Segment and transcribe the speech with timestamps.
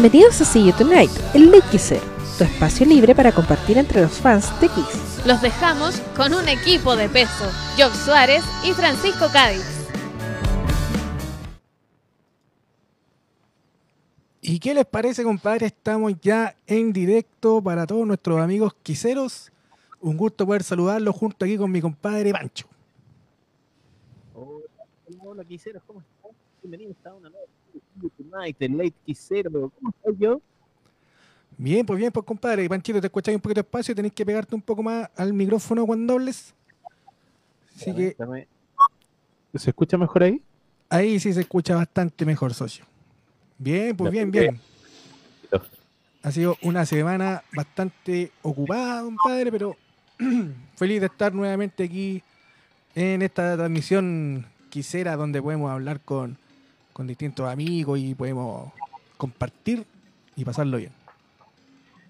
[0.00, 2.00] Bienvenidos a See You Tonight, el Late Kisser,
[2.38, 5.26] tu espacio libre para compartir entre los fans de Kiss.
[5.26, 7.44] Los dejamos con un equipo de peso,
[7.76, 9.88] Job Suárez y Francisco Cádiz.
[14.40, 15.66] ¿Y qué les parece, compadre?
[15.66, 19.50] Estamos ya en directo para todos nuestros amigos quiseros.
[20.00, 22.68] Un gusto poder saludarlos junto aquí con mi compadre Pancho.
[24.32, 24.64] Hola,
[25.24, 26.30] hola quiseros, ¿cómo están?
[26.62, 27.57] Bienvenidos a una nueva
[28.16, 29.70] Tonight, Late Quisero.
[29.70, 30.40] ¿Cómo estoy yo?
[31.56, 32.68] Bien, pues bien, pues compadre.
[32.68, 36.14] Panchito, te escucháis un poquito espacio, tenés que pegarte un poco más al micrófono cuando
[36.14, 36.54] hables.
[37.74, 38.16] Así que
[39.54, 40.42] ¿Se escucha mejor ahí?
[40.88, 42.84] ahí sí se escucha bastante mejor, socio.
[43.58, 44.60] Bien, pues bien, bien.
[46.22, 49.76] Ha sido una semana bastante ocupada, compadre, pero
[50.76, 52.22] feliz de estar nuevamente aquí
[52.94, 56.36] en esta transmisión quisiera donde podemos hablar con,
[56.98, 58.72] con distintos amigos y podemos
[59.16, 59.84] compartir
[60.34, 60.90] y pasarlo bien.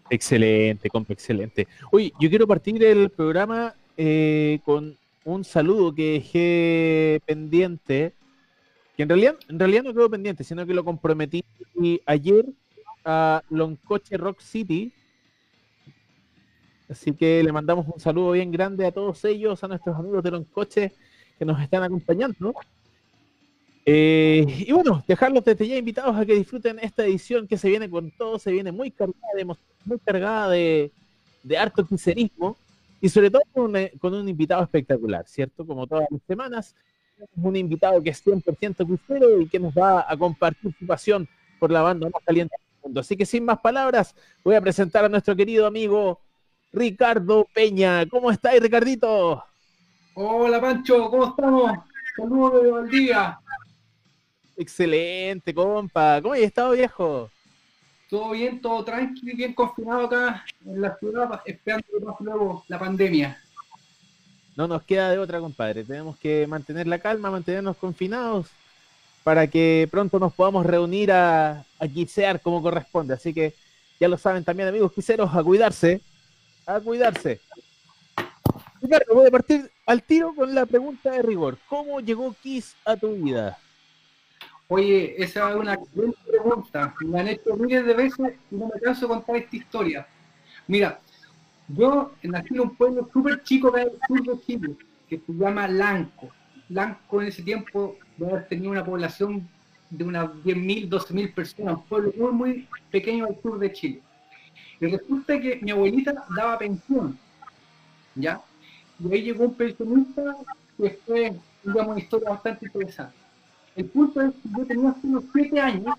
[0.09, 1.69] Excelente, compa, excelente.
[1.93, 8.15] Oye, yo quiero partir el programa eh, con un saludo que dejé pendiente,
[8.97, 11.45] que en realidad, en realidad no quedó pendiente, sino que lo comprometí
[12.07, 12.47] ayer
[13.05, 14.91] a Loncoche Rock City.
[16.89, 20.31] Así que le mandamos un saludo bien grande a todos ellos, a nuestros amigos de
[20.31, 20.95] Loncoche
[21.39, 22.55] que nos están acompañando.
[23.91, 27.89] Eh, y bueno, dejarlos desde ya invitados a que disfruten esta edición que se viene
[27.89, 30.93] con todo, se viene muy cargada de, muy cargada de,
[31.43, 32.55] de harto quiserismo
[33.01, 35.67] y sobre todo con, eh, con, un invitado espectacular, ¿cierto?
[35.67, 36.75] Como todas las semanas,
[37.37, 41.27] un invitado que es 100% quisero y que nos va a compartir su pasión
[41.59, 43.01] por la banda más caliente del mundo.
[43.01, 44.15] Así que sin más palabras,
[44.45, 46.21] voy a presentar a nuestro querido amigo
[46.75, 48.05] Ricardo Peña.
[48.05, 49.43] ¿Cómo estáis, Ricardito?
[50.13, 51.73] Hola, Pancho, ¿cómo estamos?
[52.15, 53.41] Saludos de Valdivia.
[54.59, 56.21] Excelente, compa.
[56.21, 57.31] ¿Cómo has estado, viejo?
[58.11, 62.77] Todo bien, todo tranquilo, bien confinado acá en la ciudad, esperando que pase luego la
[62.77, 63.41] pandemia.
[64.57, 65.85] No nos queda de otra, compadre.
[65.85, 68.49] Tenemos que mantener la calma, mantenernos confinados
[69.23, 73.15] para que pronto nos podamos reunir a, a quisear como corresponde.
[73.15, 73.55] Así que
[74.01, 76.01] ya lo saben también, amigos quiseros, a cuidarse.
[76.67, 77.41] A cuidarse.
[78.83, 81.59] Ricardo, voy a partir al tiro con la pregunta de rigor.
[81.69, 83.57] ¿Cómo llegó Kiss a tu vida?
[84.71, 86.95] Oye, esa es una excelente pregunta.
[87.01, 90.07] Me han hecho miles de veces y no me canso de contar esta historia.
[90.67, 91.01] Mira,
[91.69, 94.77] yo nací en un pueblo súper chico del sur de Chile,
[95.09, 96.29] que se llama Lanco.
[96.69, 97.97] Lanco en ese tiempo
[98.51, 99.49] tenido una población
[99.89, 104.03] de unas 10.000, 12.000 personas, un pueblo muy, muy pequeño al sur de Chile.
[104.81, 107.19] Y resulta que mi abuelita daba pensión,
[108.15, 108.43] ¿ya?
[109.01, 110.37] Y ahí llegó un pensionista
[110.77, 111.33] que después,
[111.65, 113.18] digamos, una historia bastante interesante.
[113.79, 115.95] El punto es que yo tenía unos 7 años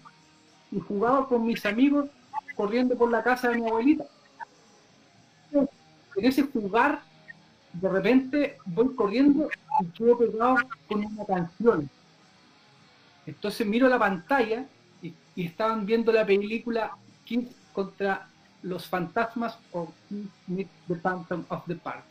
[0.70, 2.10] y jugaba con mis amigos
[2.54, 4.04] corriendo por la casa de mi abuelita.
[5.54, 7.02] En ese jugar,
[7.72, 10.58] de repente voy corriendo y quedo pegado
[10.90, 11.90] con una canción.
[13.26, 14.66] Entonces miro la pantalla
[15.02, 16.92] y, y estaban viendo la película
[17.24, 18.28] Kids contra
[18.62, 19.94] los fantasmas o
[20.48, 22.04] Meet the Phantom of the Park.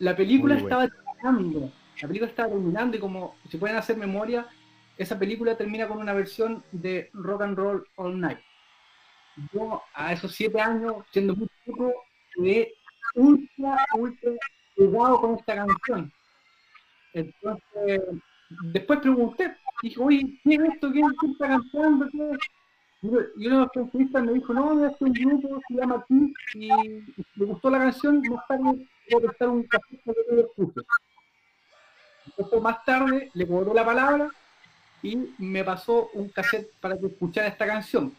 [0.00, 0.82] La película Muy bueno.
[0.82, 4.44] estaba terminando, la película estaba terminando y como si pueden hacer memoria,
[4.96, 8.38] esa película termina con una versión de Rock and Roll All Night.
[9.52, 11.92] Yo a esos siete años, siendo muy chico,
[12.34, 12.72] quedé
[13.14, 14.32] ultra, ultra
[14.74, 16.12] pegado con esta canción.
[17.12, 18.00] Entonces,
[18.72, 20.90] después pregunté, dije, oye, ¿qué es esto?
[20.90, 21.12] ¿Quién es?
[23.02, 26.04] Y uno y uno de los pensionistas me dijo, no, es un grupo, se llama
[26.08, 26.68] Kiss, y
[27.36, 28.86] me gustó la canción, más tarde voy
[29.16, 30.80] a prestar un café que yo puse.
[32.26, 34.30] Entonces más tarde le cobró la palabra
[35.02, 38.12] y me pasó un cassette para que escuchara esta canción.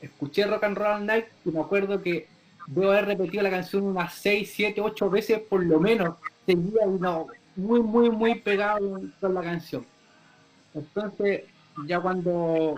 [0.00, 2.28] Escuché Rock and Roll Night y me acuerdo que
[2.66, 6.16] debo haber repetido la canción unas 6, 7, 8 veces por lo menos.
[6.46, 9.86] Seguía uno muy, muy, muy pegado con la canción.
[10.74, 11.44] Entonces,
[11.86, 12.74] ya cuando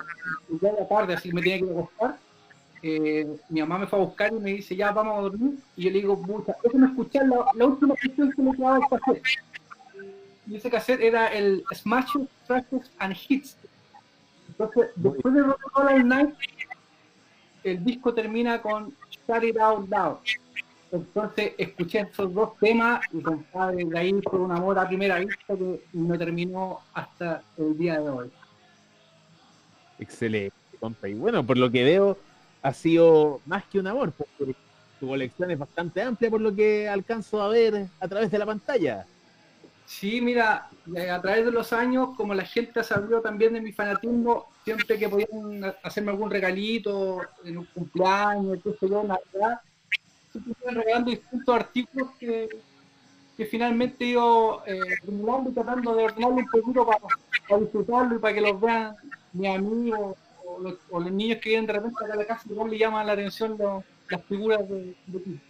[0.61, 2.19] ya era tarde, así que me tenía que acostar,
[2.83, 5.59] eh, mi mamá me fue a buscar y me dice, ya vamos a dormir.
[5.77, 8.83] Y yo le digo, pucha, déjame escuchar la, la última canción que me quedaba el
[8.91, 9.23] cassette.
[10.47, 12.13] Y ese cassette era el Smash
[12.47, 13.57] Tracks and Hits.
[14.49, 16.35] Entonces, después de Rock and Roll All Night,
[17.65, 20.19] el disco termina con Shut It Out Loud.
[20.93, 25.57] Entonces escuché esos dos temas y compadre, de ahí fue un amor a primera vista
[25.57, 28.31] que no terminó hasta el día de hoy.
[29.99, 31.09] Excelente, compa.
[31.09, 32.17] Y bueno, por lo que veo,
[32.63, 34.55] ha sido más que un amor, porque
[35.01, 38.47] tu colección es bastante amplia por lo que alcanzo a ver a través de la
[38.47, 39.05] pantalla.
[39.87, 43.61] Sí, mira, eh, a través de los años, como la gente ha sabido también de
[43.61, 49.61] mi fanatismo, siempre que podían hacerme algún regalito en un cumpleaños, sé yo, Navidad,
[50.33, 52.49] siempre regalando distintos artículos que,
[53.37, 58.41] que finalmente yo eh, y tratando de ordenarlo un poquito para, disfrutarlo y para que
[58.41, 58.97] los vean
[59.35, 63.07] mis amigos o los, niños que vienen de repente a la casa, igual le llaman
[63.07, 63.59] la atención
[64.09, 65.41] las figuras de ti.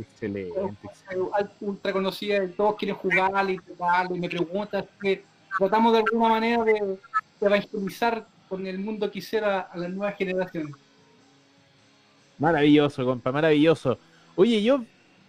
[0.00, 0.54] Excelente.
[1.60, 3.60] Ultra conocida, todos quieren jugar y
[4.14, 5.24] y me preguntan, que
[5.58, 6.98] tratamos de alguna manera de,
[7.40, 10.74] evangelizar con el mundo quisiera a las nuevas generaciones.
[12.38, 13.98] Maravilloso, compa, maravilloso.
[14.36, 14.82] Oye, yo,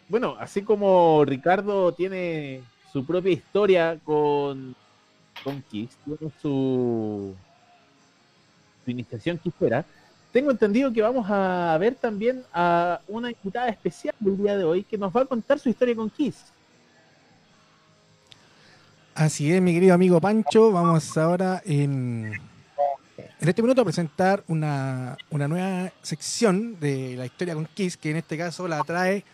[0.07, 2.61] bueno, así como Ricardo tiene
[2.91, 4.75] su propia historia con,
[5.43, 7.35] con Kiss, tiene su,
[8.83, 9.85] su iniciación quisiera,
[10.31, 14.83] tengo entendido que vamos a ver también a una invitada especial del día de hoy
[14.83, 16.51] que nos va a contar su historia con Kiss.
[19.13, 20.71] Así es, mi querido amigo Pancho.
[20.71, 22.31] Vamos ahora en,
[23.41, 28.37] este minuto a presentar una, nueva sección de la historia con Kiss, que en este
[28.37, 29.25] caso la trae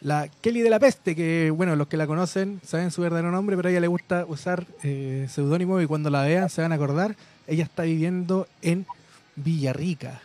[0.00, 3.56] la Kelly de la Peste, que bueno, los que la conocen saben su verdadero nombre,
[3.56, 6.76] pero a ella le gusta usar eh, seudónimo y cuando la vean se van a
[6.76, 7.16] acordar.
[7.46, 8.86] Ella está viviendo en
[9.36, 10.20] Villarrica,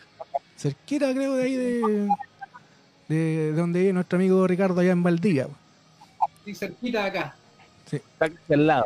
[0.64, 2.08] cerquita creo de ahí de,
[3.08, 5.46] de, donde vive nuestro amigo Ricardo allá en Valdivia.
[6.44, 7.36] Sí, cerquita de acá.
[7.84, 7.96] Sí.
[7.96, 8.84] Está aquí al lado.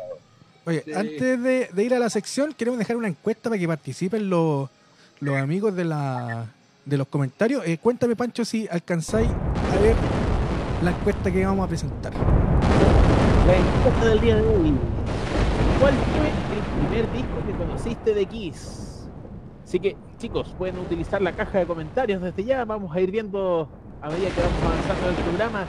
[0.64, 4.68] Oye, antes de, ir a la sección, queremos dejar una encuesta para que participen los,
[5.20, 6.46] los amigos de, la,
[6.84, 7.62] de los comentarios.
[7.64, 9.94] Eh, cuéntame, Pancho, si alcanzáis a ver
[10.82, 12.12] la encuesta que vamos a presentar.
[12.12, 14.74] La encuesta del día de hoy.
[15.80, 18.87] ¿Cuál fue el primer disco que conociste de Kiss?
[19.68, 22.64] Así que, chicos, pueden utilizar la caja de comentarios desde ya.
[22.64, 23.68] Vamos a ir viendo
[24.00, 25.66] a medida que vamos avanzando en el programa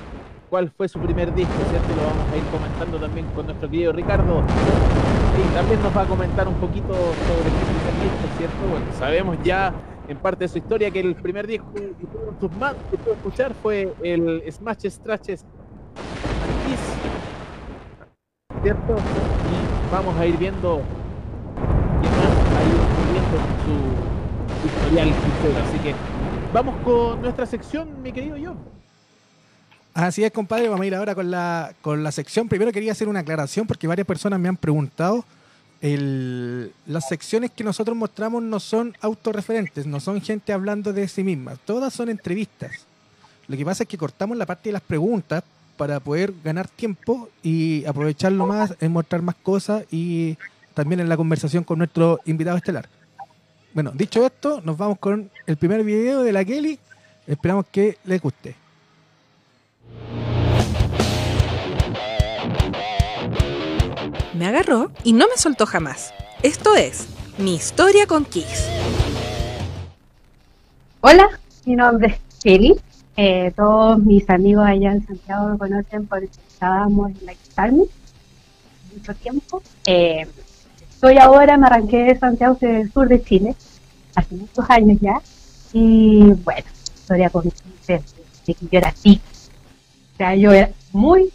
[0.50, 1.90] cuál fue su primer disco, ¿cierto?
[1.98, 4.42] lo vamos a ir comentando también con nuestro querido Ricardo.
[5.38, 8.68] Y también nos va a comentar un poquito sobre su primer disco, ¿cierto?
[8.72, 9.74] Bueno, sabemos ya
[10.08, 14.88] en parte de su historia que el primer disco que pudo escuchar fue el Smash
[14.88, 15.44] Stratches
[16.66, 16.80] Kiss,
[18.64, 18.96] ¿cierto?
[18.96, 20.84] Y vamos a ir viendo
[23.30, 23.48] viendo
[24.62, 25.14] su, historial
[25.68, 25.96] Así que
[26.54, 28.56] vamos con nuestra sección, mi querido yo.
[29.94, 30.70] Así es, compadre.
[30.70, 32.48] Vamos a ir ahora con la, con la sección.
[32.48, 35.24] Primero quería hacer una aclaración porque varias personas me han preguntado.
[35.82, 41.56] las secciones que nosotros mostramos no son autorreferentes, no son gente hablando de sí misma.
[41.66, 42.72] Todas son entrevistas.
[43.48, 45.44] Lo que pasa es que cortamos la parte de las preguntas
[45.78, 50.38] para poder ganar tiempo y aprovecharlo más, en mostrar más cosas y
[50.74, 52.88] también en la conversación con nuestro invitado estelar.
[53.74, 56.80] Bueno, dicho esto, nos vamos con el primer video de la Kelly.
[57.28, 58.56] Esperamos que les guste.
[64.34, 66.14] Me agarró y no me soltó jamás.
[66.42, 67.08] Esto es
[67.38, 68.68] mi historia con Kiss.
[71.02, 72.76] Hola, mi nombre es Kelly.
[73.18, 77.86] Eh, todos mis amigos allá en Santiago me conocen porque estábamos en la Army
[78.96, 79.62] mucho tiempo.
[79.86, 80.28] Eh,
[81.00, 83.56] estoy ahora, me arranqué de Santiago del sur de Chile,
[84.16, 85.22] hace muchos años ya.
[85.72, 89.22] Y bueno, historia con Kiss de que yo era así.
[90.14, 91.32] O sea, yo era muy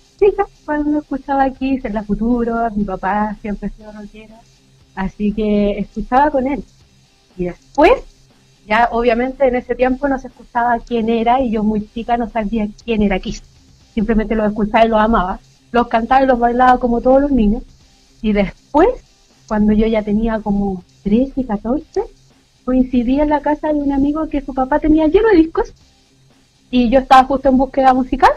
[0.67, 4.35] cuando escuchaba aquí en la futuro, mi papá siempre ha sido rockero,
[4.95, 6.63] así que escuchaba con él.
[7.39, 8.03] Y después,
[8.67, 12.29] ya obviamente en ese tiempo no se escuchaba quién era y yo muy chica no
[12.29, 13.43] sabía quién era Kiss.
[13.95, 15.41] Simplemente lo escuchaba y lo amaba.
[15.73, 17.63] Los cantaba y los bailaba como todos los niños.
[18.21, 19.04] Y después,
[19.47, 22.03] cuando yo ya tenía como 13 y 14,
[22.65, 25.73] coincidí en la casa de un amigo que su papá tenía lleno de discos.
[26.71, 28.33] Y yo estaba justo en búsqueda musical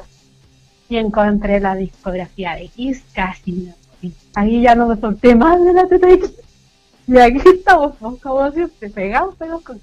[0.90, 3.72] y encontré la discografía de Kiss casi
[4.36, 6.08] Ahí ya no me solté más de la teta
[7.08, 9.82] Y aquí estamos, como siempre, pegados, pegados con...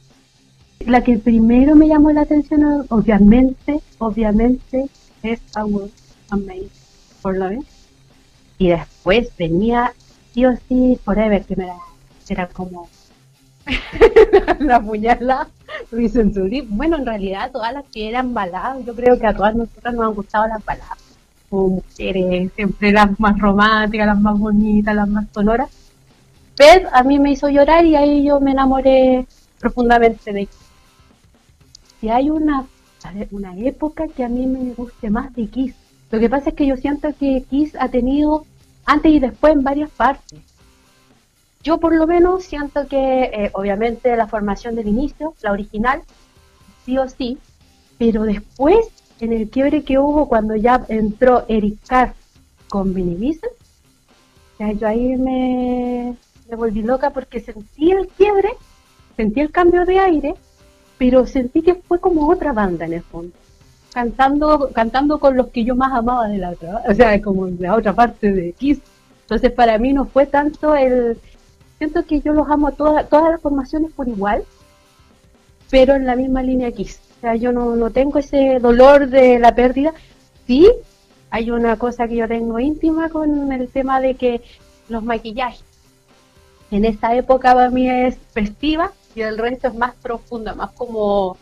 [0.86, 4.86] La que primero me llamó la atención, obviamente, obviamente,
[5.22, 5.88] es Our
[6.30, 6.68] Amazing,
[7.22, 7.64] por la vez.
[8.58, 9.94] Y después venía
[10.34, 11.76] sí o sí Forever, que me era,
[12.28, 12.88] era como
[14.58, 15.48] la puñalada,
[16.68, 20.06] Bueno, en realidad todas las que eran baladas, yo creo que a todas nosotras nos
[20.06, 20.98] han gustado las baladas.
[21.48, 25.70] Como mujeres, siempre las más románticas, las más bonitas, las más sonoras.
[26.56, 29.26] Pero a mí me hizo llorar y ahí yo me enamoré
[29.58, 30.48] profundamente de
[32.00, 32.66] Si hay una,
[33.30, 35.74] una época que a mí me guste más de Kiss,
[36.10, 38.46] lo que pasa es que yo siento que Kiss ha tenido
[38.86, 40.40] antes y después en varias partes
[41.64, 46.02] yo por lo menos siento que eh, obviamente la formación del inicio, la original,
[46.84, 47.38] sí o sí,
[47.98, 48.86] pero después
[49.18, 52.14] en el quiebre que hubo cuando ya entró Eric Carr
[52.68, 53.40] con Vinnie
[54.58, 56.16] ya yo ahí me
[56.54, 58.50] volví loca porque sentí el quiebre,
[59.16, 60.34] sentí el cambio de aire,
[60.98, 63.34] pero sentí que fue como otra banda en el fondo.
[63.94, 67.74] Cantando, cantando con los que yo más amaba de la otra, o sea, como la
[67.74, 68.80] otra parte de Kiss.
[69.22, 71.16] Entonces para mí no fue tanto el...
[71.78, 74.44] Siento que yo los amo a todas, todas las formaciones por igual,
[75.70, 77.00] pero en la misma línea Kiss.
[77.18, 79.94] O sea, yo no, no tengo ese dolor de la pérdida.
[80.46, 80.68] Sí,
[81.30, 84.42] hay una cosa que yo tengo íntima con el tema de que
[84.88, 85.64] los maquillajes
[86.70, 91.36] en esta época para mí es festiva y el resto es más profunda, más como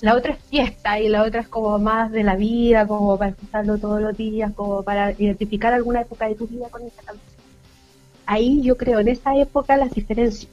[0.00, 3.32] la otra es fiesta y la otra es como más de la vida, como para
[3.32, 7.38] escucharlo todos los días, como para identificar alguna época de tu vida con esa canción.
[8.26, 10.52] Ahí yo creo en esa época las diferencias.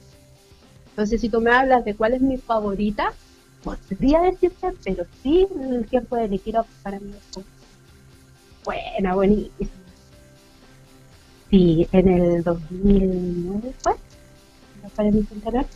[0.90, 3.12] Entonces si tú me hablas de cuál es mi favorita,
[3.62, 7.44] podría decirte, pero sí el tiempo de elegir para mí es
[8.64, 9.70] buena, buenísima.
[11.50, 13.94] Sí, en el 2009 fue,
[14.96, 15.66] para mi canal.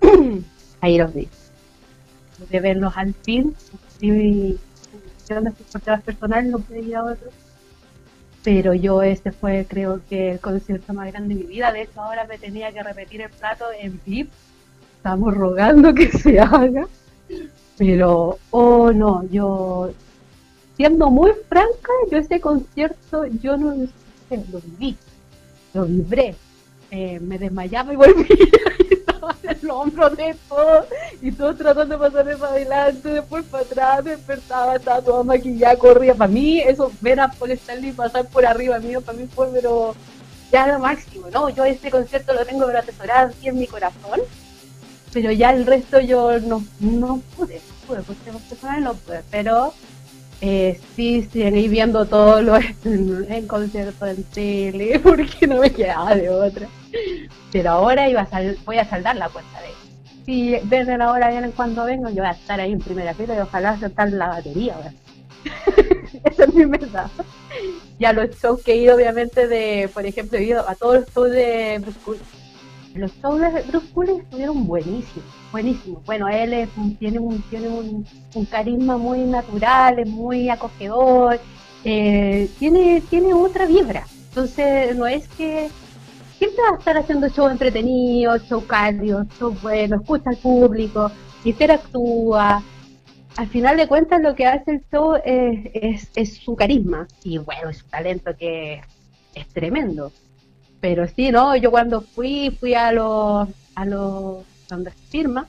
[0.80, 1.28] Ahí los vi.
[2.50, 3.54] De verlos al fin,
[6.04, 7.30] personales no pude ir a otro.
[8.44, 11.72] Pero yo este fue creo que el concierto más grande de mi vida.
[11.72, 14.30] De hecho ahora me tenía que repetir el plato en VIP.
[14.98, 16.86] Estamos rogando que se haga.
[17.78, 19.90] Pero, oh no, yo,
[20.76, 23.74] siendo muy franca, yo ese concierto, yo no
[24.30, 24.96] lo viví,
[25.74, 26.34] lo vibré,
[26.90, 28.26] eh, me desmayaba y volvía
[29.42, 30.86] el hombro de todo
[31.20, 36.14] y todo tratando de pasarme para adelante, después para atrás, despertaba, estaba toda maquillada, corría.
[36.14, 39.94] Para mí, eso, ver a Paul Stanley pasar por arriba mío, para mí fue, pero
[40.52, 41.48] ya lo máximo, ¿no?
[41.50, 44.20] Yo este concierto lo tengo atesorado aquí en mi corazón,
[45.12, 48.32] pero ya el resto yo no, no pude, pude, porque
[48.80, 49.72] no pude, pero
[50.40, 56.14] eh, sí, seguí viendo todo lo en, en concierto en tele porque no me quedaba
[56.14, 56.68] de otra.
[57.52, 59.68] Pero ahora iba a voy a saldar la cuenta de
[60.24, 63.36] Si desde la hora vienen cuando vengo, yo voy a estar ahí en primera fila
[63.36, 64.76] y ojalá saltar la batería.
[66.24, 67.10] Esa es mi meta.
[67.98, 71.14] Ya los shows que he ido, obviamente, de, por ejemplo, he ido a todos los
[71.14, 71.82] shows de
[72.98, 76.04] los shows de Bruce Willis estuvieron buenísimos, buenísimos.
[76.04, 78.06] Bueno, él tiene, un, tiene un,
[78.50, 81.40] carisma muy natural, es muy acogedor,
[81.84, 84.06] eh, tiene, tiene otra vibra.
[84.28, 85.68] Entonces, no es que
[86.38, 91.10] siempre va a estar haciendo shows entretenidos, shows cálidos, shows buenos, escucha al público,
[91.44, 92.62] interactúa.
[93.36, 97.38] Al final de cuentas, lo que hace el show es, es, es su carisma y,
[97.38, 98.80] bueno, es su talento que
[99.34, 100.10] es tremendo.
[100.80, 101.56] Pero sí, ¿no?
[101.56, 105.46] Yo cuando fui, fui a los, a los, donde se firma,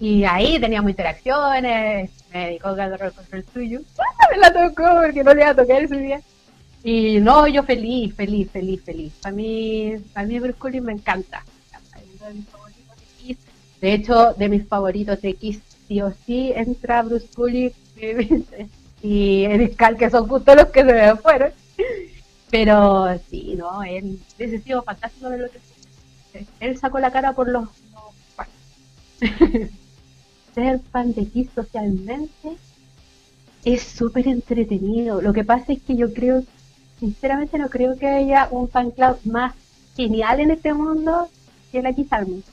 [0.00, 3.80] y ahí teníamos interacciones, me dedicó a con el suyo,
[4.30, 6.20] me la tocó porque no le iba a tocar ese día.
[6.82, 9.12] Y no, yo feliz, feliz, feliz, feliz.
[9.22, 11.42] Para mí, para mí Bruce Collins me encanta.
[13.80, 17.28] de hecho, de mis favoritos de X, sí o sí, entra Bruce
[19.02, 21.52] y Eric Cal, que son justo los que se me fueron.
[22.54, 25.58] Pero sí, no, él ese sido fantástico de lo que
[26.60, 27.68] él sacó la cara por los,
[30.54, 32.56] ser fan de Kiss socialmente
[33.64, 35.20] es súper entretenido.
[35.20, 36.44] Lo que pasa es que yo creo,
[37.00, 39.56] sinceramente no creo que haya un fan club más
[39.96, 41.28] genial en este mundo
[41.72, 42.44] que la Kiss Army.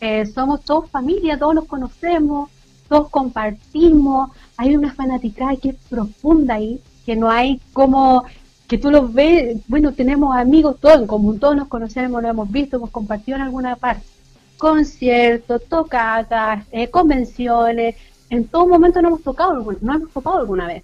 [0.00, 2.48] Eh, somos todos familia, todos nos conocemos,
[2.88, 8.24] todos compartimos, hay una fanática que es profunda ahí, que no hay como
[8.72, 12.50] que tú los ves, bueno, tenemos amigos todos en común, todos nos conocemos, lo hemos
[12.50, 14.02] visto, hemos compartido en alguna parte,
[14.56, 17.96] conciertos, tocadas, eh, convenciones,
[18.30, 20.82] en todo momento nos hemos tocado, no hemos tocado alguna vez.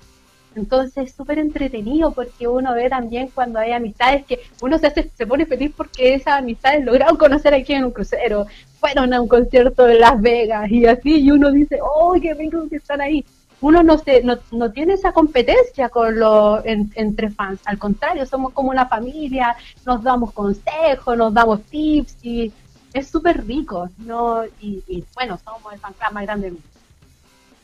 [0.55, 5.11] Entonces es súper entretenido porque uno ve también cuando hay amistades que uno se, hace,
[5.17, 8.45] se pone feliz porque esas amistades lograron conocer aquí en un crucero,
[8.79, 12.69] fueron a un concierto de Las Vegas y así, y uno dice, ¡oh, qué rico
[12.69, 13.25] que están ahí!
[13.61, 18.53] Uno no, se, no, no tiene esa competencia con lo, entre fans, al contrario, somos
[18.53, 22.53] como una familia, nos damos consejos, nos damos tips y
[22.93, 24.45] es súper rico, ¿no?
[24.61, 26.69] Y, bueno, somos el fan club más grande del mundo.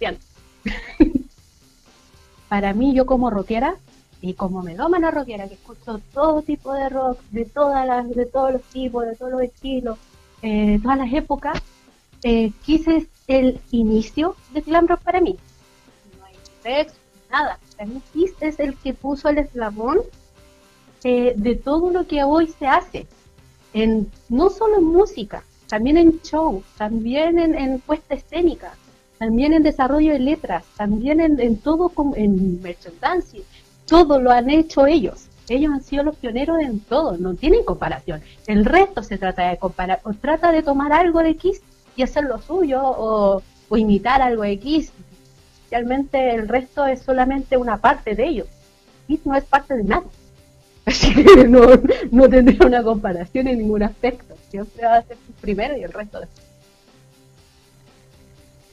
[0.01, 0.19] Bien.
[2.49, 3.77] Para mí, yo como rockera
[4.21, 8.53] y como melómana rockera, que escucho todo tipo de rock, de todas las, de todos
[8.53, 9.99] los tipos, de todos los estilos,
[10.43, 11.61] eh, todas las épocas,
[12.23, 15.37] eh, quise el inicio de glam rock para mí
[17.31, 17.59] nada.
[18.13, 19.99] Kiss es el que puso el eslabón
[21.03, 23.07] eh, de todo lo que hoy se hace.
[23.73, 28.75] En, no solo en música, también en show, también en, puesta escénica,
[29.19, 33.43] también en desarrollo de letras, también en, todo, en merchandising.
[33.87, 35.29] Todo lo han hecho ellos.
[35.49, 38.23] Ellos han sido los pioneros en todo, no tienen comparación.
[38.47, 41.61] El resto se trata de comparar, o trata de tomar algo de Kiss
[41.97, 43.43] y hacer lo suyo, o,
[43.77, 44.93] imitar algo de Kiss.
[45.75, 48.47] Realmente el resto es solamente una parte de ellos.
[49.09, 50.05] Kiss no es parte de nada.
[50.87, 51.67] Así que no,
[52.13, 54.37] no tendría una comparación en ningún aspecto.
[54.51, 55.05] Siempre va a
[55.41, 56.47] primero y el resto después.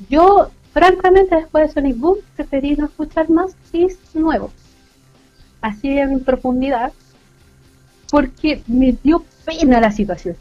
[0.09, 4.51] Yo, francamente, después de Sonic Boom, preferí no escuchar más Kiss nuevo
[5.61, 6.91] así en profundidad,
[8.11, 10.35] porque me dio pena la situación,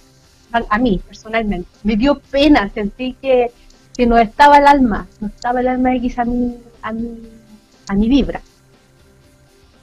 [0.52, 3.50] a, mí personalmente, me dio pena, sentí que,
[4.00, 7.20] que, no estaba el alma, no estaba el alma X a mi, a mi,
[7.88, 8.40] a mi vibra.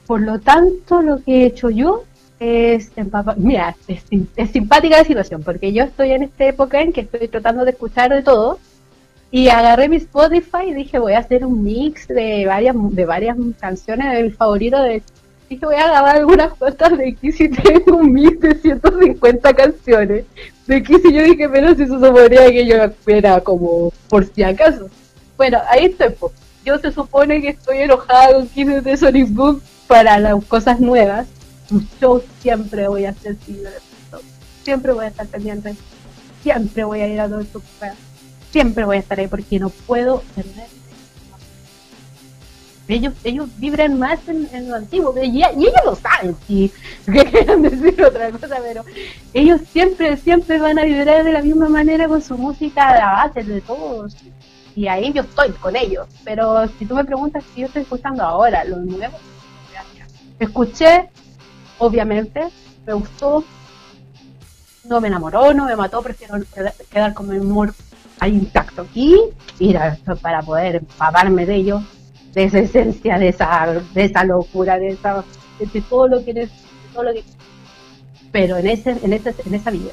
[0.06, 2.04] Por lo tanto, lo que he hecho yo
[2.40, 2.92] es
[3.36, 4.04] Mira, es,
[4.50, 8.12] simpática la situación, porque yo estoy en esta época en que estoy tratando de escuchar
[8.12, 8.58] de todo,
[9.30, 13.36] y agarré mi Spotify y dije voy a hacer un mix de varias de varias
[13.60, 15.02] canciones del favorito de
[15.48, 20.24] dije voy a grabar algunas cuantas de Kiss y tengo un mix de 150 canciones
[20.66, 24.42] de Kiss y yo dije, pero si eso supondría que yo era como por si
[24.42, 24.88] acaso.
[25.36, 26.14] Bueno, ahí estoy.
[26.64, 31.26] Yo se supone que estoy enojada con Kiss de Sonic Boom para las cosas nuevas.
[32.00, 33.36] Yo siempre voy a ser
[34.62, 35.74] Siempre voy a estar pendiente.
[36.42, 37.62] Siempre voy a ir a todo esto.
[38.50, 40.77] Siempre voy a estar ahí porque no puedo perder
[42.88, 46.72] ellos, ellos vibran más en, lo antiguo, y, ellos lo saben, si
[47.04, 48.82] quieran decir otra cosa, pero
[49.34, 53.44] ellos siempre, siempre van a vibrar de la misma manera con su música de base,
[53.44, 54.16] de todos.
[54.74, 56.06] Y ahí yo estoy con ellos.
[56.24, 59.18] Pero si tú me preguntas si yo estoy escuchando ahora lo nuevo,
[60.38, 61.10] escuché,
[61.78, 62.48] obviamente,
[62.86, 63.44] me gustó,
[64.84, 66.36] no me enamoró, no me mató, prefiero
[66.90, 67.74] quedar con mi humor
[68.20, 68.82] ahí intacto.
[68.82, 69.16] Aquí,
[69.58, 69.78] ir
[70.22, 71.82] para poder empaparme de ellos
[72.34, 75.24] de esa esencia, de esa, de esa locura, de, esa,
[75.58, 76.50] de todo lo que eres,
[76.92, 77.24] todo lo que
[78.30, 79.92] pero en ese, en ese, en esa vida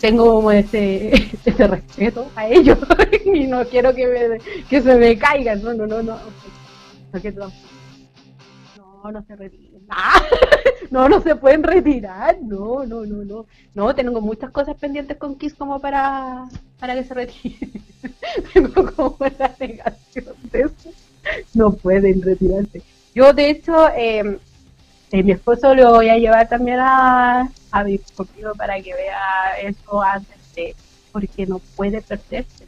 [0.00, 1.12] tengo como ese,
[1.44, 2.78] ese respeto a ellos
[3.24, 6.18] y no quiero que me, que se me caigan, no, no, no, no,
[7.12, 7.50] no,
[9.10, 9.82] no se retiran,
[10.90, 15.36] no, no se pueden retirar, no, no, no, no, no, tengo muchas cosas pendientes con
[15.36, 17.82] Kiss como para, para que se retiren,
[18.52, 20.90] tengo como la negación de eso
[21.54, 22.82] no pueden retirarse.
[23.14, 24.38] Yo, de hecho, eh,
[25.10, 27.50] eh, mi esposo lo voy a llevar también a,
[27.84, 28.00] mi
[28.56, 30.74] para que vea eso antes de,
[31.12, 32.66] porque no puede perderse.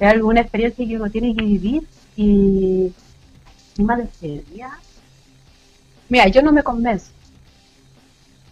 [0.00, 1.82] Es alguna experiencia que uno tiene que vivir
[2.16, 2.92] y
[3.70, 4.70] encima de día.
[6.08, 7.10] Mira, yo no me convenzo,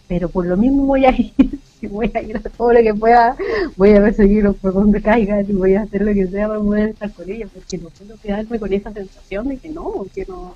[0.07, 3.35] pero por lo mismo voy a ir voy a ir a todo lo que pueda,
[3.75, 6.89] voy a perseguirlos por donde caigan y voy a hacer lo que sea para poder
[6.89, 10.55] estar con ellos, porque no puedo quedarme con esa sensación de que no, que no,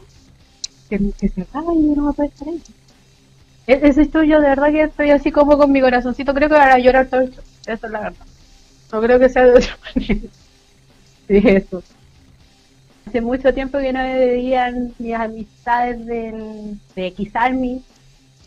[0.90, 2.62] que, se acaba y no va a poder estar ahí.
[3.68, 6.72] E-, ese estudio, de verdad que estoy así como con mi corazoncito, creo que van
[6.72, 8.26] a llorar todo esto, eso es la verdad.
[8.92, 10.30] No creo que sea de otra manera.
[11.28, 11.84] Sí, eso.
[13.06, 17.84] Hace mucho tiempo que no me veían mis amistades del, de Army,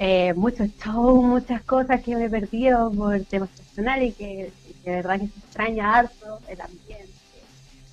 [0.04, 4.52] eh, muchos shows, muchas cosas que me he perdido por temas personales y que,
[4.84, 7.08] de verdad que se extraña harto el ambiente,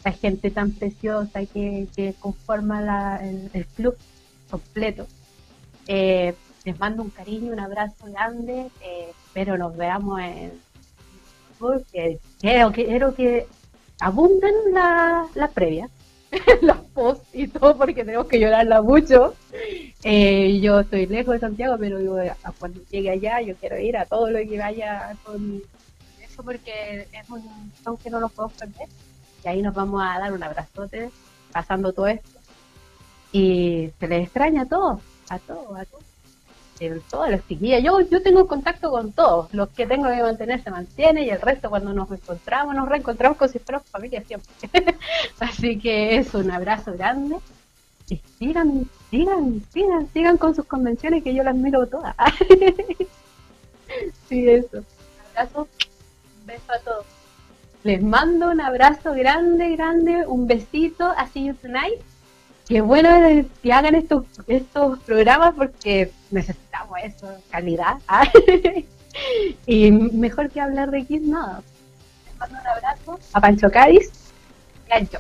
[0.04, 3.95] la gente tan preciosa que, que conforma el, club
[4.50, 5.06] completo.
[5.86, 6.34] Eh,
[6.65, 10.54] les mando un cariño, un abrazo grande, eh, espero nos veamos en
[11.60, 13.45] porque quiero, quiero que
[14.00, 15.91] abunden las la previas
[16.61, 19.33] los posts y todo porque tenemos que llorarla mucho.
[20.03, 22.17] Eh, yo estoy lejos de Santiago, pero digo,
[22.59, 25.61] cuando llegue allá yo quiero ir a todo lo que vaya con
[26.21, 28.87] eso porque es un son que no nos podemos perder.
[29.43, 31.09] Y ahí nos vamos a dar un abrazote
[31.51, 32.29] pasando todo esto.
[33.31, 36.09] Y se les extraña a todos, a todos, a todos
[37.09, 37.83] todas las chiquillas.
[37.83, 39.53] Yo, yo tengo contacto con todos.
[39.53, 43.37] Los que tengo que mantener se mantiene y el resto cuando nos encontramos, nos reencontramos
[43.37, 44.49] con si fuéramos familia siempre.
[45.39, 47.37] Así que es un abrazo grande.
[48.09, 52.15] Y sigan, sigan, sigan, sigan con sus convenciones que yo las miro todas.
[54.29, 54.77] sí, eso.
[54.77, 55.67] Un abrazo,
[56.39, 57.05] un beso a todos.
[57.83, 61.13] Les mando un abrazo grande, grande, un besito.
[61.17, 62.01] Así you tonight
[62.69, 63.10] qué bueno
[63.62, 67.97] que hagan estos, estos programas porque necesitamos eso, calidad.
[69.65, 71.63] y mejor que hablar de Kiss, nada.
[72.25, 74.12] Les mando un abrazo a Pancho Cádiz
[74.88, 75.19] y a yo.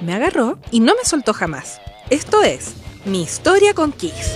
[0.00, 1.80] Me agarró y no me soltó jamás.
[2.10, 4.34] Esto es Mi historia con Kiss.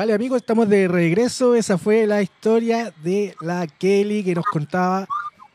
[0.00, 1.54] Vale amigos, estamos de regreso.
[1.54, 5.06] Esa fue la historia de la Kelly que nos contaba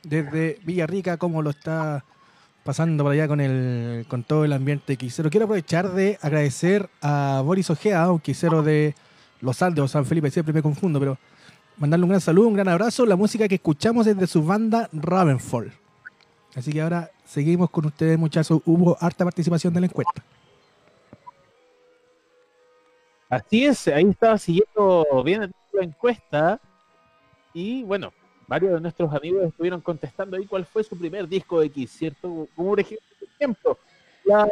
[0.04, 2.06] desde Villarrica, cómo lo está
[2.64, 5.32] pasando por allá con el con todo el ambiente quisero.
[5.32, 8.94] Quiero aprovechar de agradecer a Boris Ojea, un quisero de
[9.42, 11.18] Los Aldos, San Felipe, siempre me confundo, pero
[11.78, 13.04] mandarle un gran saludo, un gran abrazo.
[13.08, 15.74] La música que escuchamos es de su banda Ravenfall.
[16.56, 18.62] Así que ahora seguimos con ustedes, muchachos.
[18.64, 20.24] Hubo harta participación de la encuesta.
[23.30, 26.60] Así es, ahí estaba siguiendo bien la encuesta
[27.54, 28.14] y bueno,
[28.48, 32.48] varios de nuestros amigos estuvieron contestando ahí cuál fue su primer disco X, ¿cierto?
[32.56, 33.78] Como un ejemplo,
[34.24, 34.48] la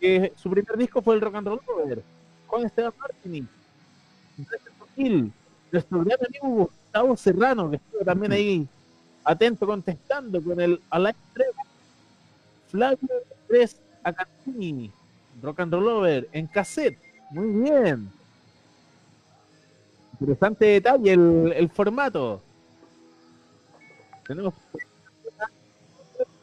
[0.00, 2.02] que su primer disco fue el Rock and Roll Over,
[2.46, 3.46] con Esteban Martini,
[5.70, 8.68] nuestro gran amigo Gustavo Serrano, que estuvo también ahí
[9.22, 11.46] atento contestando con el Alain 3,
[12.68, 13.08] Flavio
[13.46, 14.90] 3 Acantini,
[15.42, 16.98] Rock and Roll Over en cassette,
[17.30, 18.10] muy bien.
[20.12, 22.42] Interesante detalle el, el formato.
[24.26, 24.54] Tenemos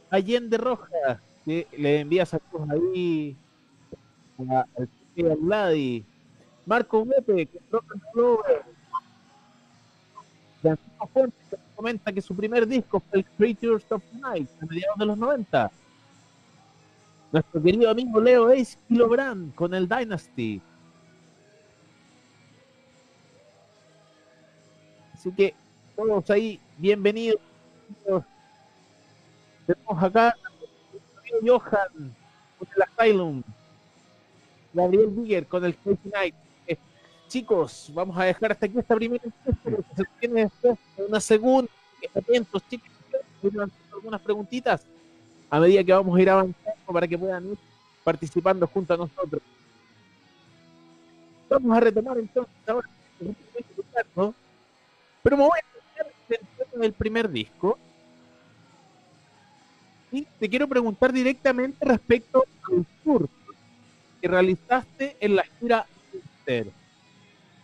[0.10, 3.36] Allende Roja, que le envía saludos ahí
[4.40, 6.06] al Ladi.
[6.66, 7.60] Marco Wepe, que
[10.62, 15.06] Francisco Fuentes comenta que su primer disco fue el Creatures of Night, a mediados de
[15.06, 15.72] los 90.
[17.32, 20.62] Nuestro querido amigo Leo Ace Kilobrand con el Dynasty.
[25.28, 25.54] Así que
[25.94, 27.42] todos ahí, bienvenidos.
[29.66, 30.34] Tenemos acá
[31.46, 32.16] Johan
[32.58, 33.44] con el Asylum.
[34.72, 36.36] Gabriel Bigger con el Crazy Night
[37.28, 39.22] chicos, vamos a dejar hasta aquí esta primera
[39.62, 41.70] porque se tiene después una segunda.
[42.16, 42.90] Atentos, chicos,
[43.92, 44.86] algunas preguntitas
[45.50, 47.58] a medida que vamos a ir avanzando para que puedan ir
[48.02, 49.42] participando junto a nosotros.
[51.50, 52.88] Vamos a retomar entonces ahora,
[55.28, 57.78] pero me voy a en el primer disco.
[60.10, 63.28] Y te quiero preguntar directamente respecto al tour
[64.22, 66.68] que realizaste en la gira Inter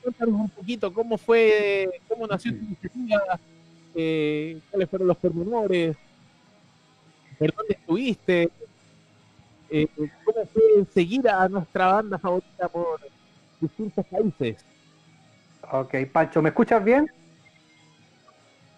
[0.02, 3.40] cuéntanos un poquito cómo fue, cómo nació tu iniciativa,
[3.96, 5.96] eh, cuáles fueron los pormenores,
[7.40, 8.50] por dónde estuviste,
[9.70, 9.88] eh,
[10.26, 13.00] cómo fue seguir a nuestra banda favorita por
[13.62, 14.66] distintos países.
[15.72, 17.10] Ok, Pancho, ¿me escuchas bien?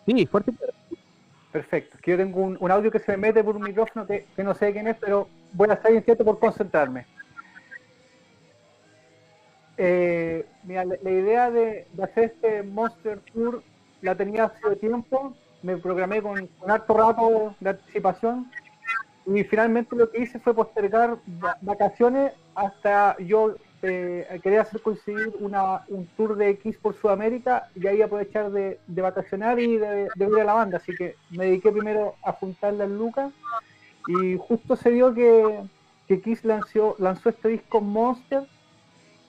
[0.06, 0.54] Sí, fuerte.
[1.52, 1.98] Perfecto.
[2.02, 4.54] Que yo tengo un, audio que se me mete por un micrófono que, que no
[4.54, 7.06] sé quién es, pero voy a estar inquieto por concentrarme.
[9.78, 13.62] Eh, mira, la, idea de, hacer este Monster Tour
[14.02, 18.50] la tenía hace tiempo, me programé con, con harto rato de anticipación
[19.26, 21.18] y finalmente lo que hice fue postergar
[21.62, 23.56] vacaciones hasta yo
[23.88, 28.80] eh, quería hacer coincidir una, un tour de X por Sudamérica y ahí aprovechar de,
[28.88, 32.90] vacacionar y de, de a la banda, así que me dediqué primero a juntar las
[32.90, 33.32] lucas
[34.08, 35.64] y justo se dio que,
[36.08, 38.48] que Kiss lanzó, lanzó este disco Monster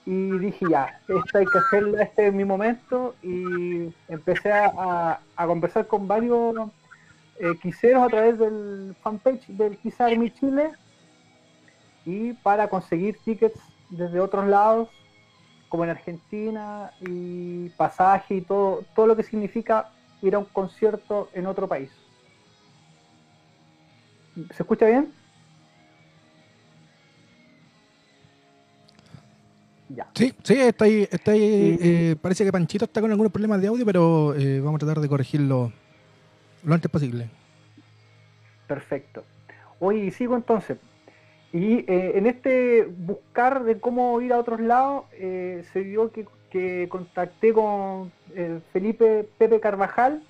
[0.05, 5.85] y dije ya, esto hay que hacerlo, este es mi momento y empecé a, conversar
[5.85, 6.55] con varios
[7.39, 10.71] eh, quiseros a través del fanpage del Kiss Army Chile
[12.05, 14.89] y para conseguir tickets desde otros lados
[15.69, 19.89] como en Argentina y pasaje y todo, todo lo que significa
[20.21, 21.91] ir a un concierto en otro país.
[24.51, 25.11] ¿Se escucha bien?
[30.13, 31.07] Sí, sí, está ahí.
[31.09, 34.77] Está ahí eh, parece que Panchito está con algunos problemas de audio, pero eh, vamos
[34.77, 35.71] a tratar de corregirlo
[36.63, 37.29] lo antes posible.
[38.67, 39.23] Perfecto.
[39.79, 40.77] Hoy sigo entonces.
[41.57, 47.53] Y eh, en este buscar de cómo ir a otros lados, se dio que, contacté
[47.53, 48.11] con
[48.71, 50.23] Felipe Pepe Carvajal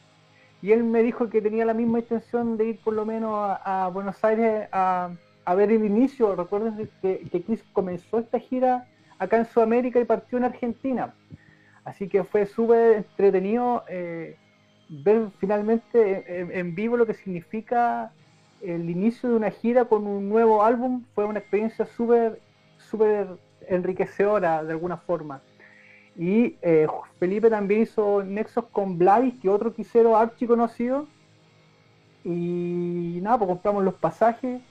[0.61, 3.89] y él me dijo que tenía la misma intención de ir por lo menos a,
[3.93, 5.11] Buenos Aires a,
[5.55, 6.35] ver el inicio.
[6.35, 8.87] Recuerden que, que comenzó esta gira
[9.19, 11.13] acá en Sudamérica y partió en Argentina.
[11.83, 14.37] Así que fue súper entretenido eh,
[14.89, 18.11] ver finalmente en, vivo lo que significa
[18.61, 21.03] el inicio de una gira con un nuevo álbum.
[21.13, 22.39] Fue una experiencia súper,
[22.77, 23.27] súper
[23.67, 25.41] enriquecedora de alguna forma.
[26.15, 26.87] Y eh,
[27.19, 31.07] Felipe también hizo nexos con Blavis, que otro quisero archi conocido.
[32.23, 34.61] Y nada, pues compramos los pasajes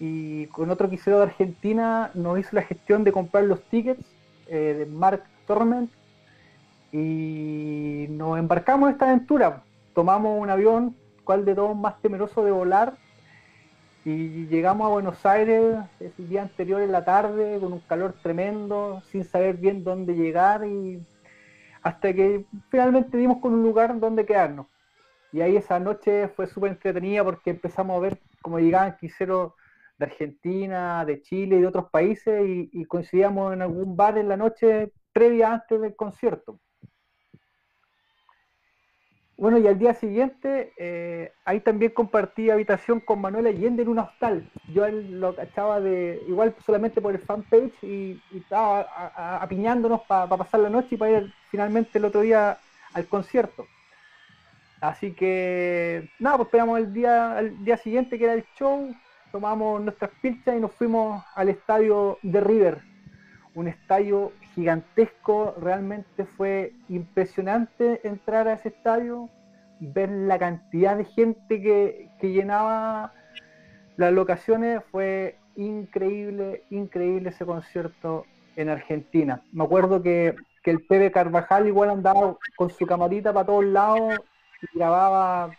[0.00, 4.04] y con otro quisero de Argentina nos hizo la gestión de comprar los tickets
[4.46, 5.90] eh, de Mark Torment
[6.92, 9.62] y nos embarcamos en esta aventura.
[9.94, 10.96] Tomamos un avión,
[11.28, 12.94] cual de todos más temeroso de volar,
[14.02, 19.02] y llegamos a Buenos Aires el día anterior en la tarde con un calor tremendo,
[19.10, 21.06] sin saber bien dónde llegar y
[21.82, 24.68] hasta que finalmente dimos con un lugar donde quedarnos.
[25.30, 29.52] Y ahí esa noche fue súper entretenida porque empezamos a ver cómo llegaban quiseros
[29.98, 34.38] de Argentina, de Chile y de otros países y, coincidíamos en algún bar en la
[34.38, 36.58] noche previa antes del concierto.
[39.38, 44.00] Bueno, y al día siguiente, eh, ahí también compartí habitación con Manuel Allende en un
[44.00, 44.50] hostal.
[44.74, 48.80] Yo él lo cachaba de, igual solamente por el fanpage y, estaba
[49.40, 52.58] apiñándonos para pasar la noche y para ir finalmente el otro día
[52.94, 53.64] al concierto.
[54.80, 58.92] Así que, nada, pues esperamos el día, el día siguiente que era el show,
[59.30, 62.82] tomamos nuestras pilchas y nos fuimos al estadio de River.
[63.54, 69.30] Un estadio gigantesco, realmente fue impresionante entrar a ese estadio,
[69.78, 73.12] ver la cantidad de gente que, llenaba
[73.96, 79.44] las locaciones, fue increíble, increíble ese concierto en Argentina.
[79.52, 80.34] Me acuerdo que,
[80.64, 84.18] que el Pepe Carvajal igual andaba con su camarita para todos lados
[84.60, 85.52] y grababa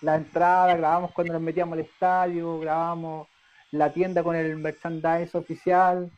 [0.00, 3.28] la entrada, grabamos cuando nos metíamos al estadio, grabamos
[3.72, 6.10] la tienda con el merchandise oficial.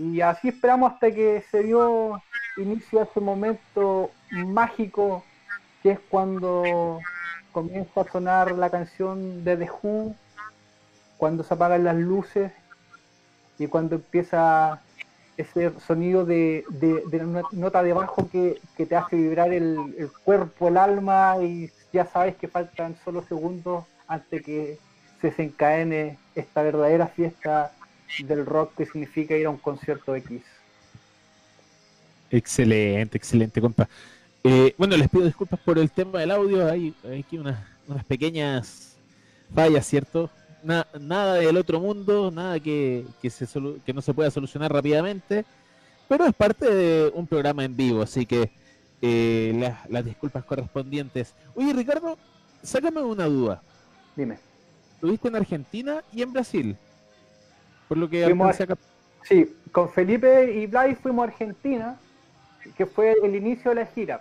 [0.00, 2.22] Y así esperamos hasta que se dio
[2.56, 5.22] inicio a ese momento mágico
[5.82, 7.00] que es cuando
[7.52, 10.14] comienza a sonar la canción de The Who,
[11.18, 12.50] cuando se apagan las luces
[13.58, 14.80] y cuando empieza
[15.36, 20.78] ese sonido de, de, nota de bajo que, te hace vibrar el, el, cuerpo, el
[20.78, 24.78] alma y ya sabes que faltan solo segundos antes que
[25.20, 27.72] se desencadene esta verdadera fiesta
[28.18, 30.42] del rock que significa ir a un concierto X.
[32.30, 33.88] Excelente, excelente, compa.
[34.42, 36.68] Eh, bueno, les pido disculpas por el tema del audio.
[36.68, 37.58] Hay, aquí unas,
[38.06, 38.96] pequeñas
[39.54, 40.30] fallas, ¿cierto?
[40.62, 43.46] nada del otro mundo, nada que, se
[43.84, 45.46] que no se pueda solucionar rápidamente,
[46.06, 48.50] pero es parte de un programa en vivo, así que
[49.02, 51.34] eh, las, disculpas correspondientes.
[51.54, 52.18] Oye, Ricardo,
[52.62, 53.62] sácame una duda.
[54.14, 54.38] Dime.
[54.94, 56.76] Estuviste en Argentina y en Brasil.
[57.90, 58.24] Por lo que
[59.24, 61.96] Sí, con Felipe y Blay fuimos a Argentina,
[62.76, 64.20] que fue el inicio de la gira.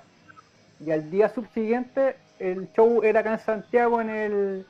[0.84, 4.66] Y al día subsiguiente el show era acá en Santiago en el,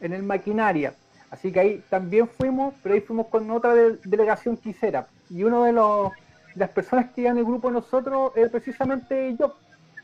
[0.00, 0.92] en el Maquinaria.
[1.30, 5.06] Así que ahí también fuimos, pero ahí fuimos con otra delegación quisera.
[5.30, 6.10] Y uno de los
[6.56, 9.54] las personas que iban en el grupo de nosotros es precisamente yo.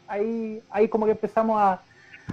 [0.06, 1.82] Ahí, ahí como que empezamos a,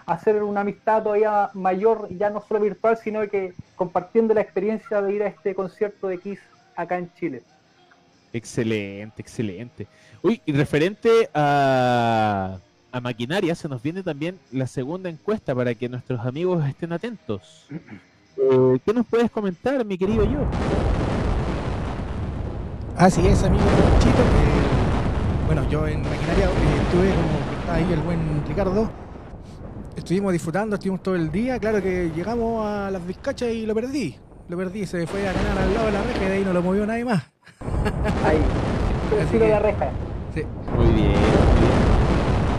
[0.06, 5.14] hacer una amistad todavía mayor, ya no solo virtual, sino que compartiendo la experiencia de
[5.14, 6.40] ir a este concierto de Kiss
[6.76, 7.42] acá en Chile.
[8.34, 9.88] Excelente, excelente.
[10.22, 12.58] Uy, y referente a,
[12.92, 17.68] a maquinaria, se nos viene también la segunda encuesta para que nuestros amigos estén atentos.
[18.38, 20.40] Eh, ¿Qué nos puedes comentar, mi querido yo?
[22.98, 23.64] Así es, amigo
[24.00, 24.24] Chito.
[25.46, 28.90] bueno, yo en maquinaria eh, estuve como está ahí el buen Ricardo.
[29.96, 31.60] Estuvimos disfrutando, estuvimos todo el día.
[31.60, 34.16] Claro que llegamos a las Vizcachas y lo perdí.
[34.48, 36.54] Lo perdí, se fue a ganar al lado de la reja y de ahí no
[36.54, 37.24] lo movió nadie más.
[38.26, 38.40] Ahí,
[39.26, 39.90] así que, la reja.
[40.34, 40.44] Sí.
[40.76, 41.14] Muy bien,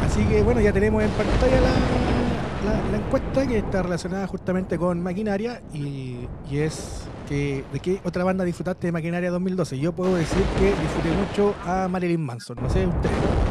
[0.05, 5.61] Así que bueno, ya tenemos en pantalla la, encuesta que está relacionada justamente con maquinaria
[5.73, 9.79] y es de qué otra banda disfrutaste de Maquinaria 2012.
[9.79, 13.46] Yo puedo decir que disfruté mucho a Marilyn Manson, no sé ustedes.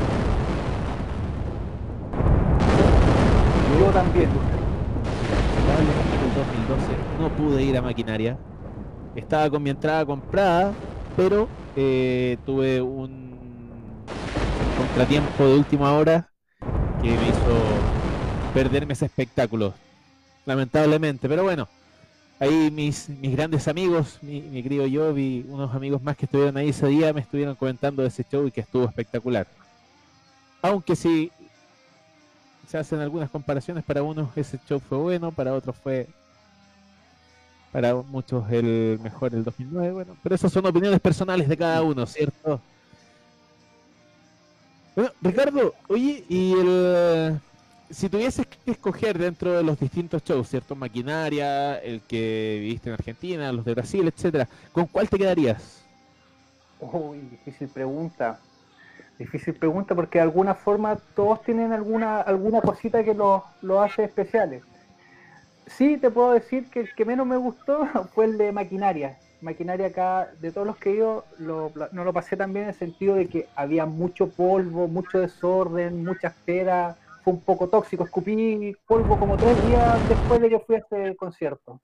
[3.96, 4.30] También.
[4.30, 4.36] el
[6.36, 6.86] 2012
[7.18, 8.38] no pude ir a Maquinaria.
[9.16, 10.74] Estaba con mi entrada comprada,
[11.16, 13.34] pero eh, tuve un
[14.78, 16.30] contratiempo de última hora
[17.02, 19.74] que me hizo perderme ese espectáculo.
[20.46, 21.70] Lamentablemente, pero bueno,
[22.42, 26.58] ahí mis, mis grandes amigos, mi, mi querido yo y unos amigos más que estuvieron
[26.58, 29.48] ahí ese día me estuvieron comentando de ese show y que estuvo espectacular.
[30.62, 31.32] Aunque sí
[32.68, 36.08] se hacen algunas comparaciones, para unos ese show fue bueno, para otros fue
[37.72, 42.06] para muchos el mejor el 2009, bueno, pero esas son opiniones personales de cada uno,
[42.06, 42.62] ¿cierto?
[44.96, 47.40] Bueno, Ricardo, oye, y el
[47.90, 50.76] si tuvieses que escoger dentro de los distintos shows, ¿cierto?
[50.76, 55.84] Maquinaria, el que viviste en Argentina, los de Brasil, etcétera, ¿con cuál te quedarías?
[56.80, 58.40] Uy, difícil pregunta.
[59.18, 64.04] Difícil pregunta porque de alguna forma todos tienen alguna alguna cosita que los lo hace
[64.04, 64.64] especiales.
[65.68, 69.18] Sí, te puedo decir que el que menos me gustó fue el de Maquinaria.
[69.42, 70.98] Maquinaria acá, de todos los que he
[71.40, 76.04] no lo pasé tan bien en el sentido de que había mucho polvo, mucho desorden,
[76.04, 78.04] mucha espera fue un poco tóxico.
[78.04, 81.82] Escupí polvo como tres días después de que fui a este concierto.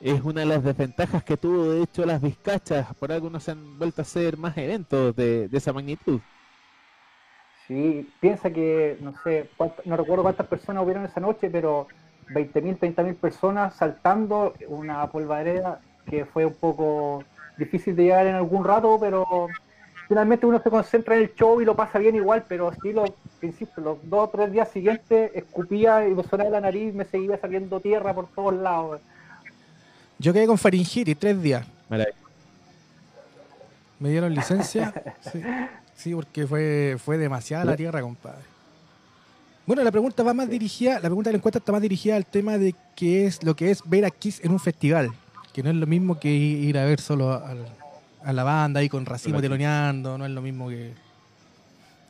[0.00, 2.86] Es una de las desventajas que tuvo, de hecho, las Vizcachas.
[2.98, 6.20] Por algo no se han vuelto a hacer más eventos de, esa magnitud.
[7.66, 9.50] Sí, piensa que, no sé,
[9.84, 11.88] no recuerdo cuántas personas hubieron esa noche, pero
[12.28, 17.24] 20.000, 30.000 personas saltando una polvareda que fue un poco
[17.56, 19.48] difícil de llegar en algún rato, pero
[20.06, 23.04] finalmente uno se concentra en el show y lo pasa bien igual, pero sí, lo,
[23.42, 27.36] insisto, los dos o tres días siguientes escupía y me sonaba la nariz, me seguía
[27.38, 29.00] saliendo tierra por todos lados.
[30.18, 31.66] Yo quedé con faringitis tres días.
[33.98, 34.92] Me dieron licencia.
[35.96, 38.56] sí, porque fue, fue demasiada la tierra, compadre.
[39.66, 42.24] Bueno, la pregunta va más dirigida, la pregunta de la encuesta está más dirigida al
[42.24, 45.10] tema de qué es lo que es ver a Kiss en un festival,
[45.52, 49.04] que no es lo mismo que ir a ver solo a la banda ahí con
[49.04, 50.92] racimo teloneando, no es lo mismo que...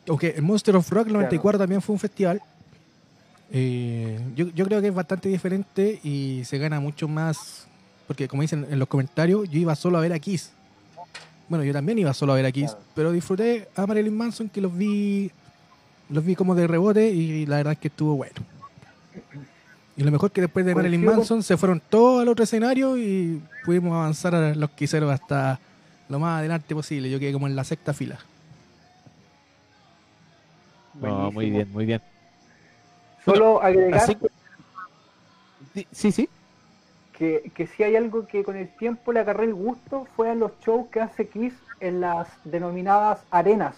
[0.07, 2.43] Aunque el Monster of Rock 94 también fue un festival,
[3.51, 7.67] eh, yo, yo creo que es bastante diferente y se gana mucho más,
[8.07, 10.53] porque como dicen en los comentarios, yo iba solo a ver a Kiss.
[11.49, 14.61] Bueno, yo también iba solo a ver a Kiss, pero disfruté a Marilyn Manson que
[14.61, 15.31] los vi
[16.09, 18.35] los vi como de rebote y la verdad es que estuvo bueno.
[19.97, 23.43] Y lo mejor que después de Marilyn Manson se fueron todos al otro escenario y
[23.65, 25.59] pudimos avanzar a los quiseros hasta
[26.09, 27.11] lo más adelante posible.
[27.11, 28.19] Yo quedé como en la sexta fila.
[30.95, 32.03] muy bien, muy bien.
[33.25, 34.17] Solo agregar.
[35.93, 36.29] Sí, sí.
[37.19, 40.53] Que, si hay algo que con el tiempo le agarré el gusto fue a los
[40.61, 43.75] shows que hace Kiss en las denominadas arenas,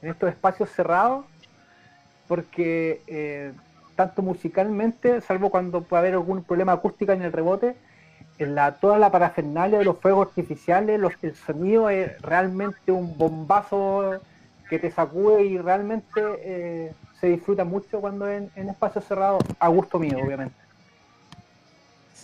[0.00, 1.24] en estos espacios cerrados
[2.28, 3.52] porque eh,
[3.96, 7.74] tanto musicalmente, salvo cuando puede haber algún problema acústico en el rebote,
[8.38, 13.18] en la, toda la parafernalia de los fuegos artificiales, los, el sonido es realmente un
[13.18, 14.20] bombazo
[14.70, 19.68] que te sacude y realmente eh, se disfruta mucho cuando en, en espacios cerrados, a
[19.68, 20.67] gusto mío, obviamente.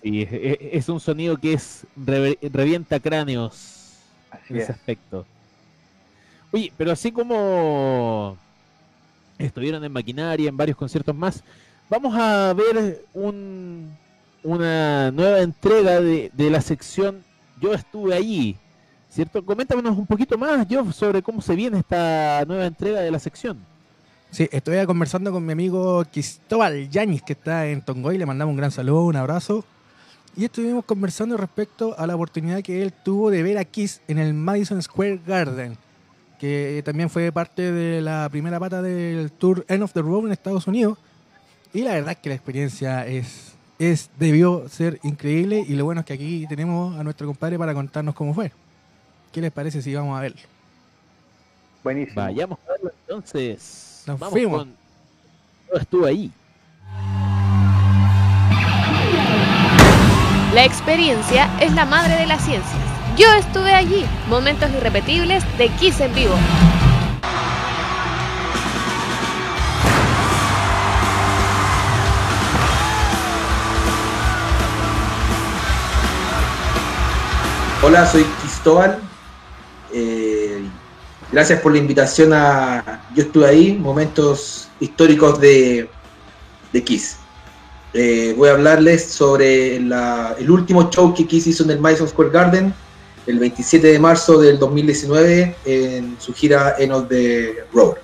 [0.04, 3.94] Sí, es, un sonido que es revienta cráneos
[4.50, 5.24] en ese aspecto.
[6.52, 8.36] Oye, pero así como
[9.38, 11.42] estuvieron en maquinaria, en varios conciertos más.
[11.88, 13.96] Vamos a ver un,
[14.42, 17.24] una nueva entrega de, la sección
[17.58, 18.58] Yo estuve allí,
[19.08, 19.42] ¿cierto?
[19.42, 23.56] Coméntanos un poquito más, yo, sobre cómo se viene esta nueva entrega de la sección.
[24.30, 28.58] Sí, estoy conversando con mi amigo Cristóbal Yañez, que está en Tongoy, le mandamos un
[28.58, 29.64] gran saludo, un abrazo.
[30.36, 34.18] Y estuvimos conversando respecto a la oportunidad que él tuvo de ver a Kiss en
[34.18, 35.76] el Madison Square Garden
[36.44, 40.32] que también fue parte de la primera pata del tour End of the Road en
[40.32, 40.98] Estados Unidos.
[41.72, 46.00] Y la verdad es que la experiencia es, es debió ser increíble y lo bueno
[46.00, 48.52] es que aquí tenemos a nuestro compadre para contarnos cómo fue.
[49.32, 50.40] ¿Qué les parece si vamos a verlo?
[51.82, 52.20] Buenísimo.
[52.20, 54.04] Vayamos a verlo entonces.
[54.06, 54.58] Nos vamos fuimos.
[54.58, 55.80] Con...
[55.80, 56.30] estuvo ahí.
[60.54, 62.80] La experiencia es la madre de las ciencias.
[63.16, 66.36] Yo estuve allí, momentos irrepetibles de Kiss en vivo.
[77.82, 79.00] Hola, soy Cristóbal.
[79.92, 80.62] Eh,
[81.32, 85.90] gracias por la invitación a Yo estuve ahí, momentos históricos de,
[86.72, 87.23] de Kiss.
[87.96, 92.30] Eh, voy a hablarles sobre el último show que Kiss hizo en el Madison Square
[92.30, 92.74] Garden
[93.28, 97.94] el 27 de marzo del 2019 en su gira End of the Road.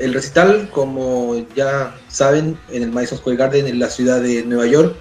[0.00, 4.66] El recital, como ya saben, en el Madison Square Garden en la ciudad de Nueva
[4.66, 4.96] York,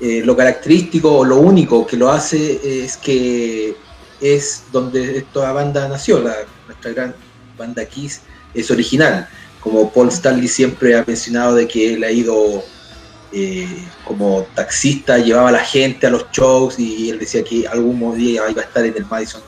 [0.00, 3.74] eh, lo característico o lo único que lo hace es que
[4.20, 6.34] es donde esta banda nació, la,
[6.66, 7.14] nuestra gran
[7.56, 8.20] banda Kiss
[8.52, 9.28] es original.
[9.66, 12.62] Como Paul Stanley siempre ha mencionado de que él ha ido
[13.32, 13.66] eh,
[14.04, 18.48] como taxista llevaba a la gente a los shows y él decía que algún día
[18.48, 19.42] iba a estar en el Madison.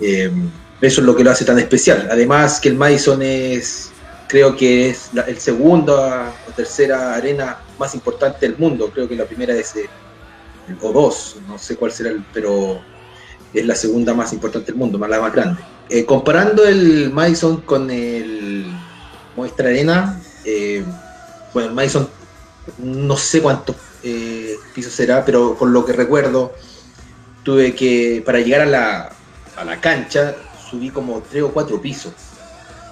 [0.00, 0.30] Eh,
[0.80, 2.06] eso es lo que lo hace tan especial.
[2.08, 3.90] Además que el Madison es,
[4.28, 8.92] creo que es la, el segunda o tercera arena más importante del mundo.
[8.94, 9.88] Creo que la primera es el,
[10.80, 12.80] o dos, no sé cuál será, el, pero
[13.52, 15.60] es la segunda más importante del mundo, más la más grande.
[15.88, 18.66] Eh, comparando el Madison con el
[19.36, 20.20] Movistar Arena,
[21.52, 22.08] bueno, el Madison
[22.78, 26.52] no sé cuántos eh, pisos será, pero por lo que recuerdo,
[27.42, 29.12] tuve que, para llegar a la,
[29.56, 30.36] a la cancha,
[30.70, 32.12] subí como tres o cuatro pisos.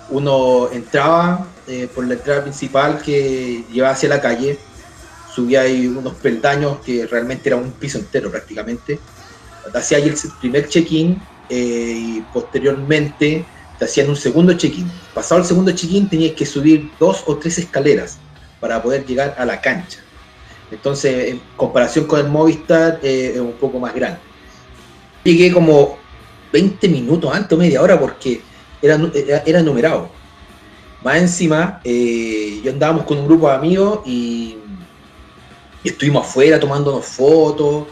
[0.09, 4.59] Uno entraba eh, por la entrada principal que llevaba hacia la calle,
[5.32, 8.99] subía ahí unos peldaños que realmente era un piso entero prácticamente.
[9.72, 13.45] Hacía ahí el primer check-in eh, y posteriormente
[13.81, 14.87] te hacían un segundo check-in.
[15.14, 18.18] Pasado el segundo check-in tenías que subir dos o tres escaleras
[18.61, 20.01] para poder llegar a la cancha.
[20.70, 24.20] Entonces, en comparación con el Movistar, eh, es un poco más grande.
[25.24, 25.97] Llegué como
[26.53, 28.43] 20 minutos antes, media hora, porque
[28.83, 29.01] era,
[29.47, 30.11] era, numerado.
[31.03, 34.59] Más encima, eh, yo andábamos con un grupo de amigos y,
[35.83, 37.87] estuvimos afuera tomándonos fotos.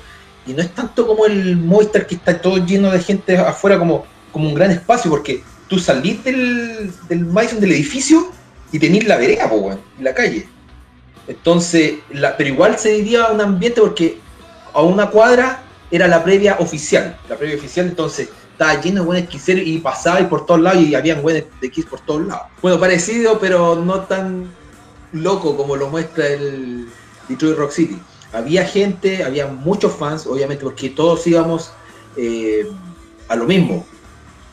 [0.47, 4.05] Y no es tanto como el Movistar que está todo lleno de gente afuera como,
[4.30, 8.30] como un gran espacio, porque tú salís del, del del edificio
[8.72, 9.50] y tenés la vereda,
[9.98, 10.48] en la calle.
[11.26, 14.18] Entonces, la, pero igual se vivía un ambiente porque
[14.72, 17.18] a una cuadra era la previa oficial.
[17.28, 20.82] La previa oficial, entonces, estaba lleno de buenos quiseros y pasaba y por todos lados
[20.82, 22.46] y habían buenos de Kiss por todos lados.
[22.60, 24.50] Bueno, parecido, pero no tan
[25.12, 26.88] loco como lo muestra el
[27.28, 27.98] Detroit Rock City.
[28.32, 31.70] Había gente, había muchos fans, obviamente, porque todos íbamos
[32.16, 32.66] eh,
[33.28, 33.86] a lo mismo.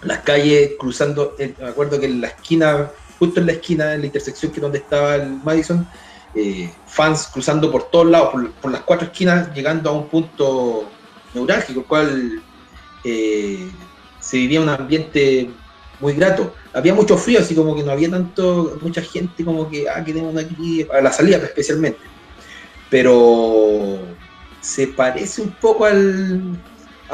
[0.03, 4.05] Las calles cruzando, me acuerdo que en la esquina, justo en la esquina, en la
[4.05, 5.87] intersección que donde estaba el Madison,
[6.35, 10.89] eh, fans cruzando por todos lados, por, las cuatro esquinas, llegando a un punto
[11.33, 12.43] neurálgico, el cual
[13.03, 13.69] eh,
[14.19, 15.49] se vivía un ambiente
[15.99, 16.53] muy grato.
[16.73, 20.35] Había mucho frío, así como que no había tanto, mucha gente como que, ah, queremos
[20.35, 21.99] aquí, a la salida especialmente.
[22.89, 23.99] Pero
[24.61, 26.57] se parece un poco al,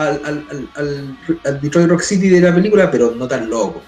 [0.08, 3.82] al, al, Detroit Rock City de la película, pero no tan loco.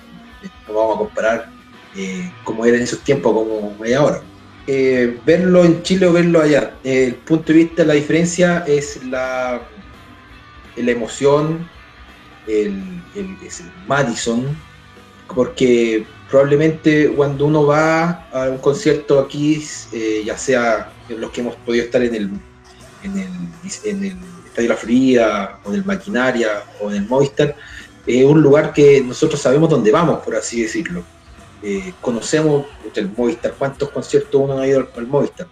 [0.67, 1.49] No vamos a comparar
[1.95, 4.21] eh, como era en esos tiempos como es ahora.
[4.65, 6.73] Eh, verlo en Chile o verlo allá.
[6.83, 9.61] el punto de vista, la diferencia es la,
[10.77, 11.67] la emoción,
[12.47, 13.37] el, el,
[13.87, 14.45] Madison,
[15.33, 21.55] porque probablemente cuando uno va a un concierto aquí, eh, ya sea los que hemos
[21.57, 22.29] podido estar en el,
[23.03, 23.29] en el,
[23.83, 27.55] en el Estadio La Florida, o en el Maquinaria, o en el Movistar,
[28.05, 31.03] es un lugar que nosotros sabemos dónde vamos, por así decirlo.
[31.63, 35.47] Eh, conocemos el Movistar, cuántos conciertos uno ha ido al, Movistar.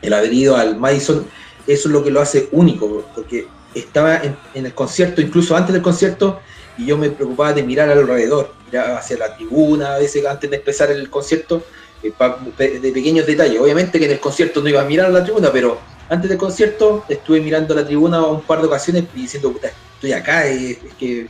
[0.00, 1.26] El haber ido al Madison,
[1.66, 5.82] eso es lo que lo hace único, porque estaba en, el concierto, incluso antes del
[5.82, 6.40] concierto,
[6.78, 10.56] y yo me preocupaba de mirar alrededor, mirar hacia la tribuna, a veces antes de
[10.56, 11.64] empezar el concierto,
[12.04, 12.12] eh,
[12.58, 13.60] de pequeños detalles.
[13.60, 15.78] Obviamente que en el concierto no iba a mirar a la tribuna, pero
[16.10, 19.54] antes del concierto estuve mirando la tribuna un par de ocasiones y diciendo,
[19.94, 21.28] estoy acá, es, que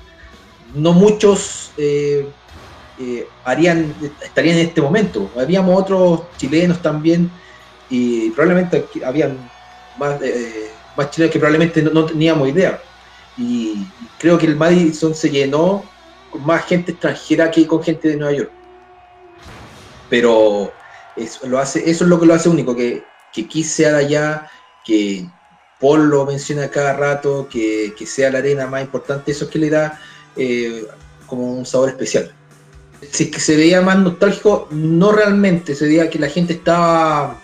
[0.74, 2.26] no muchos eh,
[2.98, 5.30] eh, harían, estarían en este momento.
[5.38, 7.30] Habíamos otros chilenos también
[7.90, 9.36] y probablemente habían
[9.98, 12.80] más, eh, más chilenos que probablemente no, teníamos idea.
[13.36, 13.86] Y
[14.18, 15.84] creo que el Madison se llenó
[16.30, 18.50] con más gente extranjera que con gente de Nueva York.
[20.08, 20.72] Pero
[21.16, 24.50] eso, lo hace, eso es lo que lo hace único, que, que quise allá,
[24.90, 25.26] que
[25.80, 29.70] Paul lo menciona cada rato, que, sea la arena más importante, eso es que le
[29.70, 30.00] da
[30.36, 30.84] eh,
[31.26, 32.34] como un sabor especial
[33.10, 37.40] si es que se veía más nostálgico, no realmente, se veía que la gente estaba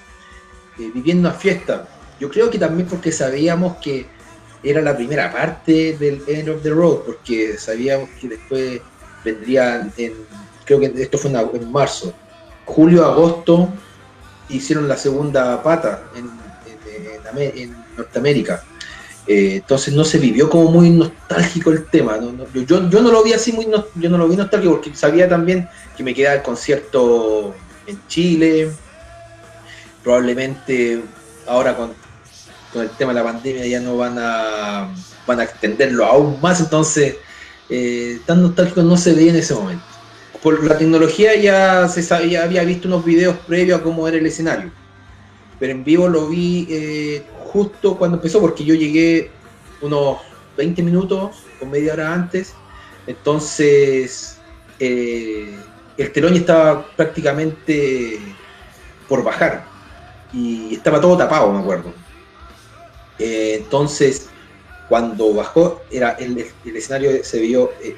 [0.79, 1.89] eh, viviendo una fiesta.
[2.21, 4.07] Yo creo que también porque sabíamos que
[4.63, 8.81] era la primera parte del End of the Road, porque sabíamos que después
[9.25, 10.15] vendría en,
[10.65, 12.13] creo que esto fue en, marzo,
[12.65, 13.69] julio, agosto,
[14.49, 16.29] hicieron la segunda pata en
[17.97, 18.63] Norteamérica.
[19.27, 22.19] Eh, entonces no se vivió como muy nostálgico el tema.
[22.55, 23.67] yo, no lo vi así muy
[23.97, 27.55] yo no lo vi nostálgico porque sabía también que me quedaba el concierto
[27.87, 28.71] en Chile.
[30.05, 31.03] Probablemente
[31.47, 31.93] ahora con,
[32.81, 34.89] el tema de la pandemia ya no van a
[35.27, 37.17] van a extenderlo aún más, entonces
[37.69, 39.85] eh, tan nostálgico no se veía en ese momento.
[40.43, 44.27] Por la tecnología ya se sabía, había visto unos videos previos a cómo era el
[44.27, 44.71] escenario,
[45.59, 49.31] pero en vivo lo vi eh, justo cuando empezó, porque yo llegué
[49.81, 50.19] unos
[50.57, 52.55] 20 minutos o media hora antes,
[53.07, 54.39] entonces
[54.79, 55.59] eh,
[55.97, 58.19] el telón estaba prácticamente
[59.09, 59.65] por bajar
[60.33, 61.93] y estaba todo tapado, me acuerdo.
[63.19, 64.29] Eh, entonces,
[64.89, 67.97] cuando bajó, era el, escenario se vio eh,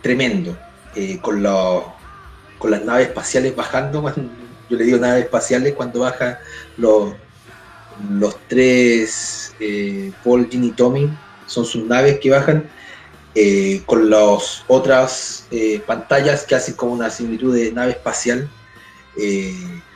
[0.00, 0.56] tremendo,
[1.20, 1.44] con,
[2.58, 4.02] con las naves espaciales bajando,
[4.70, 6.38] yo le digo naves espaciales cuando bajan
[6.76, 7.14] los,
[8.10, 11.10] los tres, eh, Paul, Gin y Tommy,
[11.46, 12.68] son sus naves que bajan
[13.34, 18.48] eh, con las otras eh, pantallas que hacen como una similitud de nave espacial.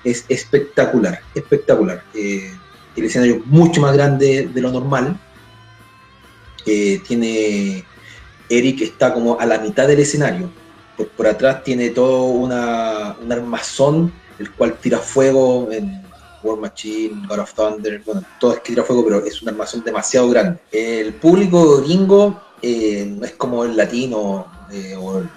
[0.04, 2.02] es espectacular, espectacular.
[2.14, 5.18] el escenario es mucho más grande de lo normal.
[6.64, 7.84] tiene
[8.48, 10.50] Eric está como a la mitad del escenario.
[11.16, 16.07] Por, atrás tiene todo una, un armazón, el cual tira fuego en,
[16.42, 20.28] War Machine, God of Thunder, bueno, todo es que fuego, pero es una armazón demasiado
[20.28, 20.58] grande.
[20.72, 25.28] El público gringo eh, no es como el latino eh, o el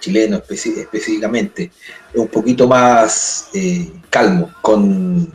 [0.00, 1.70] chileno específicamente,
[2.12, 5.32] es un poquito más eh, calmo, con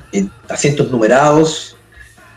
[0.48, 1.76] asientos numerados,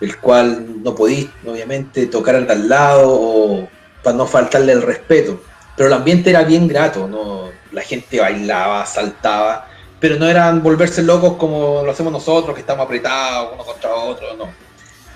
[0.01, 3.69] el cual no podéis, obviamente, tocar al lado o
[4.03, 5.41] para no faltarle el respeto.
[5.77, 7.45] Pero el ambiente era bien grato, ¿no?
[7.75, 9.69] la gente bailaba, saltaba,
[10.05, 14.37] pero no eran volverse locos como lo hacemos nosotros, que estamos apretados uno contra otro,
[14.37, 14.51] no.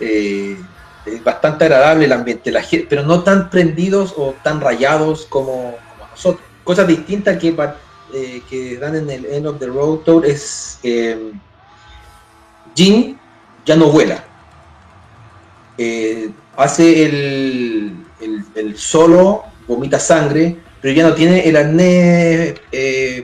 [0.00, 0.56] Eh,
[1.04, 5.74] es bastante agradable el ambiente, la pero no tan prendidos o tan rayados como,
[6.10, 6.42] nosotros.
[6.64, 7.54] Cosas distintas que,
[8.14, 11.32] eh, que dan en el End of the Road Tour es eh,
[12.74, 13.20] Jin
[13.66, 14.24] ya no vuela.
[15.76, 22.54] Eh, hace el, solo, vomita sangre, pero ya no tiene el arnés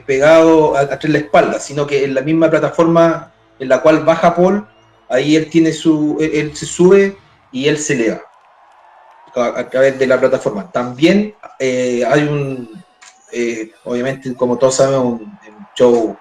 [0.05, 4.67] pegado a, la espalda, sino que en la misma plataforma en la cual baja Paul,
[5.09, 7.17] ahí él tiene su, él se sube
[7.51, 8.21] y él se eleva
[9.35, 10.71] a, través de la plataforma.
[10.71, 12.83] También eh, hay un,
[13.31, 15.39] eh, obviamente, como todos saben, un,
[15.75, 16.17] show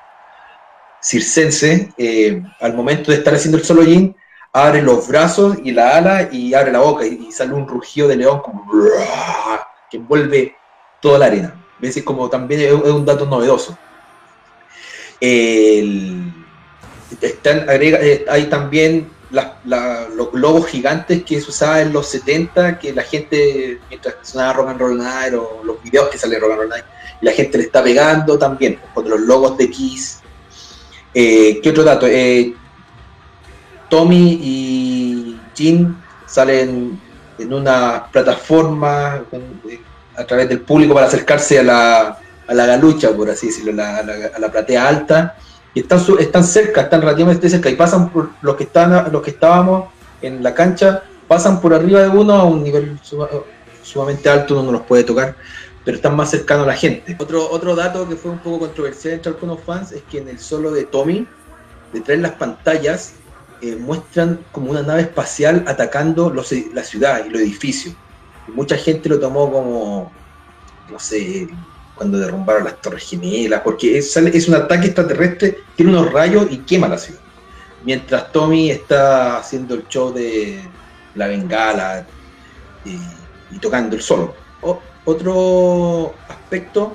[1.01, 1.93] circense.
[1.97, 4.17] Eh, al momento de estar haciendo el solo yin,
[4.53, 8.17] abre los brazos y la ala y abre la boca y, sale un rugido de
[8.17, 8.67] león como
[9.91, 10.57] que envuelve
[11.05, 11.55] toda la arena.
[11.79, 12.03] ¿Ves?
[12.03, 13.77] como también es, un dato novedoso.
[17.21, 23.03] están, agrega, hay también los globos gigantes que se usaban en los 70, que la
[23.03, 26.71] gente, mientras sonaba Rock and Roll Night o los videos que sale Rock and Roll
[26.71, 26.85] Night,
[27.21, 30.21] la gente le está pegando también, con los logos de Kiss.
[31.13, 32.07] Eh, ¿Qué otro dato?
[32.09, 32.55] Eh,
[33.91, 36.99] Tommy y Jim salen
[37.39, 39.23] en una plataforma
[39.69, 39.81] eh,
[40.17, 44.03] a través del público para acercarse a la, a la galucha, por así decirlo, a
[44.39, 45.37] la, platea alta
[45.73, 49.31] y están, están cerca, están relativamente cerca y pasan por los que están los que
[49.31, 49.89] estábamos
[50.23, 52.99] en la cancha, pasan por arriba de uno a un nivel
[53.83, 55.37] sumamente alto, uno no los puede tocar,
[55.85, 57.17] pero están más cercanos a la gente.
[57.19, 60.39] Otro, otro dato que fue un poco controversial entre algunos fans es que en el
[60.39, 61.27] solo de Tommy,
[61.93, 63.15] detrás de las pantallas,
[63.61, 67.95] eh, muestran como una nave espacial atacando los, la ciudad y los edificios.
[68.49, 70.13] Mucha gente lo tomó como,
[70.91, 71.49] no sé,
[71.95, 76.59] cuando derrumbaron las Torres Gemelas, porque es, es un ataque extraterrestre, tiene unos rayos y
[76.59, 77.21] quema la ciudad.
[77.85, 80.61] Mientras Tommy está haciendo el show de
[81.15, 82.07] la bengala
[82.85, 84.35] y, tocando el solo.
[85.05, 86.95] otro aspecto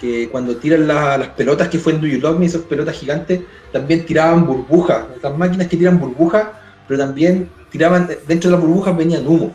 [0.00, 4.04] que cuando tiran las pelotas que fue en Do You Me, esas pelotas gigantes, también
[4.04, 6.48] tiraban burbujas, las máquinas que tiran burbujas,
[6.88, 9.54] pero también tiraban, dentro de las burbujas venían humo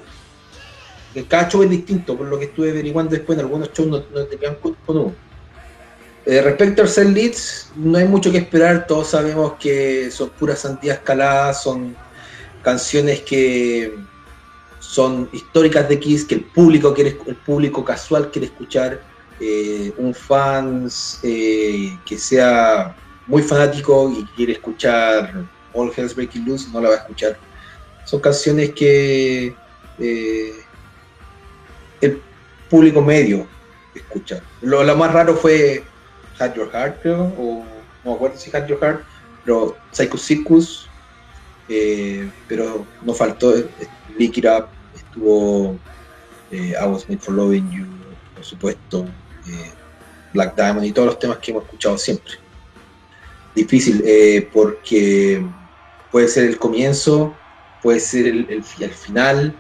[1.28, 4.26] cada show es distinto, por lo que estuve averiguando después, en algunos shows no, no
[4.26, 4.76] tenían con.
[6.26, 10.60] Eh, respecto al set leads, no hay mucho que esperar, todos sabemos que son puras
[10.60, 11.96] sandías escaladas, son
[12.62, 13.96] canciones que
[14.80, 19.02] son históricas de Kiss, que el público quiere, el público casual quiere escuchar,
[19.40, 20.90] eh, un fan
[21.24, 22.96] eh, que sea
[23.26, 27.38] muy fanático y quiere escuchar All Hell's Breaking Loose, no la va a escuchar.
[28.06, 29.56] Son canciones que
[29.98, 30.54] el
[32.70, 33.48] público medio
[33.96, 34.42] escucha.
[34.62, 35.84] Lo, más raro fue
[36.40, 37.66] Had Your Heart, creo, o
[38.04, 39.04] no me acuerdo si Had Your Heart,
[39.44, 40.88] pero Psycho Circus,
[41.68, 43.68] eh, pero no faltó eh,
[44.18, 45.78] Lick It Up, estuvo
[46.52, 47.86] eh, I Was Made for Loving You,
[48.36, 49.06] por supuesto,
[50.34, 52.34] Black Diamond y todos los temas que hemos escuchado siempre.
[53.56, 54.04] Difícil,
[54.54, 55.44] porque
[56.12, 57.36] puede ser el comienzo,
[57.82, 58.48] puede ser el,
[58.80, 59.56] el final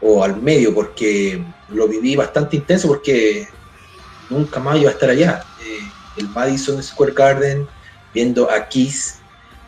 [0.00, 3.48] o al medio, porque lo viví bastante intenso porque
[4.30, 5.44] nunca más iba a estar allá.
[5.64, 5.80] Eh,
[6.16, 7.68] el Madison Square Garden,
[8.14, 9.16] viendo a Kiss,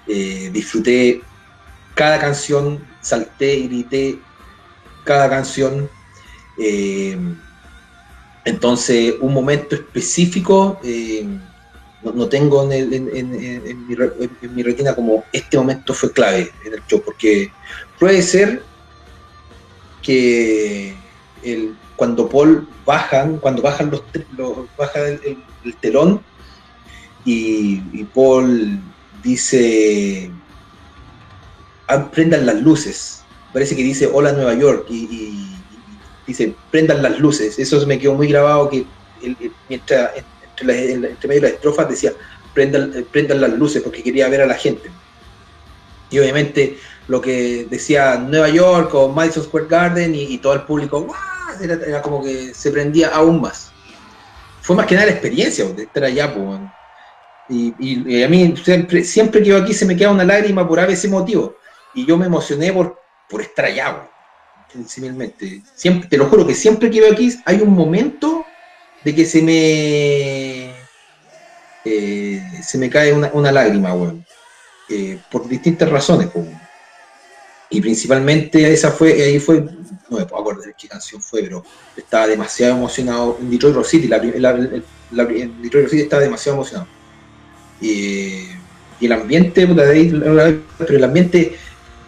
[0.06, 1.22] eh, disfruté
[1.94, 4.18] cada canción, salté y grité
[5.04, 5.88] cada canción.
[6.58, 7.16] Eh,
[8.44, 10.80] entonces, un momento específico
[12.02, 13.30] no, tengo en, en,
[13.86, 17.52] mi, en, mi, retina como este momento fue clave en el show, porque
[17.98, 18.62] puede ser
[20.02, 20.96] que
[21.42, 24.02] el, cuando Paul bajan, cuando bajan los,
[24.76, 26.20] baja el, telón
[27.24, 28.80] y, Paul
[29.22, 30.30] dice
[31.88, 33.22] ah, prendan las luces.
[33.52, 35.46] Parece que dice hola Nueva York y,
[36.26, 37.58] dice prendan las luces.
[37.58, 38.86] Eso me quedó muy grabado que
[39.68, 40.12] mientras
[40.56, 42.12] entre, entre, medio de las estrofas decía
[42.54, 44.90] prendan, prendan las luces porque quería ver a la gente.
[46.10, 46.78] Y obviamente
[47.10, 51.12] lo que decía Nueva York o Madison Square Garden y, todo el público,
[51.60, 53.72] Era, como que se prendía aún más.
[54.60, 56.60] Fue más que nada la experiencia de estar allá, pues,
[57.48, 61.08] y, a mí siempre, siempre que yo aquí se me queda una lágrima por ese
[61.08, 61.56] motivo.
[61.94, 64.08] Y yo me emocioné por, por estar allá,
[64.86, 65.62] simplemente.
[65.74, 68.46] Siempre, te lo juro que siempre que veo aquí hay un momento
[69.02, 70.72] de que se me
[71.84, 73.96] eh, se me cae una, lágrima,
[74.88, 76.46] eh, por distintas razones, pues.
[77.70, 81.64] Y principalmente esa fue, ahí fue, no me puedo acordar qué canción fue, pero
[81.96, 83.38] estaba demasiado emocionado.
[83.40, 86.88] En Detroit Rock City, la, en Detroit City estaba demasiado emocionado.
[87.80, 88.46] Y,
[89.00, 91.56] el ambiente, pero el ambiente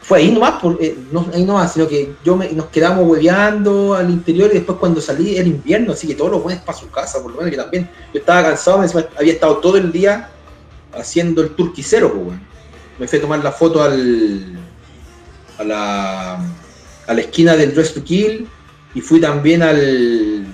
[0.02, 3.94] fue ahí nomás, por, eh, no, ahí nomás, sino que yo me, nos quedamos hueveando
[3.94, 6.90] al interior y después cuando salí era invierno, así que todos los buenos para su
[6.90, 7.88] casa, por lo menos que también.
[8.12, 8.84] Yo estaba cansado,
[9.16, 10.28] había estado todo el día
[10.92, 12.36] haciendo el turquicero, pues,
[12.98, 14.61] me fui a tomar la foto al,
[15.62, 16.34] a, la,
[17.06, 18.46] a la esquina del Dress to Kill
[18.94, 20.46] y fui también al,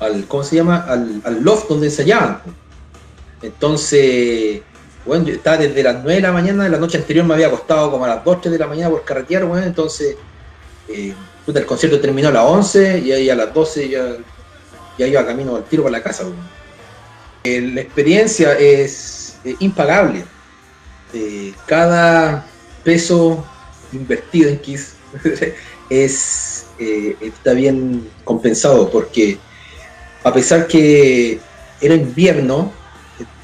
[0.00, 0.84] al ¿cómo se llama?
[0.86, 2.42] Al, al loft donde ensayaban.
[3.42, 4.62] Entonces,
[5.04, 7.90] bueno, yo estaba desde las 9 de la mañana, la noche anterior me había acostado
[7.90, 10.16] como a las 2, 3 de la mañana por carretear, bueno, entonces
[10.88, 11.14] eh,
[11.46, 14.16] el concierto terminó a las 11 y ahí a las 12 ya,
[14.98, 16.24] ya iba camino al tiro para la casa.
[17.44, 20.24] Eh, la experiencia es eh, impagable.
[21.66, 22.44] cada
[22.86, 23.44] peso
[23.92, 24.94] invertido en Kiss
[25.90, 29.38] es, está bien compensado porque
[30.22, 31.40] a pesar que
[31.80, 32.72] era invierno,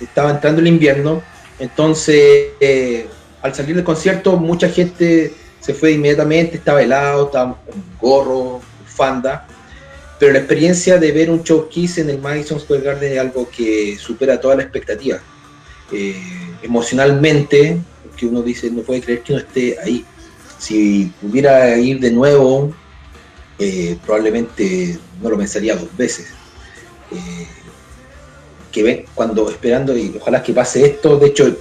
[0.00, 1.22] estaba entrando el invierno,
[1.58, 3.06] entonces, eh,
[3.40, 9.46] al salir del concierto, mucha gente se fue inmediatamente, estaba helado, estaba con gorro, bufanda,
[10.18, 13.48] pero la experiencia de ver un show Kiss en el Madison Square Garden es algo
[13.48, 15.20] que supera toda la expectativa.
[15.92, 16.16] Eh,
[16.62, 17.78] emocionalmente,
[18.16, 20.04] que uno dice, no puede creer que uno esté ahí.
[20.58, 22.72] Si pudiera ir de nuevo,
[23.58, 26.28] eh, probablemente no lo pensaría dos veces
[28.72, 31.18] que ven cuando esperando y ojalá que pase esto.
[31.18, 31.54] De hecho,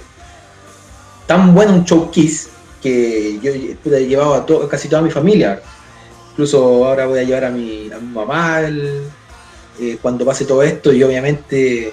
[1.26, 2.48] tan bueno un show kiss
[2.82, 5.62] que yo he llevado a, casi toda mi familia.
[6.32, 11.92] Incluso ahora voy a llevar a mi, mamá eh, cuando pase todo esto y obviamente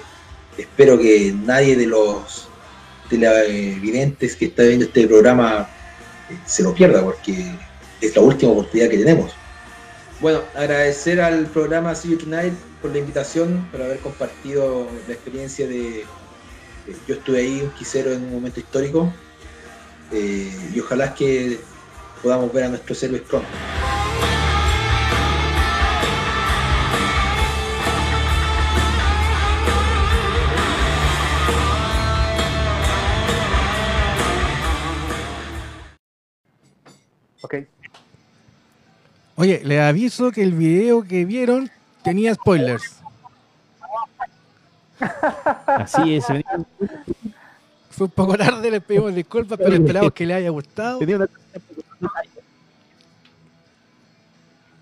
[0.56, 2.48] espero que nadie de los
[3.10, 5.68] televidentes que está viendo este programa
[6.30, 7.44] eh, se lo pierda porque
[8.00, 9.32] es la última oportunidad que tenemos.
[10.20, 15.66] Bueno, agradecer al programa See You Tonight por la invitación, por haber compartido la experiencia
[15.66, 16.04] de...
[17.06, 19.12] yo estuve ahí, un quisero en un momento histórico,
[20.12, 21.58] eh, y ojalá que
[22.22, 23.48] podamos ver a nuestros héroes pronto.
[37.50, 37.66] Ok.
[39.36, 41.70] Oye, le aviso que el video que vieron
[42.04, 43.00] tenía spoilers.
[45.66, 46.26] Así es.
[47.90, 51.00] Fue un poco tarde, les pedimos disculpas, pero esperamos que les haya gustado.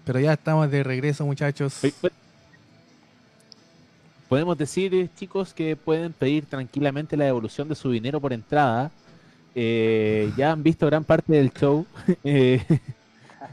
[0.05, 1.79] Pero ya estamos de regreso, muchachos.
[1.81, 1.95] Pues,
[4.29, 8.91] podemos decir, chicos, que pueden pedir tranquilamente la devolución de su dinero por entrada.
[9.55, 11.87] Eh, ya han visto gran parte del show.
[12.25, 12.63] Eh,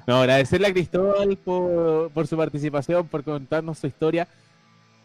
[0.08, 4.28] agradecerle a Cristóbal por, su participación, por contarnos su historia.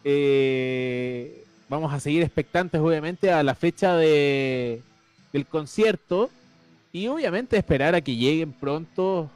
[0.04, 4.82] Eh, vamos a seguir expectantes, obviamente, a la fecha de,
[5.32, 6.30] del concierto
[6.92, 9.30] y obviamente esperar a que lleguen pronto,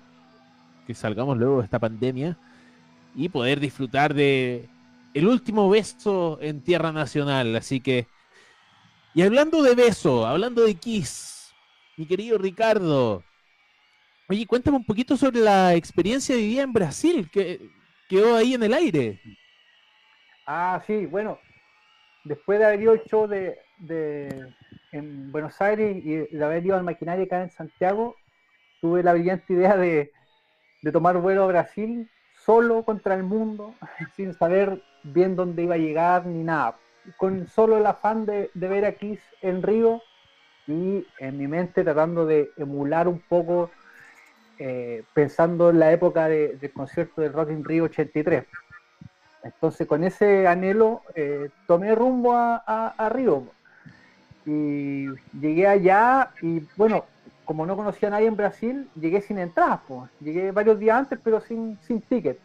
[0.86, 2.36] que salgamos luego de esta pandemia
[3.14, 4.68] y poder disfrutar de
[5.14, 7.54] el último beso en tierra nacional.
[7.56, 8.06] Así que,
[9.14, 11.33] y hablando de beso, hablando de Kiss,
[11.96, 13.22] mi querido Ricardo,
[14.26, 17.60] Oye, cuéntame un poquito sobre la experiencia vivida en Brasil, que
[18.08, 19.20] quedó ahí en el aire.
[20.46, 21.38] Ah, sí, bueno,
[22.24, 23.58] después de haber ido el show de,
[24.92, 28.16] en Buenos Aires y de haber ido al maquinaria acá en Santiago,
[28.80, 30.10] tuve la brillante idea de,
[30.90, 32.08] tomar vuelo a Brasil
[32.46, 33.74] solo contra el mundo,
[34.16, 36.78] sin saber bien dónde iba a llegar ni nada,
[37.18, 40.00] con solo el afán de, de ver a Kiss en Río
[40.66, 43.70] y en mi mente tratando de emular un poco
[44.58, 48.44] eh, pensando en la época del concierto del Rock in Rio 83.
[49.42, 53.44] Entonces, con ese anhelo, eh, tomé rumbo a, Río.
[54.46, 55.06] Y
[55.38, 57.04] llegué allá y, bueno,
[57.44, 59.80] como no conocía a nadie en Brasil, llegué sin entradas.
[60.20, 62.38] Llegué varios días antes, pero sin, sin ticket.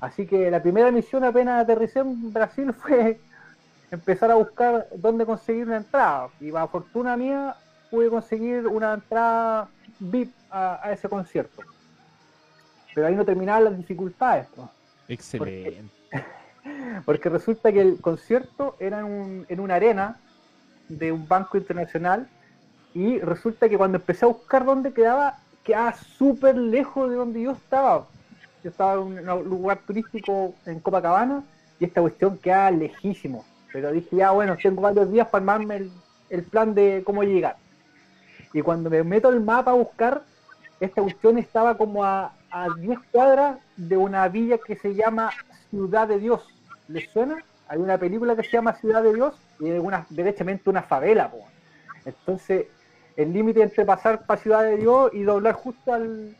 [0.00, 3.18] Así que la primera misión apenas aterricé en Brasil fue
[3.90, 6.28] empezar a buscar dónde conseguir una entrada.
[6.40, 7.56] Y a fortuna mía
[7.90, 9.68] pude conseguir una entrada
[9.98, 11.62] VIP a, ese concierto.
[12.94, 14.46] Pero ahí no terminaban las dificultades.
[15.08, 15.90] Excelente.
[17.04, 20.20] Porque, resulta que el concierto era en, en una arena
[20.88, 22.28] de un banco internacional
[22.92, 27.52] y resulta que cuando empecé a buscar dónde quedaba, quedaba súper lejos de donde yo
[27.52, 28.06] estaba.
[28.62, 31.42] Yo estaba en un lugar turístico en Copacabana
[31.78, 33.44] y esta cuestión quedaba lejísimo.
[33.72, 35.90] Pero dije, ya bueno, tengo varios días para armarme
[36.28, 37.56] el, plan de cómo llegar.
[38.52, 40.22] Y cuando me meto el mapa a buscar,
[40.80, 45.30] esta cuestión estaba como a, a 10 cuadras de una villa que se llama
[45.70, 46.42] Ciudad de Dios.
[46.88, 47.44] ¿Les suena?
[47.70, 51.30] hay una película que se llama Ciudad de Dios y es una, derechamente una favela.
[51.30, 51.46] Po.
[52.04, 52.66] Entonces,
[53.16, 56.36] el límite entre pasar para Ciudad de Dios y doblar justo al,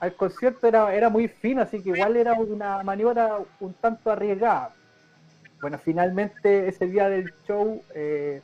[0.00, 4.72] al concierto era, era muy fino, así que igual era una maniobra un tanto arriesgada.
[5.60, 8.40] Bueno, finalmente ese día del show eh,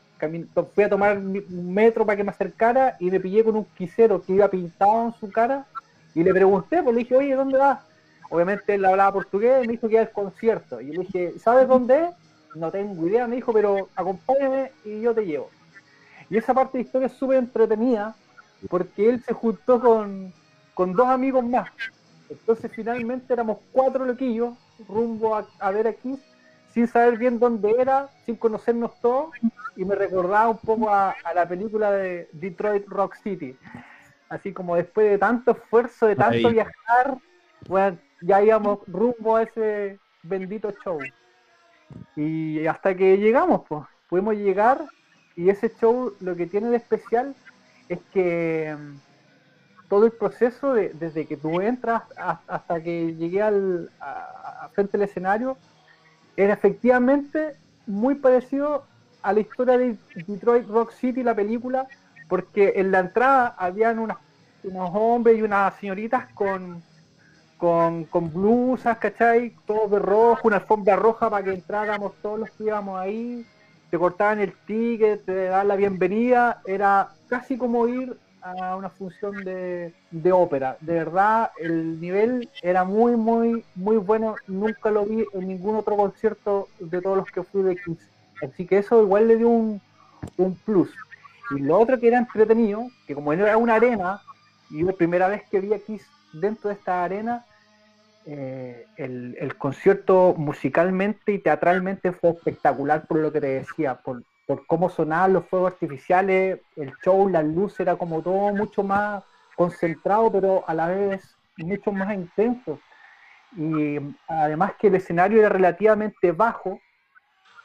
[0.75, 4.23] fui a tomar un metro para que me acercara y me pillé con un quisero
[4.23, 5.67] que iba pintado en su cara
[6.15, 7.81] y le pregunté, pues le dije, oye, ¿dónde vas?
[8.31, 10.81] Obviamente él hablaba portugués y me dijo que era el concierto.
[10.81, 12.11] Y le dije, ¿sabes dónde es?
[12.55, 15.51] No tengo idea, me dijo, pero acompáñame y yo te llevo.
[16.29, 18.15] Y esa parte de la historia es súper entretenida
[18.69, 20.33] porque él se juntó con,
[20.75, 21.69] con dos amigos más.
[22.29, 24.55] Entonces finalmente éramos cuatro loquillos
[24.89, 26.19] rumbo a, ver aquí,
[26.77, 29.31] sin saber bien dónde era, sin conocernos todos,
[29.77, 33.57] y me recordaba un poco a, la película de Detroit Rock City.
[34.29, 37.17] Así como después de tanto esfuerzo, de tanto viajar,
[37.67, 40.99] bueno, ya íbamos rumbo a ese bendito show.
[42.15, 44.85] Y hasta que llegamos, pues, pudimos llegar
[45.35, 47.35] y ese show lo que tiene de especial
[47.89, 48.77] es que
[49.89, 55.57] todo el proceso desde que tú entras hasta que llegué al a, frente al escenario
[56.37, 57.57] era efectivamente
[57.87, 58.85] muy parecido
[59.23, 61.87] a la historia de Detroit Rock City, la película,
[62.29, 64.19] porque en la entrada habían unos
[64.65, 66.83] hombres y unas señoritas con,
[67.57, 69.55] con, con blusas, ¿cachai?
[69.67, 73.47] Todo de rojo, una alfombra roja para que entráramos todos los que íbamos ahí,
[73.91, 78.17] te cortaban el ticket, te daban la bienvenida, era casi como ir
[78.55, 79.93] una función de,
[80.33, 80.77] ópera.
[80.81, 84.37] De verdad, el nivel era muy, muy, muy bueno.
[84.47, 88.11] Nunca lo vi en ningún otro concierto de todos los que fui de Kiss.
[88.43, 89.81] Así que eso igual le dio un,
[90.37, 90.91] un plus.
[91.57, 94.21] Y lo otro que era entretenido, que como era una arena,
[94.71, 97.45] y la primera vez que vi a Kiss dentro de esta arena,
[98.27, 104.25] eh, el, el, concierto musicalmente y teatralmente fue espectacular por lo que te decía, por,
[104.47, 109.25] por cómo sonaban los fuegos artificiales, el show, la luz era como todo mucho más
[109.57, 112.79] concentrado, pero a la vez mucho más intenso.
[113.57, 116.81] Y además que el escenario era relativamente bajo,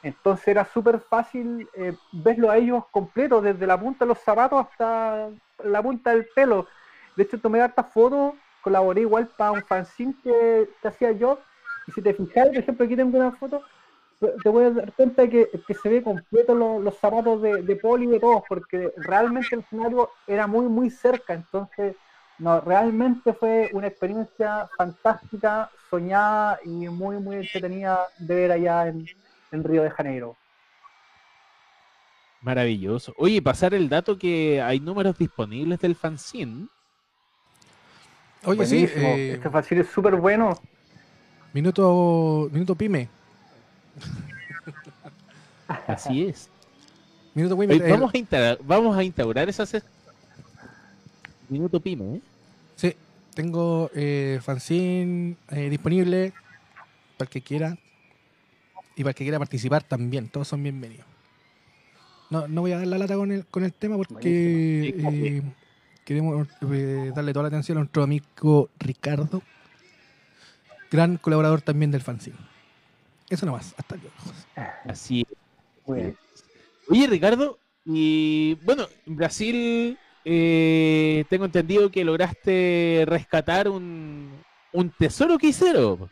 [0.02, 4.66] entonces era súper fácil eh, verlo a ellos completos, desde la punta de los zapatos
[4.66, 5.28] hasta
[5.62, 6.66] la punta del pelo.
[7.14, 11.38] De hecho, tomé hartas fotos, colaboré igual para un fanzine que, que hacía yo.
[11.86, 13.62] Y si te fijas, por ejemplo, aquí tengo una foto,
[14.42, 18.04] te voy a dar cuenta que, que se ve completo los zapatos de, de Poli
[18.04, 21.34] y de todos, porque realmente el escenario era muy, muy cerca.
[21.34, 21.96] Entonces,
[22.38, 29.06] no, realmente fue una experiencia fantástica, soñada y muy, muy entretenida de ver allá en,
[29.50, 30.36] en Río de Janeiro.
[32.40, 33.14] Maravilloso.
[33.18, 36.66] Oye, pasar el dato que hay números disponibles del fanzine.
[38.44, 38.84] Oye, sí.
[38.84, 40.54] Eh, este fanzine es súper bueno.
[41.52, 43.08] Minuto, minuto Pyme.
[45.86, 46.48] Así es.
[47.34, 49.82] vamos, a instaurar, vamos a instaurar esas
[51.48, 52.20] Minuto Pyme, ¿eh?
[52.76, 52.96] Sí,
[53.34, 56.32] tengo eh, fanzine eh, disponible
[57.16, 57.76] para el que quiera
[58.96, 60.28] y para el que quiera participar también.
[60.28, 61.06] Todos son bienvenidos.
[62.30, 65.42] No, no voy a dar la lata con el, con el tema porque eh,
[66.04, 69.42] queremos darle toda la atención a nuestro amigo Ricardo,
[70.90, 72.51] gran colaborador también del fanzine.
[73.32, 74.14] Eso nomás, hasta luego.
[74.84, 75.26] Así
[75.86, 76.14] es.
[76.86, 84.38] Oye, Ricardo, y bueno, en Brasil eh, tengo entendido que lograste rescatar un,
[84.74, 86.10] un tesoro quisero.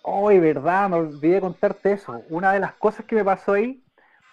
[0.00, 2.22] Hoy, verdad, me olvidé contarte eso.
[2.30, 3.84] Una de las cosas que me pasó ahí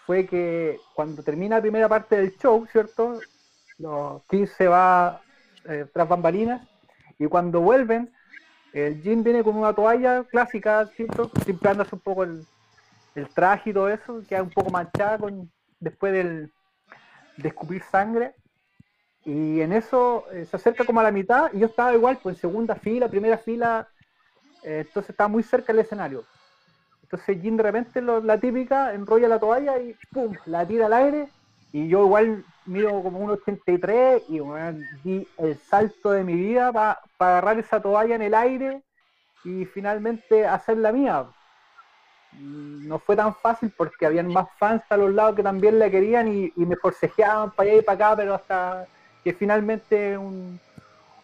[0.06, 3.20] fue que cuando termina la primera parte del show, ¿cierto?
[3.78, 5.22] Los Kiss se va
[5.68, 6.66] eh, tras bambalinas
[7.20, 8.15] y cuando vuelven
[8.76, 11.32] el jean viene con una toalla clásica, ¿cierto?
[11.48, 12.46] Un poco el,
[13.34, 15.18] traje y todo eso, queda un poco manchada
[15.80, 16.52] después del,
[17.38, 18.36] de escupir sangre.
[19.24, 22.36] Y en eso eh, se acerca como a la mitad y yo estaba igual, pues
[22.36, 23.88] en segunda fila, primera fila,
[24.62, 26.26] eh, entonces estaba muy cerca del escenario.
[27.02, 30.36] Entonces Jin de repente la típica enrolla la toalla y ¡pum!
[30.46, 31.30] la tira al aire
[31.72, 34.40] y yo igual mido como un 83 y
[35.04, 38.82] di el salto de mi vida para agarrar esa toalla en el aire
[39.44, 41.26] y finalmente hacer la mía.
[42.34, 46.28] No fue tan fácil porque habían más fans a los lados que también la querían
[46.28, 48.86] y, me forcejeaban para allá y para acá, pero hasta
[49.24, 50.60] que finalmente un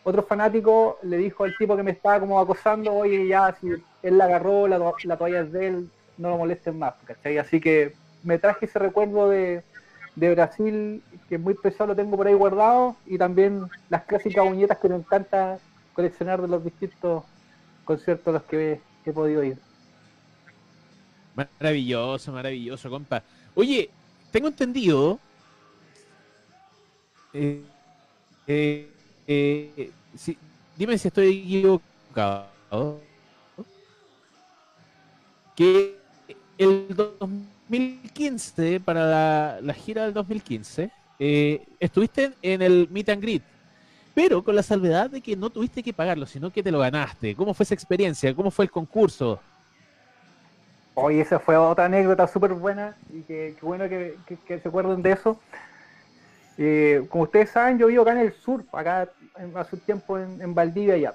[0.04, 3.68] otro fanático le dijo al tipo que me estaba como acosando, oye, ya, si
[4.04, 7.38] él la agarró, la, la toalla es de él, no lo molesten más, ¿cachai?
[7.38, 9.64] Así que me traje ese recuerdo de,
[10.16, 14.46] de Brasil, que es muy pesado, lo tengo por ahí guardado, y también las clásicas
[14.46, 15.60] uñetas que me encanta
[15.94, 17.24] coleccionar de los distintos
[17.86, 19.58] conciertos a los que he, podido ir.
[21.36, 23.24] Maravilloso, maravilloso, compa.
[23.56, 23.90] Oye,
[24.32, 25.20] tengo entendido.
[27.34, 27.64] Eh,
[28.48, 28.90] eh,
[29.28, 29.92] eh,
[30.78, 33.02] dime si estoy equivocado.
[35.56, 35.98] Que
[36.58, 36.88] el
[37.72, 40.92] 2015, para la, gira del 2015,
[41.80, 43.44] estuviste en el Meet and Greet,
[44.14, 47.34] pero con la salvedad de que no tuviste que pagarlo, sino que te lo ganaste.
[47.34, 48.36] ¿Cómo fue esa experiencia?
[48.36, 49.40] ¿Cómo fue el concurso?
[50.96, 54.18] Oye, esa fue otra anécdota súper buena y que, bueno que,
[54.48, 55.40] se acuerden de eso.
[56.58, 59.08] Eh, como ustedes saben, yo vivo acá en el sur, acá
[59.56, 61.14] hace un tiempo en, Valdivia ya.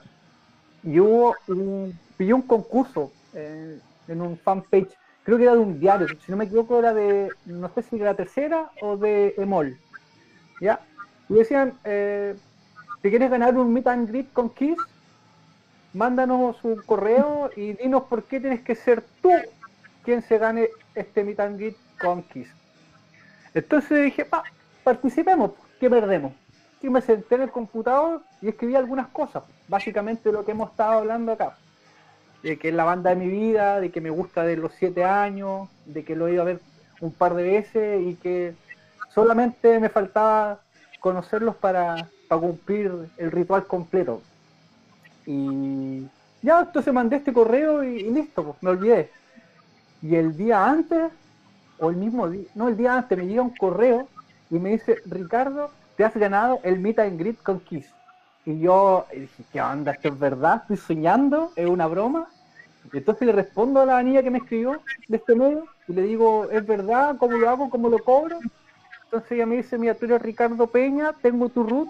[0.83, 3.79] Y hubo un, un concurso eh,
[4.09, 4.97] en un fanpage,
[5.27, 7.99] creo que era de un diario, si no me equivoco era de, no sé si
[7.99, 9.77] de la tercera o de Emol.
[10.61, 10.79] ¿Ya?
[11.29, 12.37] Y decían, eh,
[13.03, 14.79] ¿te quieres ganar un meet and greet con Kiss?
[15.95, 19.33] Mándanos un correo y dinos por qué tienes que ser tú
[20.05, 22.49] quien se gane este meet and greet con Kiss.
[23.53, 24.45] Entonces dije, pa,
[24.85, 25.51] participemos,
[25.81, 26.35] ¿qué perdemos?
[26.83, 30.93] Y me senté en el computador y escribí algunas cosas, básicamente lo que hemos estado
[30.93, 31.57] hablando acá.
[32.47, 35.03] De que es la banda de mi vida, de que me gusta de los siete
[35.03, 36.61] años, de que lo he ido a ver
[37.01, 38.55] un par de veces y que
[39.13, 40.61] solamente me faltaba
[41.01, 44.23] conocerlos para, cumplir el ritual completo.
[45.27, 46.07] Y
[46.41, 49.11] ya, entonces mandé este correo y, listo, pues, me olvidé.
[50.01, 51.11] Y el día antes,
[51.81, 54.07] o el mismo día, no, el día antes me llega un correo
[54.51, 57.61] y me dice, Ricardo, te has ganado el Meet and Greet con.
[58.45, 59.91] Y yo dije, ¿qué onda?
[59.91, 60.63] ¿Esto es verdad?
[60.63, 61.51] ¿Estoy soñando?
[61.57, 62.29] ¿Es una broma?
[62.93, 66.49] Entonces le respondo a la niña que me escribió de este medio y le digo,
[66.51, 67.17] ¿es verdad?
[67.19, 67.71] ¿Cómo lo hago?
[67.71, 68.39] ¿Cómo lo cobro?
[69.05, 71.89] Entonces ella me dice, mira, tú eres Ricardo Peña, tengo tu root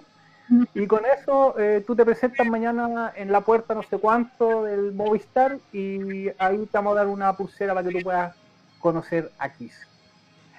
[0.73, 4.93] y con eso eh, tú te presentas mañana en la puerta no sé cuánto del
[4.93, 8.33] Movistar y ahí te vamos a dar una pulsera para que tú puedas
[8.79, 9.75] conocer a Kiss.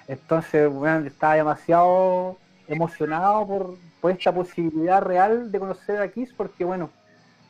[0.07, 2.37] Entonces, bueno, estaba demasiado
[2.67, 6.91] emocionado por, por esta posibilidad real de conocer a Kiss porque, bueno,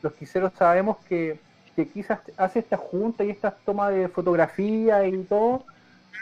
[0.02, 1.38] los quiseros sabemos que,
[1.76, 5.64] que Kiss hace esta junta y estas tomas de fotografía y todo,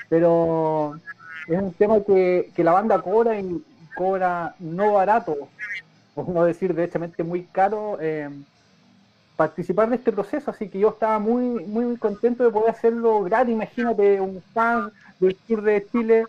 [0.08, 0.98] pero
[1.46, 3.64] es un tema que, que la banda cobra y
[3.96, 5.48] cobra no barato
[6.18, 8.28] por no decir directamente muy caro, eh,
[9.36, 13.54] participar de este proceso, así que yo estaba muy, muy contento de poder hacerlo gratis,
[13.54, 14.90] imagínate un fan
[15.20, 16.24] del Tour de Chile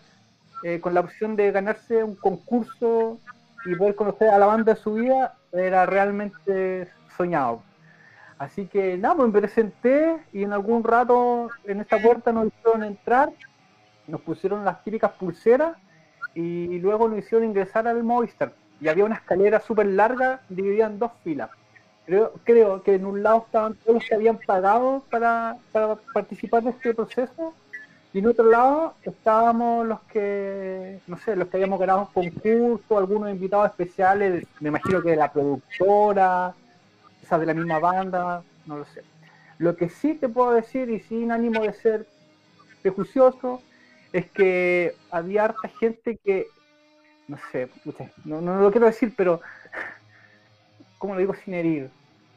[0.62, 3.18] eh, con la opción de ganarse un concurso
[3.66, 7.64] y poder conocer a la banda de su vida, era realmente soñado.
[8.40, 12.84] Así que nada, pues, me presenté y en algún rato en esta puerta nos hicieron
[12.84, 13.30] entrar,
[14.08, 15.78] nos pusieron las típicas pulseras
[16.34, 21.00] y luego nos hicieron ingresar al Movistar y había una escalera súper larga dividida en
[21.00, 21.50] dos filas.
[22.06, 25.58] Creo, creo que en un lado estaban todos los que habían pagado para,
[26.14, 27.54] participar de este proceso
[28.14, 33.30] y en otro lado estábamos los que, no sé, los que habíamos ganado concurso, algunos
[33.30, 36.56] invitados especiales, me imagino que de la productora,
[37.38, 39.04] de la misma banda, no lo sé.
[39.58, 42.08] Lo que sí te puedo decir, y sin ánimo de ser
[42.82, 43.62] prejuicioso,
[44.14, 46.48] es que había harta gente que
[47.30, 47.70] no sé,
[48.26, 49.40] no, no, lo quiero decir, pero
[50.98, 51.92] ¿cómo lo digo sin herir?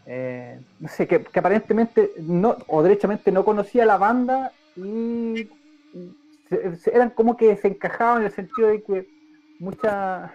[0.05, 5.49] Eh, no sé, que, aparentemente no, o derechamente no conocía la banda y
[6.93, 9.09] eran como que se encajaban en el sentido de que
[9.59, 10.35] mucha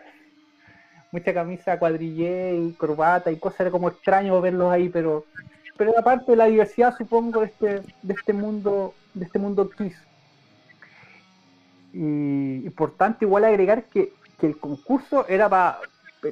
[1.11, 5.25] mucha camisa cuadrillé y corbata y cosas era como extraño verlos ahí, pero
[5.77, 9.97] pero aparte de la diversidad supongo de este de este mundo de este mundo Kiss.
[11.93, 15.79] Y importante igual agregar que que el concurso era para,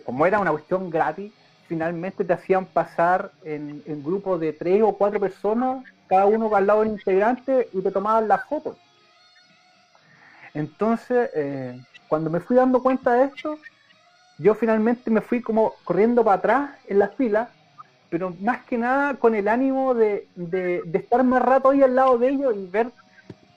[0.05, 1.31] como era una cuestión gratis,
[1.67, 6.81] finalmente te hacían pasar en, grupos de tres o cuatro personas, cada uno al lado
[6.81, 8.77] del integrante, y te tomaban las fotos.
[10.53, 13.57] Entonces, eh, cuando me fui dando cuenta de esto,
[14.37, 17.49] yo finalmente me fui como corriendo para atrás en las filas,
[18.09, 22.17] pero más que nada con el ánimo de, de estar más rato ahí al lado
[22.17, 22.91] de ellos y ver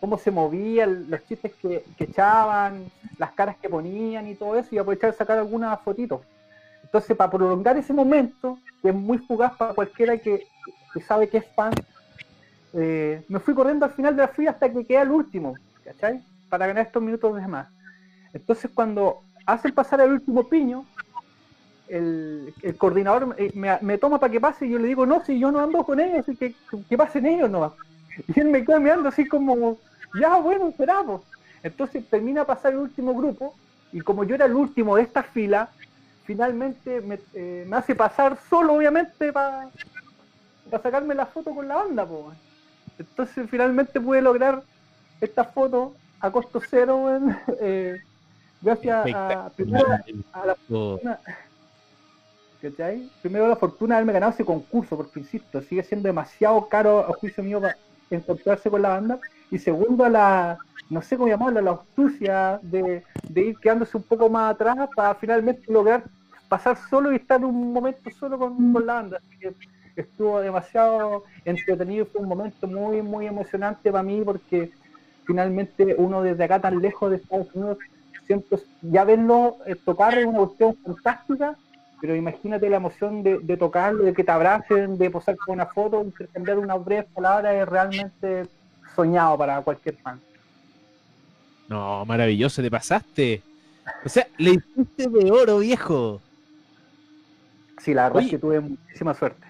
[0.00, 4.78] cómo se movían, los chistes que, echaban, las caras que ponían y todo eso, y
[4.78, 6.20] aprovechar de sacar algunas fotitos.
[6.82, 10.46] Entonces, para prolongar ese momento, que es muy fugaz para cualquiera que,
[11.06, 11.72] sabe que es fan,
[12.72, 15.54] eh, me fui corriendo al final de la fila hasta que queda el último,
[15.84, 16.20] ¿cachai?
[16.48, 17.68] Para ganar estos minutos de más.
[18.32, 20.84] Entonces, cuando hacen pasar el último piño,
[21.88, 25.60] el, coordinador me, toma para que pase y yo le digo, no, si yo no
[25.60, 26.54] ando con ellos, que,
[26.86, 27.74] que pasen ellos no
[28.28, 29.78] Y él me queda mirando así como,
[30.20, 31.22] ya bueno, esperamos.
[31.62, 33.54] Entonces termina a pasar el último grupo
[33.90, 35.70] y como yo era el último de esta fila,
[36.24, 39.70] finalmente me, eh, hace pasar solo, obviamente, para
[40.70, 42.06] sacarme la foto con la banda.
[42.98, 44.62] Entonces finalmente pude lograr
[45.22, 47.18] esta foto a costo cero,
[47.60, 47.98] eh,
[48.60, 49.86] gracias a, primero
[50.32, 51.18] a la fortuna,
[52.60, 53.10] ¿cachai?
[53.20, 57.12] Primero la fortuna de haberme ganado ese concurso, porque insisto, sigue siendo demasiado caro a
[57.14, 57.76] juicio mío para
[58.10, 59.18] encontrarse con la banda.
[59.50, 60.58] Y segundo a la,
[60.90, 65.14] no sé cómo llamarlo, la astucia de, de ir quedándose un poco más atrás para
[65.14, 66.04] finalmente lograr
[66.48, 69.18] pasar solo y estar un momento solo con, con la banda.
[69.18, 69.54] Así que
[70.00, 74.70] estuvo demasiado entretenido, fue un momento muy, muy emocionante para mí porque
[75.26, 77.78] finalmente uno desde acá tan lejos de Estados Unidos,
[78.28, 81.56] siento ya verlo eh, tocar es una cuestión fantástica,
[82.00, 85.66] pero imagínate la emoción de, de tocarlo, de que te abracen, de posar con una
[85.66, 88.46] foto, intercambiar unas breves palabras, es realmente
[88.94, 90.20] soñado para cualquier fan.
[91.68, 93.42] No, maravilloso, te pasaste.
[94.04, 96.20] O sea, le hiciste de oro, viejo.
[97.78, 99.46] Sí, la verdad es que tuve muchísima suerte.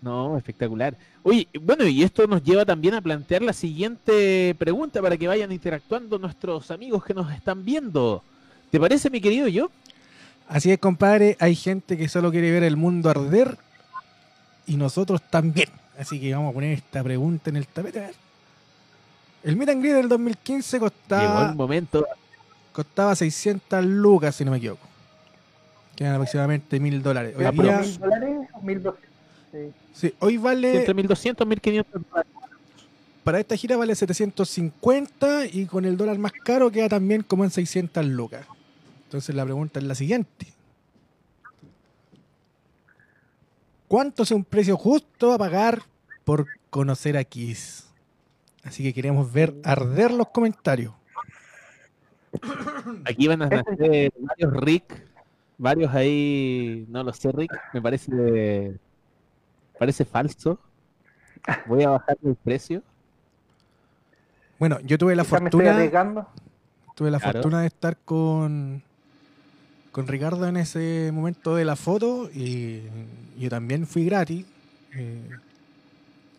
[0.00, 0.96] No, espectacular.
[1.22, 5.50] Oye, bueno, y esto nos lleva también a plantear la siguiente pregunta para que vayan
[5.50, 8.22] interactuando nuestros amigos que nos están viendo.
[8.70, 9.70] ¿Te parece, mi querido yo?
[10.46, 13.58] Así es, compadre, hay gente que solo quiere ver el mundo arder
[14.66, 15.68] y nosotros también.
[15.98, 18.12] Así que vamos a poner esta pregunta en el tapete.
[19.42, 21.22] El Meet and del 2015 costaba...
[21.22, 22.06] Llegó el momento.
[22.72, 24.86] Costaba 600 lucas, si no me equivoco.
[25.96, 27.34] Quedan aproximadamente mil dólares.
[27.36, 27.82] Hoy día,
[28.62, 29.07] ¿Mil dólares
[29.52, 30.14] mil Sí.
[30.20, 30.78] hoy vale.
[30.78, 32.02] Entre 1200 y 1500
[33.24, 37.50] Para esta gira vale 750 y con el dólar más caro queda también como en
[37.50, 38.46] 600 lucas.
[39.04, 40.46] Entonces la pregunta es la siguiente:
[43.88, 45.82] ¿Cuánto es un precio justo a pagar
[46.24, 47.86] por conocer a Kiss?
[48.64, 50.92] Así que queremos ver arder los comentarios.
[53.04, 55.02] Aquí van a nacer varios Rick,
[55.56, 58.78] varios ahí, no lo sé, Rick, me parece
[59.78, 60.58] Parece falso.
[61.66, 62.82] Voy a bajar el precio.
[64.58, 66.26] Bueno, yo tuve la fortuna.
[66.94, 68.82] Tuve la fortuna de estar con
[69.98, 72.82] con Ricardo en ese momento de la foto y
[73.36, 74.46] yo también fui gratis.
[74.94, 75.28] Eh,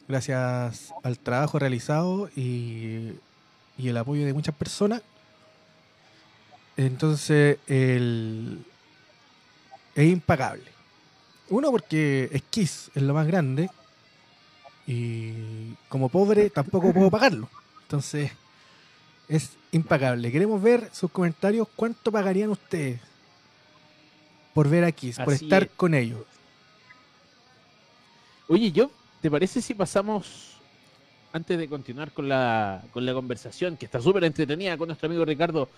[0.08, 3.12] gracias al trabajo realizado y,
[3.78, 5.02] y, el apoyo de muchas personas.
[6.78, 8.66] Entonces, el,
[9.96, 10.79] es impagable.
[11.50, 13.70] Uno, porque es Kiss, es lo más grande.
[14.86, 17.50] Y como pobre tampoco puedo pagarlo.
[17.84, 18.32] Entonces,
[19.28, 20.32] es impagable.
[20.32, 21.68] Queremos ver sus comentarios.
[21.76, 23.00] ¿Cuánto pagarían ustedes
[24.54, 26.22] por ver a Kiss, por estar con ellos?
[28.48, 28.90] Oye, yo,
[29.22, 30.56] ¿te parece si pasamos,
[31.32, 35.24] antes de continuar con la, con la conversación, que está súper entretenida con nuestro amigo
[35.24, 35.70] Ricardo,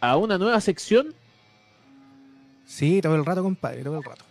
[0.00, 1.14] a una nueva sección?
[2.66, 4.24] Sí, todo el rato, compadre, todo el rato.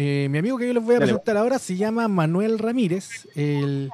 [0.00, 3.26] Eh, mi amigo que yo les voy a presentar ahora se llama Manuel Ramírez.
[3.34, 3.90] Él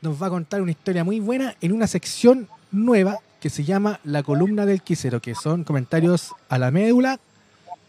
[0.00, 4.00] nos va a contar una historia muy buena en una sección nueva que se llama
[4.02, 7.20] La columna del quisero, que son comentarios a la médula,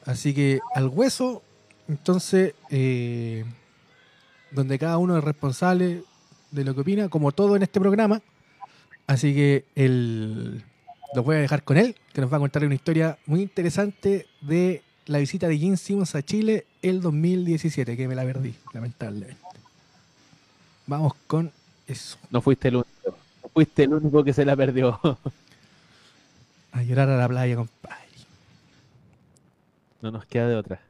[0.06, 1.42] así que al hueso.
[1.88, 3.46] Entonces, eh,
[4.52, 6.04] donde cada uno es responsable
[6.52, 8.22] de lo que opina, como todo en este programa.
[9.08, 10.64] Así que el,
[11.16, 14.28] lo voy a dejar con él, que nos va a contar una historia muy interesante
[14.42, 19.38] de la visita de Jim Simmons a Chile el 2017, que me la perdí, lamentablemente.
[20.88, 21.52] Vamos con
[21.88, 22.18] eso.
[22.30, 23.18] No fuiste el único.
[23.44, 25.00] No fuiste el único que se la perdió.
[26.72, 27.98] a llorar a la playa, compadre.
[30.02, 30.82] No nos queda de otra.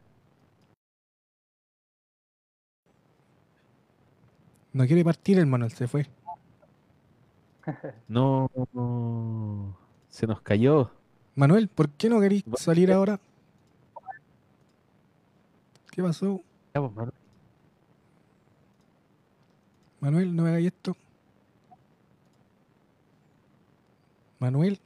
[4.74, 6.08] No quiere partir el Manuel, se fue.
[8.08, 8.50] No,
[10.10, 10.92] se nos cayó.
[11.36, 13.20] Manuel, ¿por qué no querís salir ahora?
[15.92, 16.42] ¿Qué pasó?
[16.72, 17.14] Pues, Manuel.
[20.00, 20.98] Manuel, no me hagáis esto.
[24.40, 24.80] Manuel.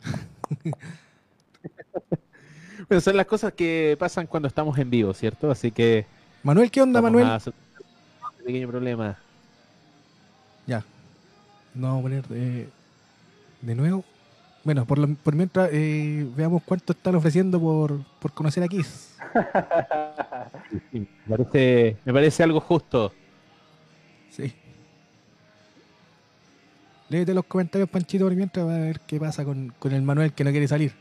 [2.88, 5.50] Pero son las cosas que pasan cuando estamos en vivo, ¿cierto?
[5.50, 6.06] Así que.
[6.44, 7.26] Manuel, ¿qué onda, Manuel?
[7.26, 9.18] Un pequeño problema.
[10.66, 10.84] Ya.
[11.74, 12.68] No vamos a poner de,
[13.62, 14.04] de nuevo.
[14.66, 19.16] Bueno, por, por mientras eh, veamos cuánto están ofreciendo por, por conocer a Kiss.
[20.90, 23.12] me, parece, me parece algo justo.
[24.28, 24.52] Sí.
[27.08, 30.42] Léete los comentarios, Panchito, por mientras, a ver qué pasa con, con el Manuel que
[30.42, 30.92] no quiere salir.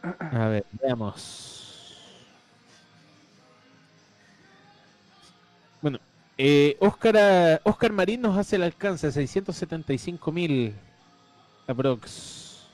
[0.00, 1.94] A ver, veamos.
[5.82, 5.98] Bueno,
[6.38, 10.74] eh, Oscar, Oscar Marín nos hace el alcance, 675 mil
[11.66, 12.66] aprox.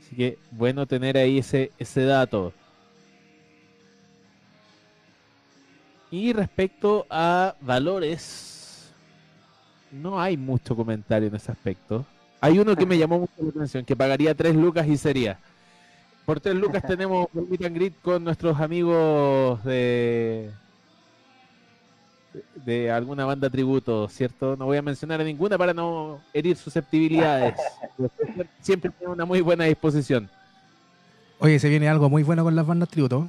[0.00, 2.52] Así que bueno tener ahí ese, ese dato.
[6.10, 8.92] Y respecto a valores,
[9.90, 12.04] no hay mucho comentario en ese aspecto.
[12.40, 15.38] Hay uno que me llamó mucho la atención, que pagaría tres lucas y sería.
[16.26, 20.50] Por tres lucas tenemos un meet and greet con nuestros amigos de
[22.64, 24.56] de alguna banda tributo, ¿cierto?
[24.56, 27.54] No voy a mencionar a ninguna para no herir susceptibilidades.
[28.60, 30.28] Siempre tiene una muy buena disposición.
[31.38, 33.28] Oye, se viene algo muy bueno con las bandas tributo.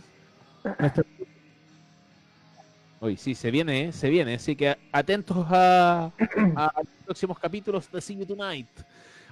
[2.99, 3.91] Hoy sí, se viene, ¿eh?
[3.91, 4.35] se viene.
[4.35, 8.67] Así que atentos a, los próximos capítulos de See You Tonight.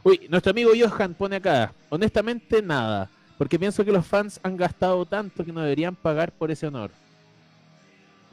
[0.04, 5.06] Uy, nuestro amigo Johan pone acá, honestamente nada, porque pienso que los fans han gastado
[5.06, 6.91] tanto que no deberían pagar por ese honor.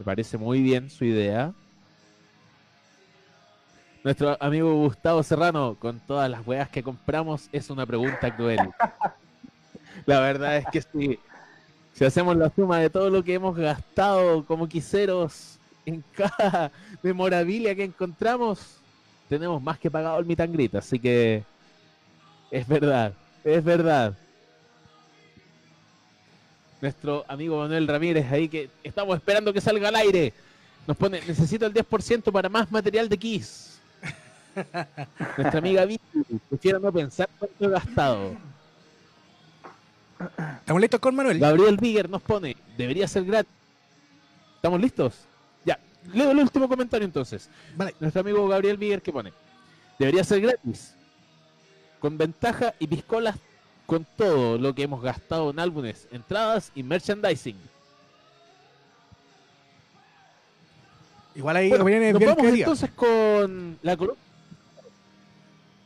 [0.00, 1.52] Me parece muy bien su idea.
[4.02, 8.60] Nuestro amigo Gustavo Serrano, con todas las weas que compramos, es una pregunta cruel.
[10.06, 11.18] La verdad es que sí.
[11.92, 16.72] Si hacemos la suma de todo lo que hemos gastado como quiseros en cada
[17.02, 18.78] memorabilia que encontramos,
[19.28, 21.44] tenemos más que pagado el mitangrit, así que
[22.50, 23.12] es verdad,
[23.44, 24.16] es verdad.
[26.80, 30.32] Nuestro amigo Manuel Ramírez ahí que estamos esperando que salga al aire.
[30.86, 33.80] Nos pone, necesito el 10% para más material de Kiss.
[35.36, 36.02] Nuestra amiga Vicky,
[36.48, 38.36] prefiero no pensar cuánto he gastado.
[40.60, 41.38] ¿Estamos listos con Manuel?
[41.38, 43.52] Gabriel Bigger nos pone, debería ser gratis.
[44.56, 45.14] ¿Estamos listos?
[45.64, 45.78] Ya,
[46.12, 47.48] leo el último comentario entonces.
[47.76, 47.94] Vale.
[48.00, 49.32] Nuestro amigo Gabriel Bigger que pone,
[49.98, 50.94] debería ser gratis.
[51.98, 53.36] Con ventaja y piscolas
[53.90, 57.56] con todo lo que hemos gastado en álbumes, entradas y merchandising.
[61.34, 64.20] Igual ahí viene nos vamos entonces con la columna.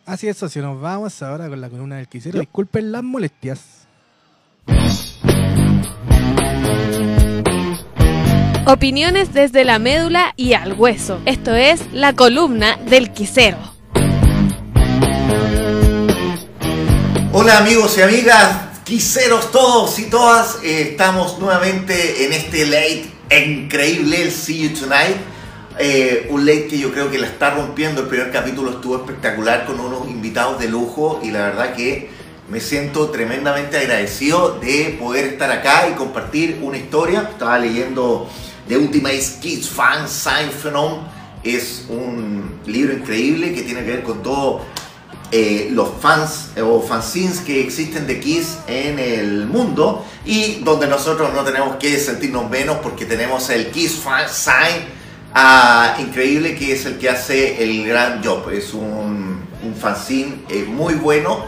[0.05, 0.61] Así es, socio.
[0.61, 2.41] Nos vamos ahora con la columna del quisero.
[2.41, 3.87] Disculpen las molestias.
[8.67, 11.23] Opiniones desde la médula y al hueso.
[11.25, 13.74] Esto es la columna del quisero.
[17.37, 20.59] Hola amigos y amigas, quiseros todos y todas.
[20.63, 23.07] Eh, estamos nuevamente en este late
[23.45, 25.17] increíble, el See You Tonight.
[25.81, 28.03] Eh, un late que yo creo que la está rompiendo.
[28.03, 32.09] El primer capítulo estuvo espectacular con unos invitados de lujo y la verdad que
[32.49, 37.31] me siento tremendamente agradecido de poder estar acá y compartir una historia.
[37.33, 38.31] Estaba leyendo
[38.69, 41.01] The Ultimate Kids Fan Sign Phenom.
[41.43, 44.63] Es un libro increíble que tiene que ver con todos
[45.33, 50.87] eh, los fans eh, o fanzines que existen de Kiss en el mundo y donde
[50.87, 54.85] nosotros no tenemos que sentirnos menos porque tenemos el Kiss Fan Sign
[55.35, 58.49] ah, increíble que es el que hace el gran job.
[58.51, 61.45] Es un, un fanzine eh, muy bueno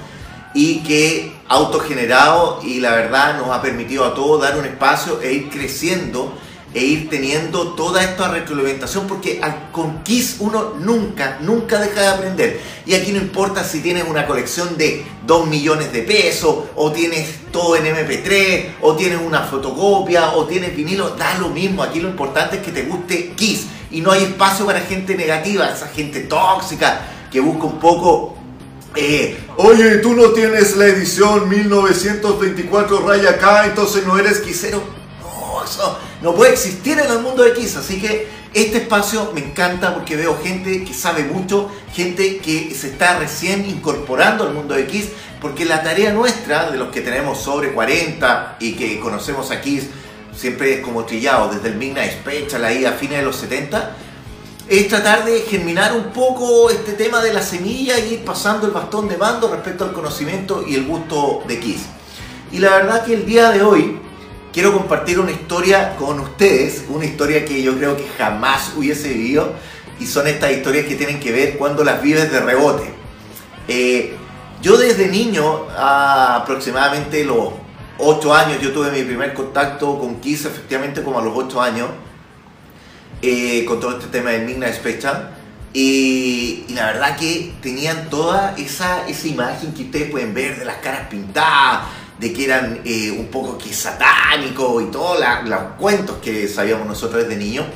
[0.54, 5.32] y que autogenerado y la verdad nos ha permitido a todos dar un espacio e
[5.32, 6.36] ir creciendo
[6.76, 9.40] e ir teniendo toda esta retroalimentación porque
[9.72, 12.60] con Kiss uno nunca, nunca deja de aprender.
[12.84, 17.30] Y aquí no importa si tienes una colección de 2 millones de pesos o tienes
[17.50, 21.82] todo en MP3 o tienes una fotocopia o tienes vinilo, da lo mismo.
[21.82, 25.70] Aquí lo importante es que te guste Kiss y no hay espacio para gente negativa,
[25.70, 27.00] esa gente tóxica
[27.32, 28.36] que busca un poco
[28.94, 34.95] eh, oye, tú no tienes la edición 1924 raya acá, entonces no eres quisero.
[36.22, 37.76] No, puede existir en el mundo de Kiss.
[37.76, 42.88] Así que este espacio me encanta porque veo gente que sabe mucho, gente que se
[42.88, 45.08] está recién incorporando al mundo de Kiss,
[45.40, 49.84] porque la tarea nuestra, de los que tenemos sobre 40 y que conocemos a Kiss,
[50.34, 53.96] siempre es como trillado, desde el Midnight Special ahí a fines de los 70,
[54.68, 58.72] es tratar de germinar un poco este tema de la semilla y ir pasando el
[58.72, 61.82] bastón de mando respecto al conocimiento y el gusto de Kiss.
[62.52, 64.00] Y la verdad que el día de hoy
[64.56, 69.52] quiero compartir una historia con ustedes, una historia que yo creo que jamás hubiese vivido
[70.00, 72.90] y son estas historias que tienen que ver cuando las vives de rebote.
[73.68, 74.16] Eh,
[74.62, 77.50] yo desde niño, aproximadamente los
[77.98, 81.90] 8 años, yo tuve mi primer contacto con Kiss efectivamente como a los 8 años
[83.20, 85.32] eh, con todo este tema de Midnight Special.
[85.74, 90.76] Y, la verdad que tenían toda esa, esa imagen que ustedes pueden ver de las
[90.76, 91.88] caras pintadas,
[92.18, 97.22] de que eran eh, un poco que satánicos y todos los cuentos que sabíamos nosotros
[97.22, 97.66] desde niños.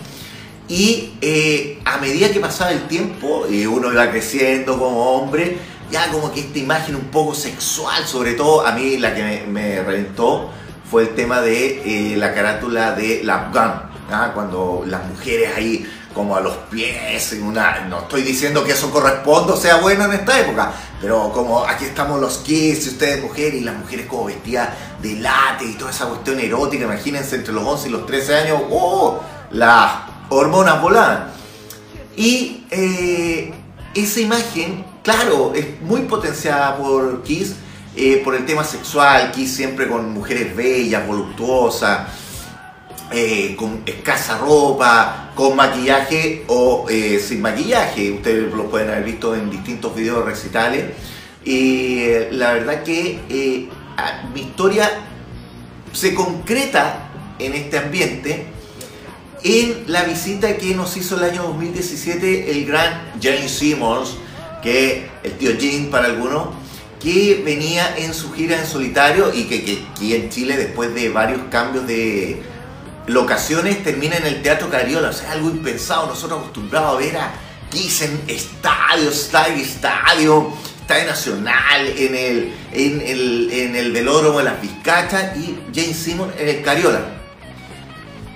[0.69, 5.59] Y eh, a medida que pasaba el tiempo, y uno iba creciendo como hombre,
[5.91, 9.47] ya como que esta imagen un poco sexual, sobre todo a mí la que me,
[9.47, 10.51] me reventó
[10.89, 14.31] fue el tema de la carátula de la Gun ¿ah?
[14.35, 18.91] cuando las mujeres ahí como a los pies, en una, no estoy diciendo que eso
[18.91, 23.23] corresponda o sea bueno en esta época, pero como aquí estamos los kids y ustedes
[23.23, 24.70] mujeres y las mujeres como vestidas
[25.01, 28.62] de late y toda esa cuestión erótica, imagínense entre los 11 y los 13 años,
[28.70, 29.20] ¡oh!
[29.53, 29.93] Las
[30.31, 31.31] hormonas volan.
[32.16, 33.53] Y eh,
[33.95, 37.55] esa imagen, claro, es muy potenciada por Kiss,
[37.97, 42.09] eh, por el tema sexual, Kiss siempre con mujeres bellas, voluptuosas,
[43.12, 48.12] eh, con escasa ropa, con maquillaje o eh, sin maquillaje.
[48.12, 50.85] Ustedes lo pueden haber visto en distintos videos recitales.
[51.45, 53.69] Y la verdad que
[54.35, 54.91] mi historia
[55.93, 58.47] se concreta en este ambiente
[59.43, 64.16] en la visita que nos hizo el año 2017 el gran James Simmons,
[64.62, 66.49] que el tío Jim para algunos,
[67.03, 71.09] que venía en su gira en solitario y que, que aquí en Chile después de
[71.09, 72.43] varios cambios de
[73.06, 77.32] locaciones termina en el Teatro Cariola, o sea, algo impensado, nosotros acostumbrados a ver a
[77.70, 84.44] Kiss en estadios, estadio, estadio, estadio nacional, en el, en el, en el velódromo de
[84.44, 87.01] las Vizcachas y James Simmons en el Cariola.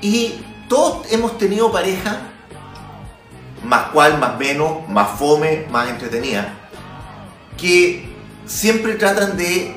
[0.00, 0.34] Y
[0.68, 2.20] todos hemos tenido pareja,
[3.64, 6.52] más cual, más menos, más fome, más entretenida,
[7.56, 8.08] que
[8.46, 9.74] siempre tratan de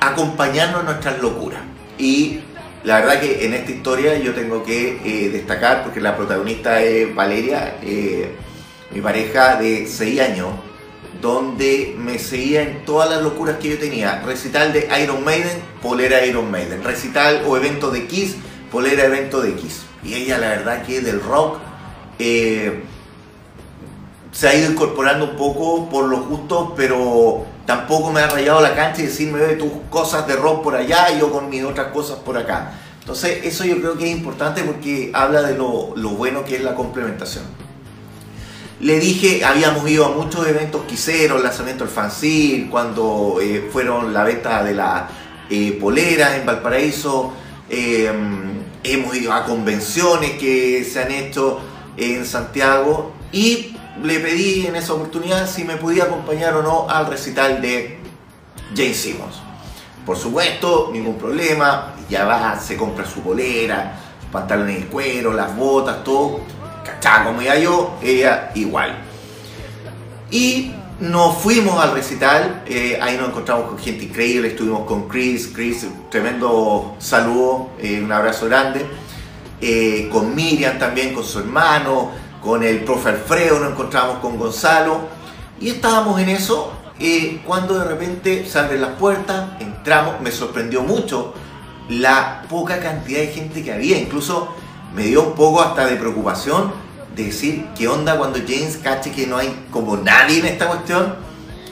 [0.00, 1.60] acompañarnos en nuestras locuras.
[1.98, 2.40] Y
[2.84, 7.14] la verdad que en esta historia yo tengo que eh, destacar, porque la protagonista es
[7.14, 8.30] Valeria, eh,
[8.90, 10.48] mi pareja de 6 años,
[11.22, 14.20] donde me seguía en todas las locuras que yo tenía.
[14.20, 16.84] Recital de Iron Maiden, polera Iron Maiden.
[16.84, 18.36] Recital o evento de Kiss,
[18.70, 19.86] polera evento de Kiss.
[20.04, 21.56] Y ella la verdad que del rock
[22.18, 22.82] eh,
[24.30, 28.74] se ha ido incorporando un poco por los gustos, pero tampoco me ha rayado la
[28.74, 31.88] cancha y decirme ve tus cosas de rock por allá y yo con mis otras
[31.88, 32.72] cosas por acá.
[33.00, 36.74] Entonces eso yo creo que es importante porque habla de lo, bueno que es la
[36.74, 37.44] complementación.
[38.80, 44.24] Le dije, habíamos ido a muchos eventos quiseros, lanzamiento del fanzine, cuando eh, fueron la
[44.24, 45.08] venta de la
[45.48, 47.32] eh, polera en Valparaíso,
[47.68, 51.60] hemos ido a convenciones que se han hecho
[51.96, 53.73] en Santiago y
[54.04, 57.98] le pedí en esa oportunidad si me podía acompañar o no al recital de
[58.76, 59.36] Jane Simmons.
[60.04, 63.98] Por supuesto, ningún problema, ya va, se compra su bolera,
[64.30, 66.40] pantalones de cuero, las botas, todo,
[66.84, 68.94] cachá, como ya yo, ella igual.
[70.30, 75.50] Y nos fuimos al recital, eh, ahí nos encontramos con gente increíble, estuvimos con Chris,
[75.54, 78.84] Chris, tremendo saludo, eh, un abrazo grande,
[79.62, 82.10] eh, con Miriam también, con su hermano,
[82.44, 85.00] con el profe Alfredo, nos encontramos con Gonzalo,
[85.60, 86.72] y estábamos en eso
[87.44, 91.34] cuando de repente se las puertas, entramos, me sorprendió mucho
[91.88, 94.54] la poca cantidad de gente que había, incluso
[94.94, 96.72] me dio un poco hasta de preocupación
[97.16, 101.14] decir qué onda cuando James cache que no hay como nadie en esta cuestión.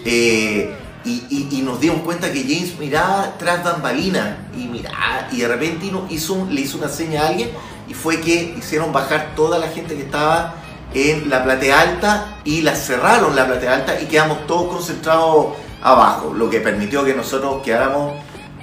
[0.04, 5.90] Eh, y, nos dimos cuenta que James miraba tras bambalina y miraba, y de repente
[6.10, 7.50] hizo le hizo una seña a alguien
[7.88, 10.61] y fue que hicieron bajar toda la gente que estaba
[10.94, 16.32] en la platea alta y la cerraron la platea alta y quedamos todos concentrados abajo,
[16.34, 18.14] lo que permitió que nosotros quedáramos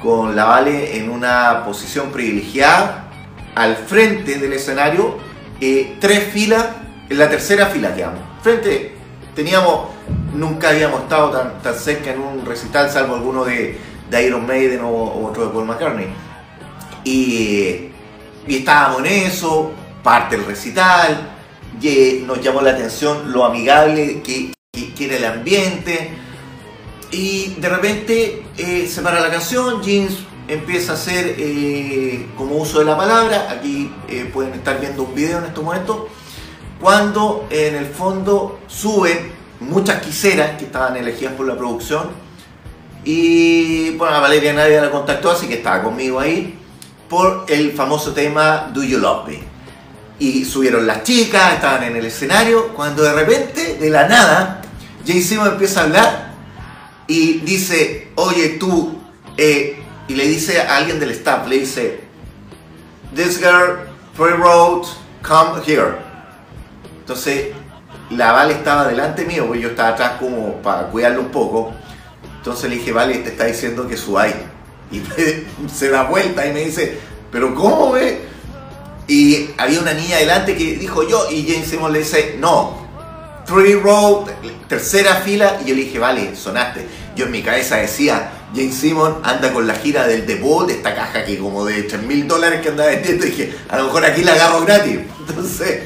[0.02, 3.10] con la Vale en una posición privilegiada
[3.56, 5.18] al frente del escenario
[5.62, 6.68] eh, tres filas,
[7.10, 8.22] en la tercera fila quedamos.
[8.42, 8.94] Frente,
[9.36, 9.90] teníamos,
[10.34, 13.78] nunca habíamos estado tan, tan cerca en un recital, salvo alguno de,
[14.10, 16.08] de Iron Maiden o, otro de Paul McCartney.
[17.04, 17.90] Y,
[18.48, 21.39] y estábamos en eso, parte del recital,
[21.82, 26.12] y nos llamó la atención lo amigable que, que, era el ambiente.
[27.12, 32.80] Y de repente eh, se para la canción, Jeans empieza a hacer eh, como uso
[32.80, 36.08] de la palabra, aquí eh, pueden estar viendo un video en estos momentos,
[36.82, 42.10] cuando en el fondo suben muchas quiseras que estaban elegidas por la producción
[43.04, 46.58] y bueno, a Valeria nadie la contactó, así que estaba conmigo ahí
[47.08, 49.49] por el famoso tema Do You Love Me.
[50.20, 54.62] Y subieron las chicas, estaban en el escenario, cuando de repente, de la nada,
[55.06, 56.34] Jay Simon empieza a hablar
[57.08, 59.00] y dice, oye tú,
[59.38, 62.02] eh, y le dice a alguien del staff, le dice,
[63.16, 63.80] This girl,
[64.14, 64.86] free road,
[65.24, 65.96] come here.
[67.00, 67.48] Entonces,
[68.12, 71.74] la Vale estaba delante mío, porque yo estaba atrás como para cuidarlo un poco.
[72.38, 74.36] Entonces le dije, Vale, te está diciendo que subáis.
[74.92, 75.02] Y
[75.74, 77.00] se da vuelta y me dice,
[77.32, 78.29] ¿pero cómo ve?
[79.10, 82.88] Y había una niña delante que dijo yo, y James Simon le dice, no,
[83.44, 84.24] three row,
[84.68, 86.86] tercera fila, y yo le dije, vale, sonaste.
[87.16, 90.94] Yo en mi cabeza decía, James Simon anda con la gira del debut de esta
[90.94, 93.26] caja que como de 3 mil dólares que andaba vendiendo.
[93.26, 95.00] Y dije, a lo mejor aquí la agarro gratis.
[95.28, 95.80] Entonces,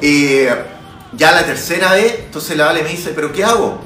[0.00, 0.54] eh,
[1.14, 3.80] ya la tercera vez, entonces la Vale me dice, ¿pero qué hago?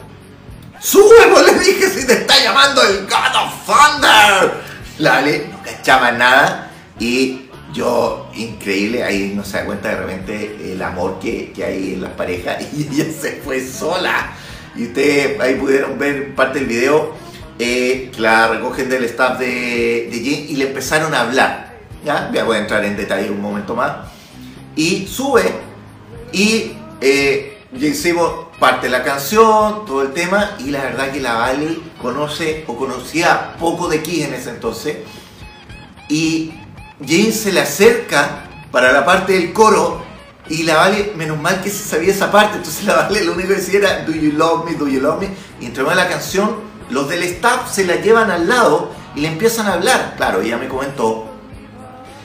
[0.80, 1.28] ¡Sube!
[1.32, 4.52] Pues le dije, si te está llamando el God of Thunder.
[4.98, 7.41] La Vale no cachaba nada y
[7.72, 12.02] yo, increíble, ahí no se da cuenta de repente el amor que, que hay en
[12.02, 14.34] las parejas y ella se fue sola.
[14.74, 17.14] Y ustedes ahí pudieron ver parte del video
[17.58, 21.78] eh, que la recogen del staff de, de Jane y le empezaron a hablar.
[22.04, 22.30] ¿ya?
[22.44, 24.08] Voy a entrar en detalle un momento más.
[24.74, 25.52] Y sube
[26.32, 27.58] y eh,
[27.94, 32.76] Seymour parte la canción, todo el tema, y la verdad que la Vale conoce o
[32.76, 34.98] conocía poco de Kiss en ese entonces.
[36.08, 36.52] Y
[37.06, 40.02] Jane se le acerca para la parte del coro
[40.48, 43.48] y la Vale, menos mal que se sabía esa parte, entonces la Vale lo único
[43.48, 45.28] que decía era Do you love me, do you love me,
[45.60, 46.56] y entre más la canción,
[46.90, 50.14] los del staff se la llevan al lado y le empiezan a hablar.
[50.16, 51.26] Claro, ella me comentó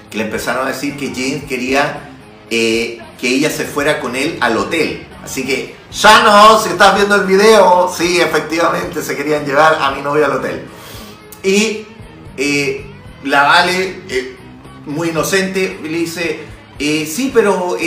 [0.09, 2.09] que le empezaron a decir que Jane quería
[2.49, 5.05] eh, que ella se fuera con él al hotel.
[5.23, 9.91] Así que, ya no, si estás viendo el video, sí, efectivamente se querían llevar a
[9.91, 10.65] mi novia al hotel.
[11.43, 11.85] Y
[12.37, 12.85] eh,
[13.23, 14.36] la Vale, eh,
[14.87, 16.39] muy inocente, le dice,
[16.79, 17.77] sí, pero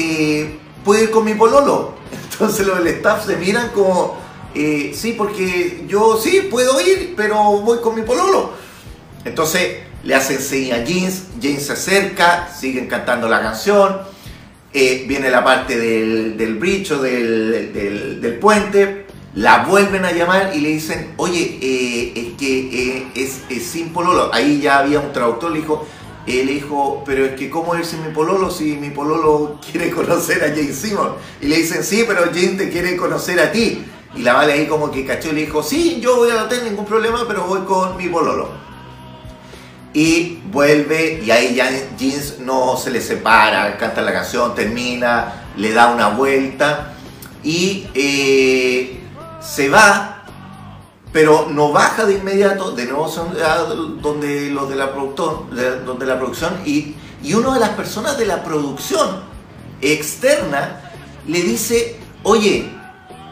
[0.84, 1.94] puede ir con mi pololo.
[2.32, 4.16] Entonces los del staff se miran como,
[4.54, 8.52] sí, porque yo sí puedo ir, pero voy con mi pololo.
[9.24, 14.00] Entonces le hacen seña a Jeans, Jeans se acerca, siguen cantando la canción
[14.72, 20.68] eh, viene la parte del, del del, del, puente, la vuelven a llamar y le
[20.68, 24.32] dicen, oye, eh, es que eh, es, es, sin pololo.
[24.32, 25.88] Ahí ya había un traductor, le dijo,
[26.26, 30.48] le dijo, pero es que ¿cómo es mi pololo si mi pololo quiere conocer a
[30.48, 31.12] Jane Simon?
[31.40, 33.84] Y le dicen, sí, pero Jane te quiere conocer a ti.
[34.14, 36.48] Y la vale ahí como que cachó y le dijo, sí, yo voy a no
[36.48, 38.70] tener ningún problema, pero voy con mi pololo
[39.92, 45.72] y vuelve y ahí ya Jeans no se le separa, canta la canción, termina, le
[45.72, 46.94] da una vuelta
[47.42, 49.00] y eh,
[49.40, 50.19] se va,
[51.12, 53.34] pero no baja de inmediato, de nuevo son
[54.00, 54.86] donde los de la,
[55.84, 59.22] donde la producción y, y una de las personas de la producción
[59.80, 60.92] externa
[61.26, 62.70] le dice, oye,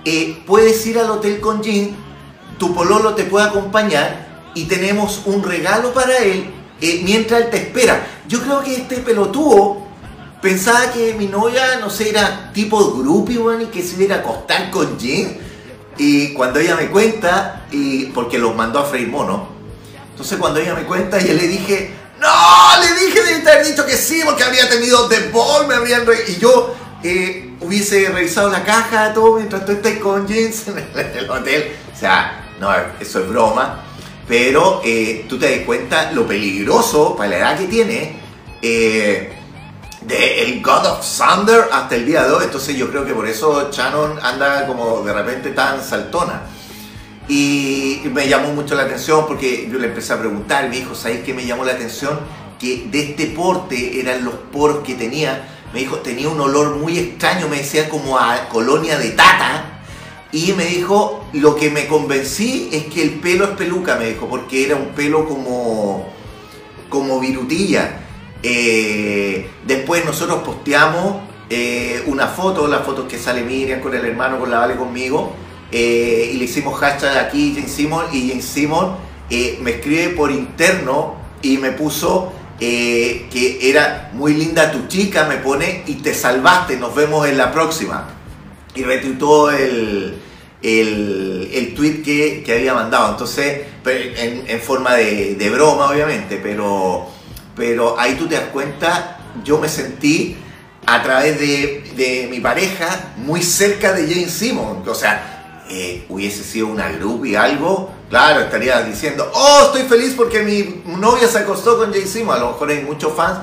[0.05, 1.97] eh, puedes ir al hotel con Jean,
[2.59, 6.51] tu pololo te puede acompañar y tenemos un regalo para él
[6.81, 8.07] eh, mientras él te espera.
[8.27, 9.89] Yo creo que este pelotudo
[10.41, 14.71] pensaba que mi novia, no sé, era tipo groupie, y que se iba a acostar
[14.71, 15.29] con Jim.
[15.99, 19.49] Y cuando ella me cuenta, y porque los mandó a freír mono,
[20.11, 22.29] entonces cuando ella me cuenta, yo le dije, no,
[22.81, 26.05] le dije de haber dicho que sí, porque había tenido The Ball, me habrían...
[26.27, 31.31] y yo eh, hubiese revisado la caja, todo, mientras tú estás con James en el
[31.31, 31.77] hotel.
[31.95, 32.71] O sea, no,
[33.01, 33.85] eso es broma
[34.29, 38.17] pero eh, tú te das cuenta lo peligroso para la edad que tiene
[38.61, 39.33] eh,
[40.09, 42.45] de el God of Thunder hasta el día de hoy.
[42.45, 46.43] Entonces yo creo que por eso Shannon anda como de repente tan saltona.
[47.29, 51.23] Y me llamó mucho la atención porque yo le empecé a preguntar, me dijo, ¿sabes
[51.25, 52.19] qué me llamó la atención?
[52.59, 55.47] Que de este porte eran los poros que tenía.
[55.75, 59.79] Me dijo, tenía un olor muy extraño, me decía como a colonia de tata
[60.33, 64.27] y me dijo, lo que me convencí es que el pelo es peluca, me dijo,
[64.27, 66.09] porque era un pelo como,
[66.89, 68.08] como virutilla.
[68.43, 74.39] Eh, después nosotros posteamos eh, una foto, las fotos que sale Miriam con el hermano,
[74.39, 75.33] con la Vale conmigo,
[75.73, 79.09] eh, y le hicimos hashtag aquí Jane Simon, y Jane Simon
[79.61, 85.83] me escribe por interno y me puso que era muy linda tu chica, me pone,
[85.87, 88.09] y te salvaste, nos vemos en la próxima
[88.75, 90.19] y retuitó el,
[90.63, 93.11] el, el tweet que, que, había mandado.
[93.11, 97.09] Entonces, en, en forma de, de, broma, obviamente, pero,
[97.59, 100.37] pero ahí tú te das cuenta, yo me sentí
[100.87, 104.83] a través de, de mi pareja muy cerca de Jane Simon.
[104.87, 106.91] O sea, eh, hubiese sido una
[107.25, 112.07] y algo, claro, estaría diciendo, oh, estoy feliz porque mi novia se acostó con Jane
[112.07, 112.37] Simon.
[112.37, 113.41] A lo mejor hay muchos fans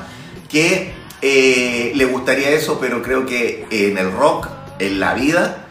[0.50, 4.48] que eh, le gustaría eso, pero creo que en el rock
[4.80, 5.68] en la vida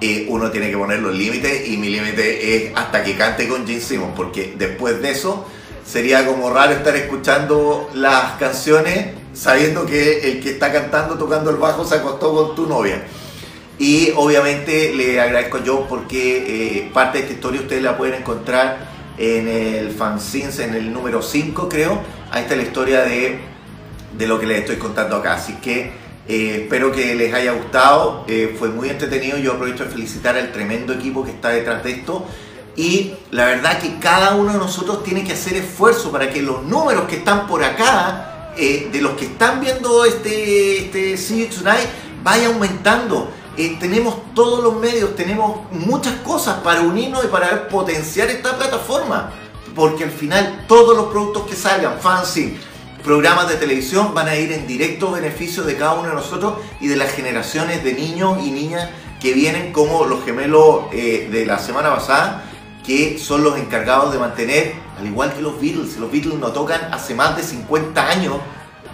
[0.00, 3.66] eh, uno tiene que poner los límites y mi límite es hasta que cante con
[3.66, 5.46] Gene Simmons, porque después de eso
[5.86, 11.56] sería como raro estar escuchando las canciones sabiendo que el que está cantando, tocando el
[11.56, 13.02] bajo, se acostó con tu novia.
[13.78, 18.78] Y obviamente le agradezco yo porque eh, parte de esta historia ustedes la pueden encontrar
[19.18, 22.00] en el fanzines, en el número 5 creo.
[22.30, 23.38] Ahí está la historia de,
[24.16, 25.34] de lo que les estoy contando acá.
[25.34, 25.92] Así que
[26.26, 30.50] eh, espero que les haya gustado, eh, fue muy entretenido, yo aprovecho de felicitar al
[30.50, 32.26] tremendo equipo que está detrás de esto
[32.76, 36.62] y la verdad que cada uno de nosotros tiene que hacer esfuerzo para que los
[36.62, 41.88] números que están por acá, eh, de los que están viendo este, este See Tonight,
[42.22, 43.30] vaya aumentando.
[43.80, 49.30] tenemos todos los medios, tenemos muchas cosas para unirnos y para potenciar esta plataforma,
[49.74, 52.58] porque al final todos los productos que salgan, fancy,
[53.02, 56.88] programas de televisión van a ir en directo beneficio de cada uno de nosotros y
[56.88, 58.90] de las generaciones de niños y niñas
[59.20, 62.45] que vienen como los gemelos eh, de la semana pasada,
[62.86, 66.80] que son los encargados de mantener, al igual que los Beatles, los Beatles no tocan
[66.92, 68.36] hace más de 50 años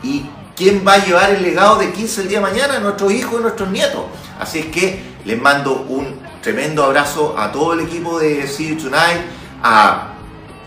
[0.03, 0.25] y
[0.57, 2.79] ¿quién va a llevar el legado de 15 el día de mañana?
[2.79, 4.03] Nuestros hijos y nuestros nietos.
[4.41, 8.77] Así es que les mando un tremendo abrazo a todo el equipo de See You
[8.77, 9.21] Tonight,
[9.63, 10.15] a,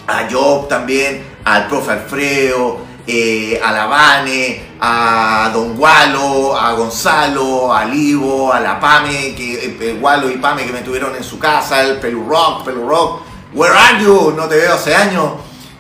[0.08, 7.74] a Job también, al profe Alfredo, eh, a la Vane, a Don Gualo, a Gonzalo,
[7.74, 11.38] a Livo, a la Pame, que, eh, Gualo y Pame que me tuvieron en su
[11.38, 13.22] casa, el Pelu Rock, Pelu Rock,
[13.56, 14.34] Where are you?
[14.36, 15.32] No te veo hace años.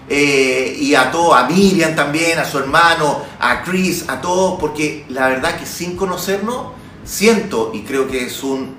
[0.07, 5.05] Eh, y a todos, a Miriam también, a su hermano, a Chris, a todos, porque
[5.09, 6.67] la verdad que sin conocernos,
[7.03, 8.77] siento y creo que es un,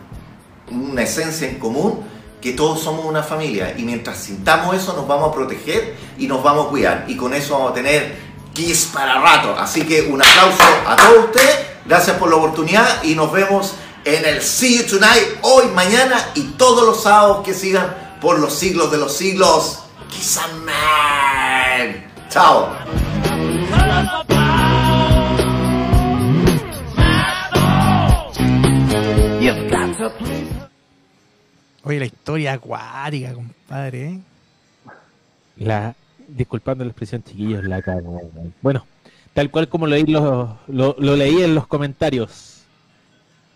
[0.71, 2.05] una esencia en común,
[2.41, 6.43] que todos somos una familia y mientras sintamos eso nos vamos a proteger y nos
[6.43, 8.26] vamos a cuidar y con eso vamos a tener
[8.57, 9.55] Kiss para rato.
[9.59, 11.67] Así que un aplauso a todos ustedes.
[11.85, 13.75] Gracias por la oportunidad y nos vemos
[14.05, 18.55] en el See You Tonight hoy, mañana y todos los sábados que sigan por los
[18.55, 19.81] siglos de los siglos.
[20.09, 22.11] Kiss and Man.
[22.31, 22.71] Chao.
[31.85, 34.07] Oye, la historia acuática, compadre.
[34.07, 34.21] ¿eh?
[35.59, 35.95] La
[36.29, 38.23] disculpando la expresión, chiquillos, la cago.
[38.63, 38.85] Bueno,
[39.35, 42.65] tal cual como leí lo, lo, leí en los comentarios.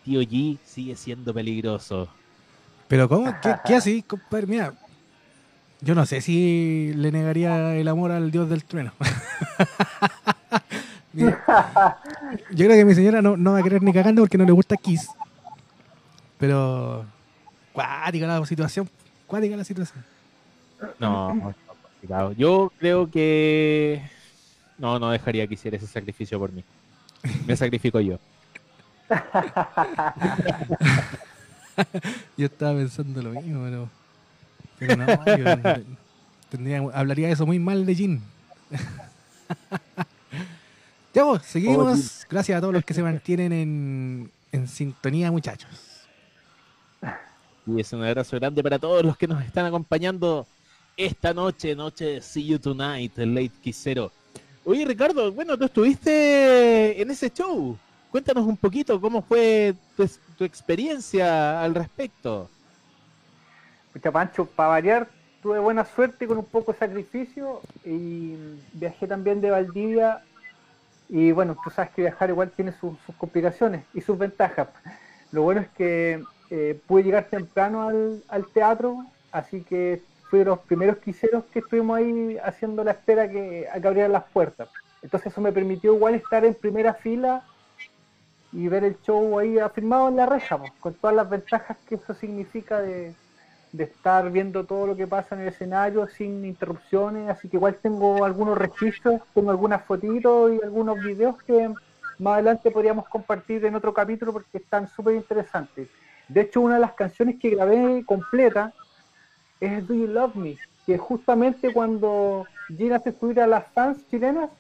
[0.05, 2.09] Tío G sigue siendo peligroso.
[2.89, 3.35] Pero ¿cómo?
[3.67, 4.47] ¿Qué, así, compadre?
[4.47, 4.75] Mira,
[5.81, 8.93] yo no sé si le negaría el amor al dios del trueno.
[11.13, 11.27] yo
[12.53, 14.77] creo que mi señora no, no va a querer ni cagando porque no le gusta
[14.77, 15.09] Kiss.
[16.39, 17.05] Pero
[17.73, 18.89] cuática la situación,
[19.27, 20.03] cuática la situación.
[20.99, 21.55] No,
[22.37, 24.03] yo creo que
[24.79, 26.65] no, no dejaría que hiciera ese sacrificio por mí.
[27.47, 28.19] Me sacrifico yo.
[32.37, 33.89] yo estaba pensando lo mismo, pero,
[34.79, 35.07] pero no,
[35.37, 35.45] yo
[36.49, 38.23] tendría, hablaría eso muy mal de Jin.
[41.15, 42.27] ya vos, seguimos.
[42.31, 45.69] Gracias a todos los que se mantienen en, en sintonía, muchachos.
[47.67, 50.47] Y es un abrazo grande para todos los que nos están acompañando
[51.01, 54.13] esta noche, noche de See You Tonight, el Late Quisero.
[54.65, 57.77] Oye, Ricardo, bueno, tú estuviste en ese show.
[58.11, 62.51] Cuéntanos un poquito cómo fue tu, experiencia al respecto.
[63.95, 65.09] Mucha Pancho, para variar,
[65.43, 68.35] tuve buena suerte con un poco de sacrificio y
[68.75, 70.23] viajé también de Valdivia.
[71.09, 74.69] Y bueno, tú sabes que viajar igual tiene sus, complicaciones y sus ventajas.
[75.33, 80.61] Lo bueno es que eh, pude llegar temprano al, al teatro, así que fui los
[80.61, 84.69] primeros quiseros que estuvimos ahí haciendo la espera que, a que abrieran las puertas.
[85.03, 87.43] Entonces eso me permitió igual estar en primera fila
[88.53, 92.15] y ver el show ahí afirmado en la reja, con todas las ventajas que eso
[92.15, 93.15] significa de,
[93.77, 98.25] estar viendo todo lo que pasa en el escenario sin interrupciones, así que igual tengo
[98.25, 101.73] algunos registros, tengo algunas fotitos y algunos videos que
[102.19, 105.89] más adelante podríamos compartir en otro capítulo porque están súper interesantes.
[106.29, 108.73] De hecho, una de las canciones que grabé completa
[109.61, 114.51] es Do You Love Me, que justamente cuando Gina hace subir a las fans chilenas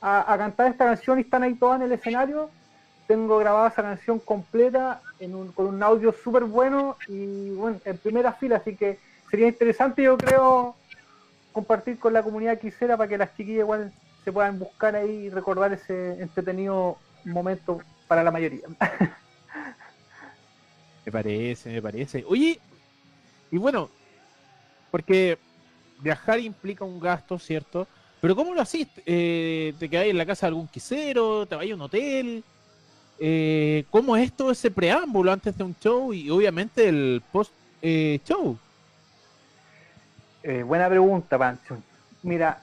[0.00, 2.50] a, cantar esta canción y están ahí todas en el escenario,
[3.06, 5.00] tengo grabada esa canción completa
[5.54, 8.98] con un audio súper bueno y bueno, en primera fila, así que
[9.30, 10.74] sería interesante yo creo
[11.52, 13.92] compartir con la comunidad quisiera para que las chiquillas igual
[14.24, 18.66] se puedan buscar ahí y recordar ese entretenido momento para la mayoría.
[21.06, 22.24] me parece, me parece.
[22.26, 22.58] Oye,
[23.50, 23.90] y bueno,
[24.92, 25.38] porque
[26.00, 27.88] viajar implica un gasto, ¿cierto?
[28.20, 28.86] Pero ¿cómo lo haces?
[29.06, 31.46] Eh, ¿Te quedáis en la casa de algún quisero?
[31.46, 32.44] ¿Te vais a un hotel?
[33.18, 38.58] Eh, ¿Cómo es todo ese preámbulo antes de un show y obviamente el post-show?
[40.42, 41.78] Eh, buena pregunta, Pancho.
[42.22, 42.60] Mira,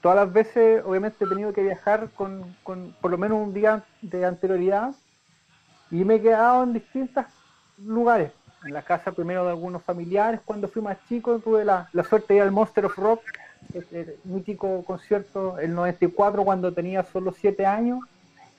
[0.00, 3.82] todas las veces obviamente he tenido que viajar con, con por lo menos un día
[4.00, 4.94] de anterioridad
[5.90, 7.24] y me he quedado en distintos
[7.78, 8.30] lugares
[8.64, 10.40] en la casa primero de algunos familiares.
[10.44, 13.22] Cuando fui más chico tuve la, suerte de ir al Monster of Rock,
[13.74, 18.00] el, mítico concierto, el 94, cuando tenía solo 7 años,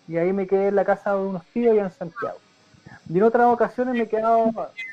[0.08, 2.38] y ahí me quedé en la casa de unos tíos y en Santiago.
[3.08, 4.46] Y en otras ocasiones me he quedado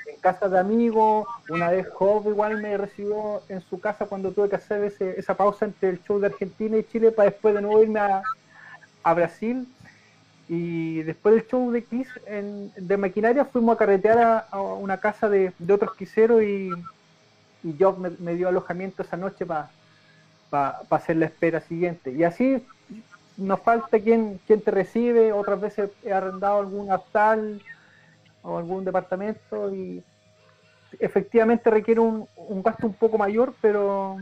[0.07, 4.49] en casa de amigos, una vez Job igual me recibió en su casa cuando tuve
[4.49, 7.83] que hacer esa pausa entre el show de Argentina y Chile para después de nuevo
[7.83, 8.23] irme a,
[9.03, 9.67] a Brasil
[10.49, 12.09] y después del show de Kiss
[12.77, 16.71] de maquinaria fuimos a carretear a, una casa de, otros quiseros y,
[17.65, 19.71] y Job me, dio alojamiento esa noche para
[20.49, 22.13] para hacer la espera siguiente.
[22.13, 22.65] Y así
[23.37, 27.61] nos falta quien, quien te recibe, otras veces he arrendado algún hostal
[28.43, 30.03] o algún departamento y
[30.99, 32.27] efectivamente requiere un,
[32.63, 34.17] gasto un poco mayor, pero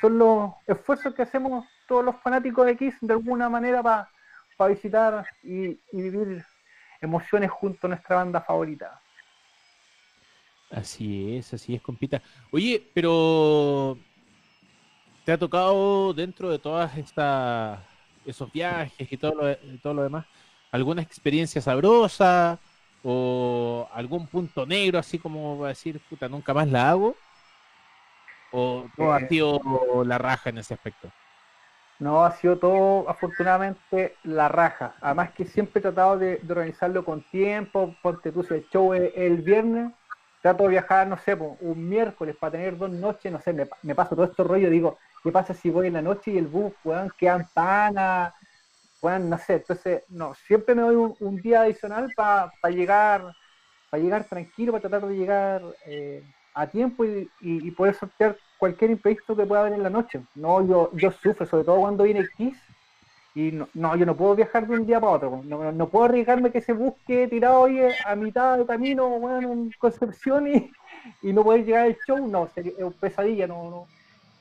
[0.00, 4.08] son los esfuerzos que hacemos todos los fanáticos de X de alguna manera para
[4.68, 6.44] visitar y, vivir
[7.00, 9.00] emociones junto a nuestra banda favorita.
[10.70, 12.22] Así es, así es, compita.
[12.50, 13.98] Oye, pero
[15.24, 17.80] ¿te ha tocado dentro de todas estas
[18.24, 20.24] esos viajes y todo lo, todo lo demás
[20.72, 22.58] alguna experiencia sabrosa
[23.04, 27.14] o algún punto negro así como va a decir, puta, nunca más la hago?
[28.50, 29.60] ¿O todo ha eh, sido
[30.04, 31.10] la raja en ese aspecto?
[32.02, 34.96] No, ha sido todo afortunadamente la raja.
[35.00, 37.94] Además que siempre he tratado de, organizarlo con tiempo.
[38.02, 39.92] Ponte tú si el show es el viernes,
[40.40, 44.16] trato de viajar, no sé, un miércoles para tener dos noches, no sé, me, paso
[44.16, 47.08] todo este rollo, digo, ¿qué pasa si voy en la noche y el bus, weón,
[47.16, 48.34] quedan pana,
[49.00, 53.32] puedan no sé, entonces, no, siempre me doy un, día adicional para llegar,
[53.90, 56.24] para llegar tranquilo, para tratar de llegar eh,
[56.54, 60.20] a tiempo y poder sortear cualquier imprevisto que pueda haber en la noche.
[60.36, 62.56] No, yo, yo sufro, sobre todo cuando viene Kiss,
[63.34, 65.42] y no, yo no puedo viajar de un día para otro.
[65.44, 69.72] No, no puedo arriesgarme que se busque tirado hoy a mitad de camino, bueno, en
[69.80, 70.70] Concepción y,
[71.22, 72.24] y no poder llegar al show.
[72.24, 73.86] No, es un pesadilla, no, no.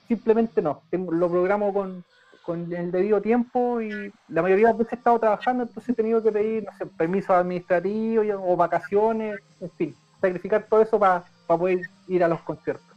[0.07, 0.83] Simplemente no.
[0.91, 2.03] lo programo con,
[2.45, 5.95] con el debido tiempo y la mayoría de las veces he estado trabajando, entonces he
[5.95, 11.23] tenido que pedir, no sé, permisos administrativos o vacaciones, en fin, sacrificar todo eso para
[11.47, 12.90] poder ir a los conciertos.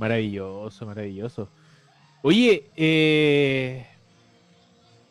[0.00, 1.48] Maravilloso, maravilloso.
[2.22, 3.86] Oye, eh,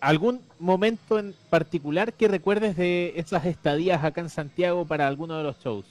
[0.01, 5.43] ¿algún momento en particular que recuerdes de esas estadías acá en Santiago para alguno de
[5.43, 5.85] los shows?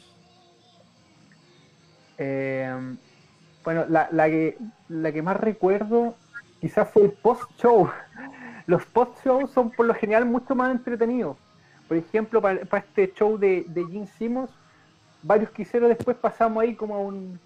[2.19, 2.77] Eh,
[3.63, 4.59] bueno, la, que,
[4.89, 6.17] la que más recuerdo
[6.61, 7.89] quizás fue el post-show.
[8.67, 11.37] Los post-shows son por lo general mucho más entretenidos.
[11.87, 14.51] Por ejemplo, para, este show de, de Gene Simmons,
[15.23, 17.39] varios quiseros después pasamos ahí como a un,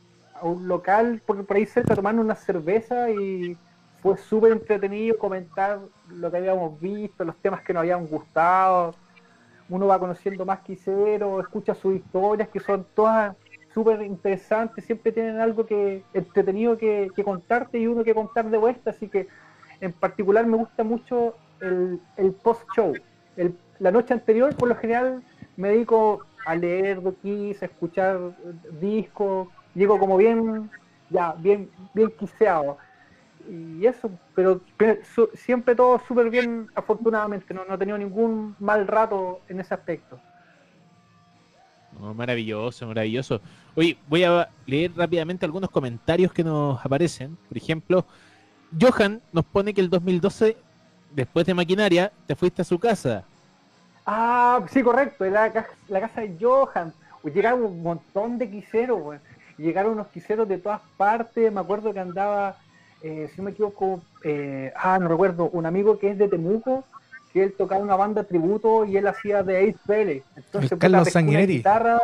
[0.43, 3.56] un local por, por ahí cerca tomando una cerveza y
[4.02, 8.94] fue súper entretenido comentar lo que habíamos visto, los temas que nos habían gustado.
[9.69, 13.36] Uno va conociendo más quisero, escucha sus historias que son todas
[13.73, 18.90] súper interesantes, siempre tienen algo que entretenido que, contarte y uno que contar de vuelta,
[18.90, 19.28] así que
[19.81, 22.01] en particular me gusta mucho el,
[22.43, 22.93] post-show.
[23.78, 25.23] La noche anterior, por lo general,
[25.56, 28.19] me dedico a leer de Kiss, a escuchar
[28.81, 30.70] discos, llego como bien,
[31.11, 32.78] ya, bien, bien quiseado.
[33.49, 34.61] Y eso, pero,
[35.35, 40.19] siempre todo súper bien, afortunadamente, no, no he tenido ningún mal rato en ese aspecto.
[42.15, 43.40] maravilloso, maravilloso.
[43.74, 47.36] Oye, voy a leer rápidamente algunos comentarios que nos aparecen.
[47.49, 48.05] Por ejemplo,
[48.81, 50.57] Johan nos pone que el 2012,
[51.11, 53.24] después de Maquinaria, te fuiste a su casa.
[54.07, 55.53] Ah, sí, correcto, la,
[55.89, 56.93] la casa de Johan.
[57.24, 59.16] Llegaron un montón de quiseros,
[59.62, 62.56] llegaron unos quiseros de todas partes, me acuerdo que andaba,
[63.02, 66.84] eh, si no me equivoco, eh, ah, no recuerdo, un amigo que es de Temuco,
[67.32, 70.22] que él tocaba una banda tributo y él hacía de Ace Pele.
[70.36, 71.56] Entonces, Carlos Sanguinetti.
[71.59, 71.98] Guitarra,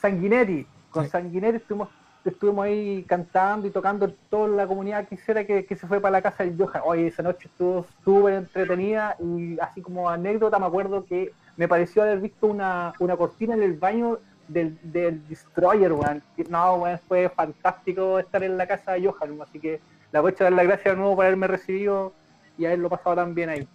[0.00, 0.66] Sanguinetti.
[0.90, 1.88] Con Sanguinetti estuvimos,
[2.24, 6.22] estuvimos ahí cantando y tocando toda la comunidad quisiera que, que se fue para la
[6.22, 6.82] casa del Johan.
[6.84, 12.02] Oye, esa noche estuvo súper entretenida y así como anécdota me acuerdo que me pareció
[12.02, 14.18] haber visto una, una cortina en el baño
[14.48, 16.22] del, del Destroyer, weón.
[16.48, 19.80] No, weón, fue fantástico estar en la casa de Johan, así que
[20.12, 22.12] le voy a dar las gracias de nuevo por haberme recibido
[22.58, 23.68] y haberlo pasado tan bien ahí.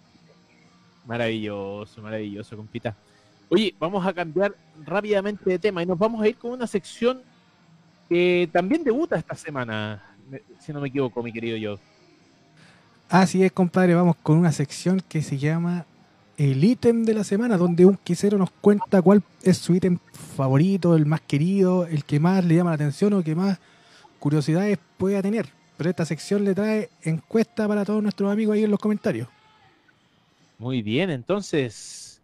[1.06, 2.94] Maravilloso, maravilloso, compita.
[3.48, 4.54] Oye, vamos a cambiar
[4.84, 7.22] rápidamente de tema y nos vamos a ir con una sección
[8.08, 10.02] que también debuta esta semana,
[10.58, 11.78] si no me equivoco, mi querido yo.
[13.08, 15.84] Así es, compadre, vamos con una sección que se llama
[16.50, 20.00] el ítem de la semana, donde un quisero nos cuenta cuál es su ítem
[20.34, 23.60] favorito, el más querido, el que más le llama la atención o que más
[24.18, 25.46] curiosidades pueda tener.
[25.76, 29.28] Pero esta sección le trae encuesta para todos nuestros amigos ahí en los comentarios.
[30.58, 32.20] Muy bien, entonces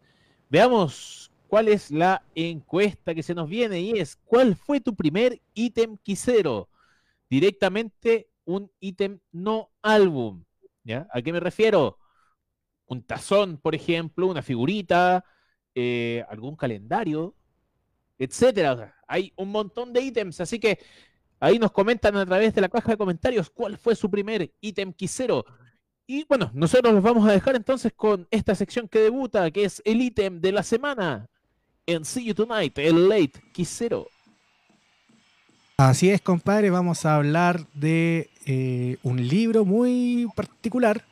[0.51, 5.41] veamos cuál es la encuesta que se nos viene y es ¿cuál fue tu primer
[5.55, 6.69] ítem quisero?
[7.31, 10.43] Directamente un ítem no álbum.
[10.83, 11.07] ¿Ya?
[11.13, 11.99] ¿A qué me refiero?
[12.89, 15.25] Un tazón, por ejemplo, una figurita,
[15.75, 17.35] eh, algún calendario,
[18.19, 18.97] etcétera.
[19.07, 20.79] hay un montón de ítems, así que
[21.41, 24.93] ahí nos comentan a través de la caja de comentarios cuál fue su primer ítem
[24.93, 25.45] quisero.
[26.07, 29.83] Y bueno, nosotros los vamos a dejar entonces con esta sección que debuta, que es
[29.85, 31.29] el ítem de la semana
[31.87, 34.09] en See You Tonight, el Late Quisero.
[35.77, 41.05] Así es, compadre, vamos a hablar de eh, un libro muy particular.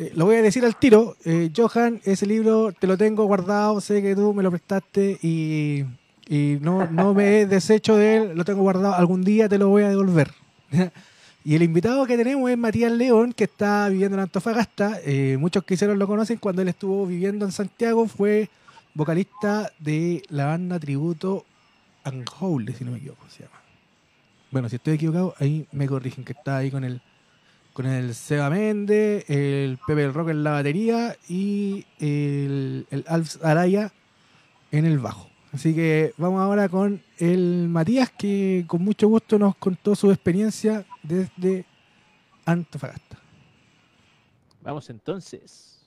[0.00, 1.14] Eh, lo voy a decir al tiro.
[1.26, 5.84] Eh, Johan, ese libro te lo tengo guardado, sé que tú me lo prestaste y,
[6.26, 9.68] y no, no me he deshecho de él, lo tengo guardado, algún día te lo
[9.68, 10.30] voy a devolver.
[11.44, 15.00] y el invitado que tenemos es Matías León, que está viviendo en Antofagasta.
[15.38, 18.48] muchos quisieron lo conocen cuando él estuvo viviendo en Santiago, fue
[18.94, 21.44] vocalista de la banda tributo
[22.06, 23.60] Unholy, si no me equivoco, se llama.
[24.50, 27.02] Bueno, si estoy equivocado, ahí me corrigen, que está ahí con el
[27.80, 33.42] con el Seba Méndez, el Pepe el Rock en la batería y el, el Alf
[33.42, 33.90] Araya
[34.70, 35.30] en el bajo.
[35.50, 40.84] Así que vamos ahora con el Matías, que con mucho gusto nos contó su experiencia
[41.02, 41.64] desde
[42.44, 43.18] Antofagasta.
[44.60, 45.80] Vamos entonces.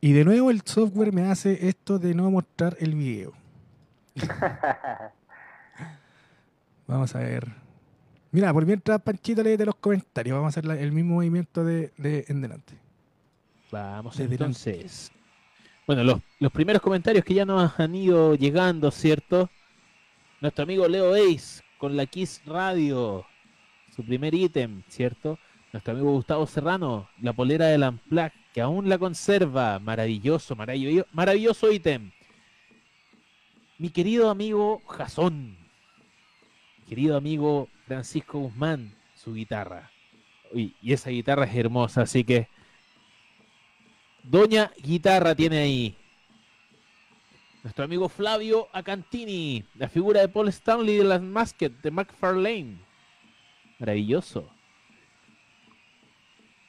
[0.00, 3.32] Y de nuevo el software me hace esto de no mostrar el video.
[6.86, 7.66] Vamos a ver.
[8.30, 11.92] Mira, por mientras Panchito lee de los comentarios, vamos a hacer el mismo movimiento de,
[12.28, 12.74] en delante.
[13.70, 15.10] Vamos entonces.
[15.86, 19.48] Bueno, los, los, primeros comentarios que ya nos han ido llegando, ¿cierto?
[20.40, 23.24] Nuestro amigo Leo Ace con la Kiss Radio,
[23.94, 25.38] su primer ítem, ¿cierto?
[25.72, 29.78] Nuestro amigo Gustavo Serrano, la polera del Amplac, que aún la conserva.
[29.78, 32.12] Maravilloso, maravilloso, maravilloso ítem.
[33.78, 35.65] Mi querido amigo Jasón,
[36.88, 39.90] querido amigo Francisco Guzmán, su guitarra.
[40.52, 42.48] y esa guitarra es hermosa, así que
[44.26, 45.96] Doña Guitarra tiene ahí.
[47.62, 52.78] Nuestro amigo Flavio Acantini, la figura de Paul Stanley de las Masket de McFarlane.
[53.78, 54.48] Maravilloso.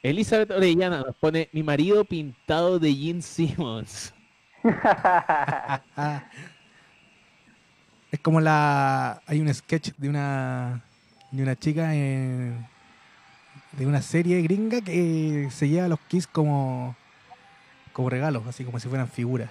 [0.02, 4.14] Elizabeth Orellana nos pone mi marido pintado de Gene Simmons.
[8.10, 9.22] es como la.
[9.26, 10.82] Hay un sketch de una.
[11.30, 12.66] de una chica en,
[13.72, 16.96] de una serie gringa que se lleva a los Kiss como.
[17.92, 19.50] como regalos, así como si fueran figuras.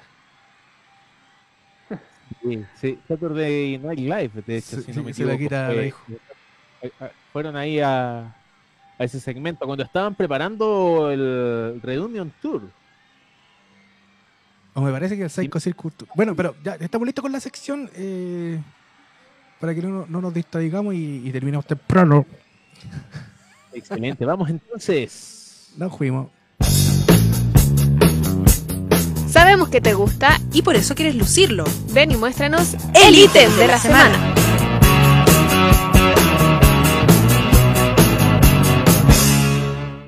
[2.43, 5.95] Sí, sí, Saturday Night Live, de hecho, si no me equivoco.
[7.31, 8.35] fueron ahí a,
[8.99, 12.69] a ese segmento cuando estaban preparando el Reunion Tour.
[14.77, 17.89] O me parece que el Psycho Circus Bueno, pero ya estamos listos con la sección
[17.95, 18.61] eh,
[19.59, 22.27] para que no, nos distraigamos y, terminemos temprano.
[23.73, 25.73] Excelente, vamos entonces.
[25.77, 26.27] Nos fuimos.
[29.27, 31.63] Sabemos que te gusta y por eso quieres lucirlo.
[31.91, 34.35] Ven y muéstranos el ítem de la semana.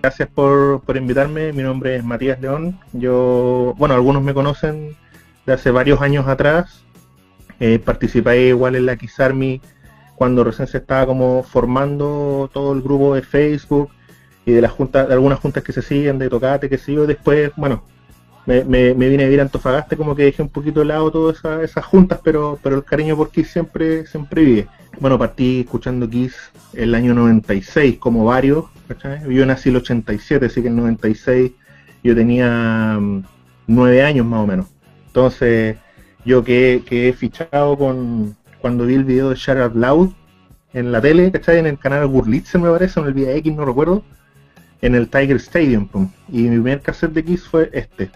[0.02, 1.52] Gracias por, invitarme.
[1.52, 2.80] Mi nombre es Matías León.
[2.94, 4.96] Yo, bueno, algunos me conocen
[5.46, 6.86] de hace varios años atrás.
[7.60, 9.62] Eh, participé igual en la Kiss Army
[10.16, 13.90] cuando recién se estaba como formando todo el grupo de Facebook
[14.46, 17.06] y de las juntas, de algunas juntas que se siguen, de Tocate, que sé yo.
[17.06, 17.84] Después, bueno,
[18.50, 21.86] me, vine a vivir a Antofagasta, como que dejé un poquito de lado todas esas,
[21.86, 24.68] juntas, pero, pero el cariño por Kiss siempre, siempre vive.
[25.00, 26.36] Bueno, partí escuchando Kiss
[26.74, 28.66] el año 96, como varios,
[29.30, 31.52] yo nací el 87, así que el 96
[32.04, 33.24] yo tenía mm,
[33.68, 34.66] nueve años más o menos.
[35.08, 35.78] Entonces,
[36.26, 40.10] yo que, he fichado con cuando vi el video de Out Loud
[40.74, 41.60] en la tele, ¿cachai?
[41.60, 44.04] En el canal Wurlitzer me parece, en el X, no recuerdo,
[44.82, 45.88] en el Tiger Stadium.
[46.28, 48.10] Y mi primer cassette de Kiss fue este,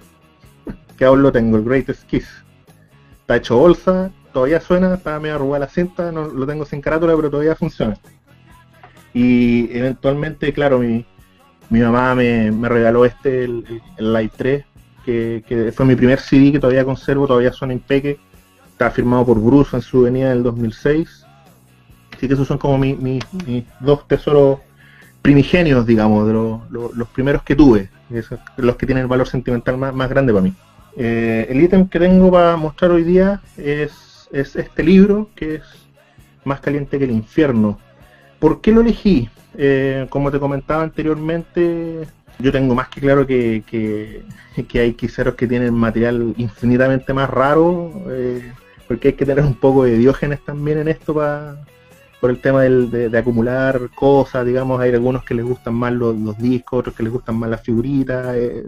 [0.98, 2.28] que aún lo tengo, el Greatest Kiss.
[3.22, 7.16] Está hecho bolsa, todavía suena, está medio arrugada la cinta, no lo tengo sin carátula,
[7.16, 7.98] pero todavía funciona.
[9.14, 11.06] Y eventualmente, claro, mi,
[11.70, 14.66] mi mamá me, regaló este, el, Live 3,
[15.06, 18.20] que, fue mi primer CD que todavía conservo, todavía suena impeque.
[18.72, 21.26] Está firmado por Bruce en su venida del 2006.
[22.16, 23.24] Así que esos son como mis
[23.80, 24.60] dos tesoros
[25.24, 27.90] primigenios, digamos, de los primeros que tuve,
[28.58, 30.54] los que tienen el valor sentimental más, grande para mí.
[30.98, 35.64] Eh, el ítem que tengo para mostrar hoy día es, es este libro, que es
[36.46, 37.80] Más caliente que el infierno,
[38.44, 39.30] ¿Por qué lo elegí?
[39.58, 42.06] Eh, como te comentaba anteriormente,
[42.40, 47.94] yo tengo más que claro que, que, hay quiseros que tienen material infinitamente más raro,
[48.10, 48.52] eh,
[48.86, 51.56] porque hay que tener un poco de diógenes también en esto para
[52.20, 56.80] por el tema de, acumular cosas, digamos, hay algunos que les gustan más los, discos,
[56.80, 58.66] otros que les gustan más las figuritas, eh,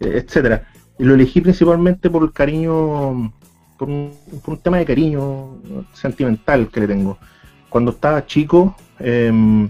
[0.00, 0.66] etcétera.
[0.98, 3.32] Y lo elegí principalmente por el cariño,
[3.78, 4.12] por un,
[4.44, 5.58] por un tema de cariño
[5.92, 7.18] sentimental que le tengo.
[7.68, 9.68] Cuando estaba chico, Em,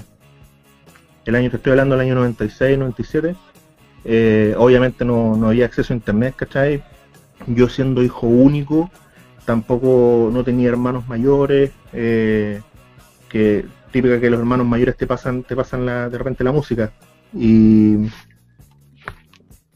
[1.25, 3.35] el año que estoy hablando, el año 96, 97,
[4.05, 6.83] eh, obviamente no, había acceso a internet, ¿cachai?
[7.47, 8.91] Yo siendo hijo único
[9.45, 12.63] tampoco no tenía hermanos mayores, eh,
[13.29, 16.93] que típica que los hermanos mayores te pasan, te pasan la, de repente la música.
[17.35, 17.97] Y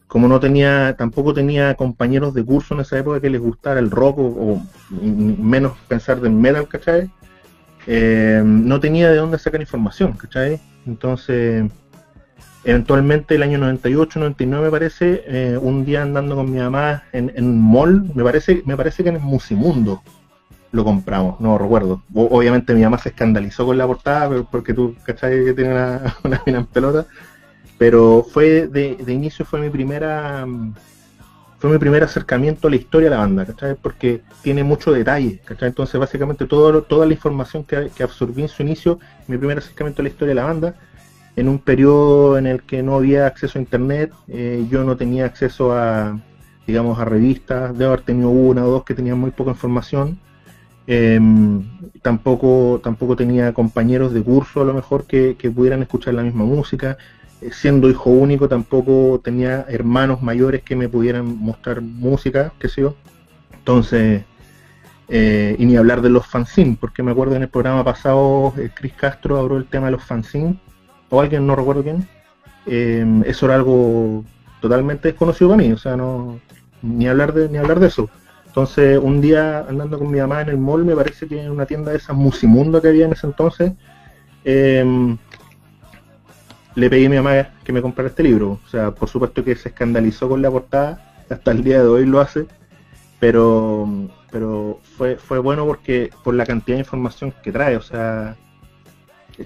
[0.08, 3.90] como no tenía, tampoco tenía compañeros de curso en esa época que les gustara el
[3.90, 7.10] rock o, menos pensar del metal, ¿cachai?
[7.86, 10.58] Eh, no tenía de dónde sacar información, ¿cachai?
[10.86, 11.70] Entonces,
[12.64, 17.30] eventualmente el año 98, 99 me parece, eh, un día andando con mi mamá en,
[17.36, 20.02] un mall, me parece, me parece que en el Musimundo
[20.72, 22.02] lo compramos, no recuerdo.
[22.14, 25.44] obviamente mi mamá se escandalizó con la portada porque tú, ¿cachai?
[25.44, 27.06] Que tiene una, una en pelota
[27.78, 30.46] pero fue de, inicio fue mi primera
[31.58, 33.74] fue mi primer acercamiento a la historia de la banda, ¿cachai?
[33.74, 35.68] Porque tiene mucho detalle, ¿cachai?
[35.68, 40.00] Entonces básicamente todo, toda la información que, que, absorbí en su inicio, mi primer acercamiento
[40.00, 40.74] a la historia de la banda,
[41.38, 45.24] en un periodo en el que no había acceso a internet, eh, yo no tenía
[45.24, 46.18] acceso a,
[46.66, 50.18] digamos, a revistas, debo haber tenido una o dos que tenían muy poca información,
[50.88, 51.62] em,
[52.02, 56.44] tampoco, tampoco tenía compañeros de curso a lo mejor que, que pudieran escuchar la misma
[56.44, 56.98] música,
[57.52, 62.94] siendo hijo único tampoco tenía hermanos mayores que me pudieran mostrar música, qué sé yo.
[63.52, 64.24] Entonces,
[65.08, 68.70] eh, y ni hablar de los fanzines, porque me acuerdo en el programa pasado eh,
[68.74, 70.56] Chris Castro habló el tema de los fanzines,
[71.10, 72.06] o alguien, no recuerdo quién,
[72.66, 74.24] eso era algo
[74.60, 76.38] totalmente desconocido para mí, o sea, no
[76.82, 78.10] ni hablar de ni hablar de eso.
[78.46, 81.64] Entonces, un día andando con mi mamá en el mall, me parece que en una
[81.64, 83.72] tienda de esas Musimundo que había en ese entonces,
[86.78, 88.60] le pedí a mi mamá que me comprara este libro.
[88.64, 92.06] O sea, por supuesto que se escandalizó con la portada, hasta el día de hoy
[92.06, 92.46] lo hace,
[93.18, 93.88] pero
[94.30, 98.36] pero fue, fue bueno porque por la cantidad de información que trae, o sea,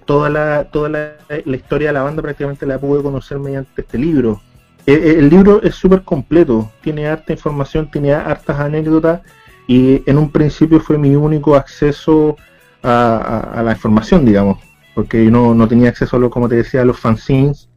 [0.04, 1.12] toda la, toda la,
[1.46, 4.40] historia de la banda prácticamente la pude conocer mediante este libro.
[4.84, 9.20] El, libro es súper completo, tiene harta información, tiene hartas anécdotas
[9.68, 12.36] y en un principio fue mi único acceso
[12.82, 16.84] a la información, digamos porque yo no, tenía acceso a lo, como te decía, a
[16.84, 17.68] los fanzines,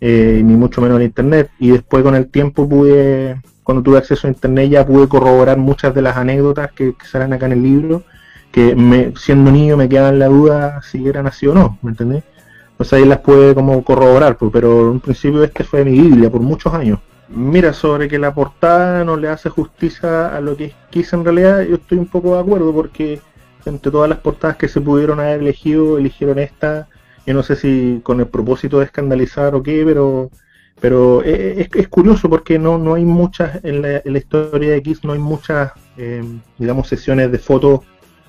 [0.00, 1.50] eh, ni mucho menos a internet.
[1.58, 5.94] Y después con el tiempo pude, cuando tuve acceso a internet ya pude corroborar muchas
[5.94, 8.02] de las anécdotas que, salen acá en el libro,
[8.50, 12.24] que me, siendo niño me quedaban la duda si eran así o no, ¿me entendés?
[12.76, 16.40] Pues ahí las pude como corroborar, pues, pero en principio este fue mi Biblia por
[16.40, 16.98] muchos años.
[17.28, 21.62] Mira, sobre que la portada no le hace justicia a lo que quise en realidad,
[21.62, 23.20] yo estoy un poco de acuerdo porque
[23.66, 26.88] entre todas las portadas que se pudieron haber elegido, eligieron esta.
[27.26, 30.30] Yo no sé si con el propósito de escandalizar o qué, pero
[30.82, 35.12] pero es, es curioso porque no, no hay muchas, en la, historia de X no
[35.12, 37.82] hay muchas, em, digamos, sesiones de fotos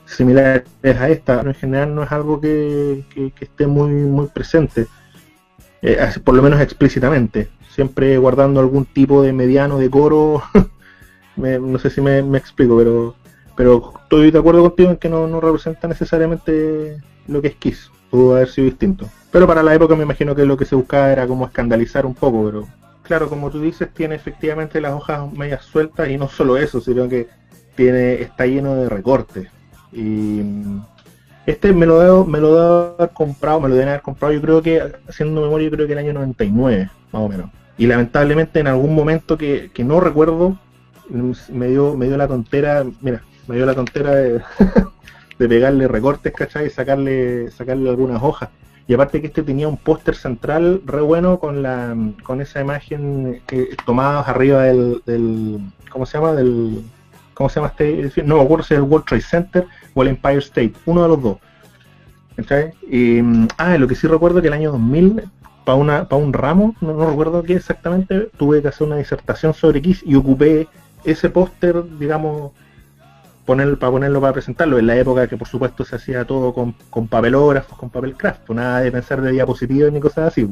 [0.06, 1.42] similares a esta.
[1.42, 3.04] En general no es algo que,
[3.42, 4.86] esté muy, muy presente,
[5.82, 7.50] eh, por lo menos explícitamente.
[7.72, 10.44] Siempre guardando algún tipo de mediano decoro.
[11.36, 13.16] no sé si me, me explico, pero
[13.56, 16.98] pero estoy de acuerdo contigo en que no, representa necesariamente
[17.28, 17.92] lo que es Kiss.
[18.10, 19.10] Pudo haber sido distinto.
[19.32, 22.14] Pero para la época me imagino que lo que se buscaba era como escandalizar un
[22.14, 22.68] poco, pero
[23.02, 27.08] claro, como tú dices, tiene efectivamente las hojas medias sueltas y no solo eso, sino
[27.10, 27.28] que
[27.76, 29.48] tiene está lleno de recortes.
[29.92, 30.42] Y
[31.46, 34.42] este me lo debo, me lo debo haber comprado, me lo deben haber comprado, yo
[34.42, 37.50] creo que, haciendo memoria, yo creo que el año 99, más o menos.
[37.78, 40.58] Y lamentablemente en algún momento que, que no recuerdo,
[41.10, 44.42] me dio, me dio la tontera, mira, me dio la tontera de,
[45.38, 46.68] pegarle recortes, ¿cachai?
[46.68, 48.50] Y sacarle, sacarle algunas hojas.
[48.88, 53.42] Y aparte que este tenía un póster central re bueno con la con esa imagen
[53.86, 55.60] tomada arriba del, del
[55.90, 56.34] ¿cómo se llama?
[56.34, 56.84] del
[57.34, 58.24] ¿cómo se llama este?
[58.24, 61.08] No me acuerdo si es el World Trade Center o el Empire State, uno de
[61.08, 61.38] los dos.
[62.36, 62.74] ¿cachai?
[62.90, 63.20] Y
[63.58, 65.24] ah, lo que sí recuerdo que el año 2000
[65.64, 69.54] para una para un ramo, no, no recuerdo qué exactamente, tuve que hacer una disertación
[69.54, 70.68] sobre Kiss y ocupé
[71.06, 72.52] ese póster, digamos,
[73.46, 76.74] poner, para ponerlo para presentarlo, en la época que por supuesto se hacía todo con,
[76.90, 80.48] con papelógrafos, con papel craft, pues nada de pensar de diapositivas ni cosas así.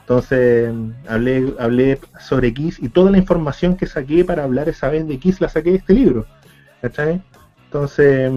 [0.00, 0.72] Entonces
[1.08, 5.18] hablé, hablé sobre Kiss y toda la información que saqué para hablar esa vez de
[5.18, 6.26] Kiss la saqué de este libro.
[6.80, 7.20] ¿Cachai?
[7.64, 8.30] Entonces,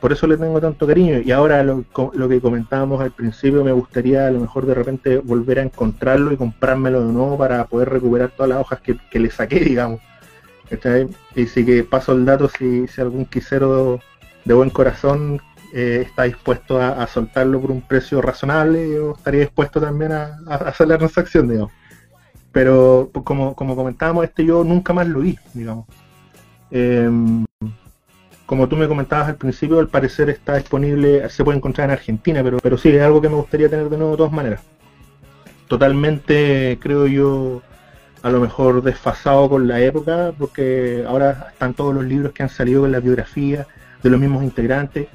[0.00, 1.20] por eso le tengo tanto cariño.
[1.20, 1.84] Y ahora lo,
[2.14, 6.32] lo, que comentábamos al principio, me gustaría a lo mejor de repente volver a encontrarlo
[6.32, 10.00] y comprármelo de nuevo para poder recuperar todas las hojas que, que le saqué, digamos.
[11.34, 14.00] Y sí que paso el dato si, si algún quisero
[14.44, 15.40] de buen corazón
[15.72, 20.88] eh, está dispuesto a, soltarlo por un precio razonable, yo estaría dispuesto también a, hacer
[20.88, 21.72] la transacción, digamos.
[22.52, 25.86] Pero pues, como, como comentábamos, este yo nunca más lo vi, digamos.
[26.70, 27.46] Em,
[28.44, 32.42] como tú me comentabas al principio, al parecer está disponible, se puede encontrar en Argentina,
[32.42, 34.60] pero, pero sí, es algo que me gustaría tener de nuevo de todas maneras.
[35.68, 37.62] Totalmente, creo yo,
[38.22, 42.48] a lo mejor desfasado con la época, porque ahora están todos los libros que han
[42.48, 43.66] salido con la biografía
[44.02, 45.08] de los mismos integrantes.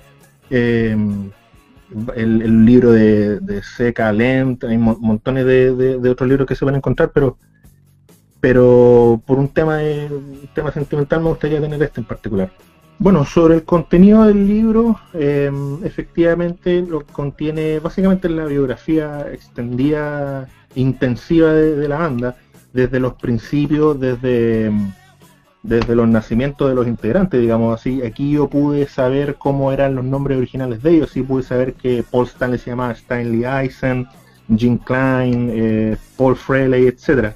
[0.49, 1.31] Em,
[2.15, 6.77] el, libro de, de Seca Lent, hay montones de, otros libros que se van a
[6.77, 7.37] encontrar, pero
[8.39, 10.09] pero por un tema de,
[10.53, 12.51] tema sentimental me gustaría tener este en particular.
[12.99, 21.51] Bueno, sobre el contenido del libro, em, efectivamente lo contiene básicamente la biografía extendida, intensiva
[21.51, 22.35] de, la banda,
[22.77, 24.71] desde los principios, desde,
[25.63, 28.03] desde los nacimientos de los integrantes, digamos así.
[28.03, 32.03] Aquí yo pude saber cómo eran los nombres originales de ellos, sí pude saber que
[32.09, 34.07] Paul Stanley se llamaba Stanley Eisen,
[34.55, 37.35] Jim Klein, eh, Paul Fraley, etcétera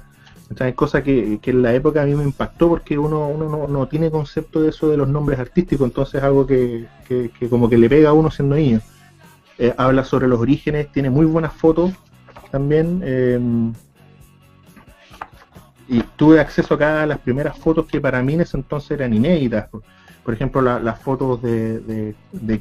[0.60, 4.10] es cosa que, en la época a mí me impactó porque uno, uno no, tiene
[4.10, 6.86] concepto de eso de los nombres artísticos, entonces es algo que,
[7.48, 8.80] como que le pega a uno siendo niño.
[9.58, 11.92] Eh, habla sobre los orígenes, tiene muy buenas fotos
[12.50, 13.02] también.
[13.04, 13.72] Em,
[15.92, 19.12] y tuve acceso acá a las primeras fotos que para mí en ese entonces eran
[19.12, 19.68] inéditas.
[20.24, 22.14] Por, ejemplo, las fotos de,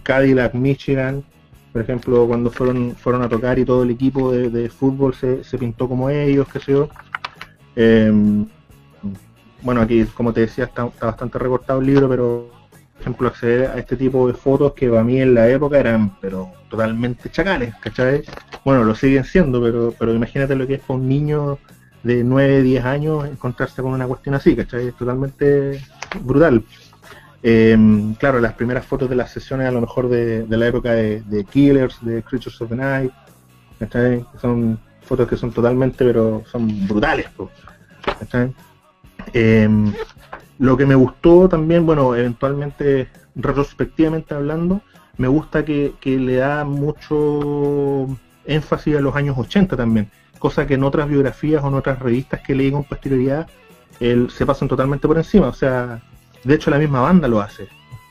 [0.04, 1.24] Cadillac, Michigan,
[1.72, 5.58] por ejemplo, cuando fueron fueron a tocar y todo el equipo de, fútbol se, se,
[5.58, 6.90] pintó como ellos, qué sé yo.
[7.78, 8.46] Em,
[9.62, 12.50] bueno, aquí, como te decía, está, bastante recortado el libro, pero,
[12.96, 16.18] por ejemplo, acceder a este tipo de fotos que para mí en la época eran,
[16.20, 18.24] pero totalmente chacales, ¿cachai?
[18.66, 21.58] Bueno, lo siguen siendo, pero, pero imagínate lo que es para un niño
[22.04, 24.88] de 9, 10 años encontrarse con una cuestión así, ¿cachai?
[24.88, 25.82] Es totalmente
[26.24, 26.64] brutal.
[27.44, 31.46] Em, claro, las primeras fotos de las sesiones a lo mejor de, la época de,
[31.52, 33.12] Killers, de Creatures of the Night,
[33.80, 34.26] ¿cachai?
[34.40, 37.28] Son fotos que son totalmente, pero son brutales.
[39.34, 39.94] Em,
[40.60, 44.82] lo que me gustó también, bueno, eventualmente, retrospectivamente hablando,
[45.18, 48.08] me gusta que, le da mucho
[48.46, 50.10] énfasis a los años 80 también,
[50.42, 53.48] cosa que en otras biografías o en otras revistas que leí con posterioridad
[54.00, 55.48] se pasan totalmente por encima.
[55.48, 56.02] O sea,
[56.44, 57.68] de hecho la misma banda lo hace.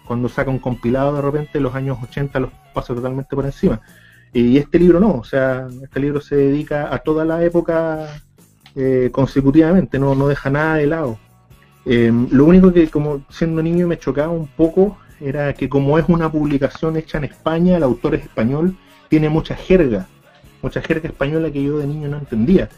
[0.06, 3.80] Cuando saca un compilado de repente los años 80 los pasa totalmente por encima.
[4.32, 8.06] Y este libro no, o sea, este libro se dedica a toda la época
[8.76, 11.18] eh, consecutivamente, no, no deja nada de lado.
[11.84, 16.04] Em, lo único que como siendo niño me chocaba un poco era que como es
[16.08, 18.76] una publicación hecha en España, el autor es español,
[19.08, 20.06] tiene mucha jerga,
[20.62, 22.68] mucha jerga española que yo de niño no entendía.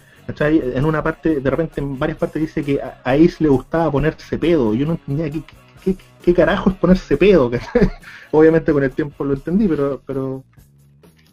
[0.50, 4.38] En una parte, de repente en varias partes dice que a, a le gustaba ponerse
[4.38, 5.42] pedo, yo no entendía qué,
[5.84, 7.50] qué, qué carajo es ponerse pedo.
[8.30, 10.44] Obviamente con el tiempo lo entendí, pero, pero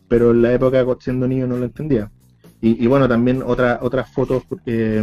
[0.10, 2.12] pero en la época siendo niño no lo entendía.
[2.62, 5.02] Y, bueno, también otra, otras fotos eh,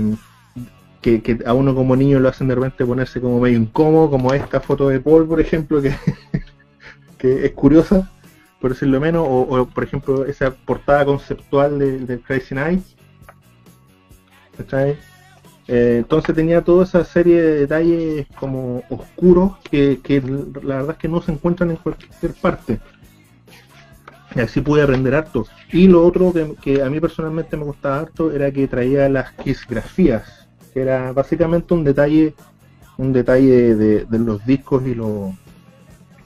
[1.00, 4.60] que, a uno como niño lo hacen de repente ponerse como medio incómodo, como esta
[4.60, 5.94] foto de Paul, por ejemplo, que,
[7.18, 8.10] que es curiosa,
[8.60, 12.96] por decirlo menos, o, por ejemplo esa portada conceptual de, Crazy Nights.
[15.68, 20.20] Eh, entonces tenía toda esa serie de detalles como oscuros que, que
[20.62, 22.80] la verdad es que no se encuentran en cualquier parte.
[24.36, 25.46] Y así pude aprender harto.
[25.72, 30.46] Y lo otro que, a mí personalmente me gustaba harto era que traía las quisgrafías,
[30.74, 32.34] que era básicamente un detalle,
[32.98, 34.94] un detalle de, los discos y,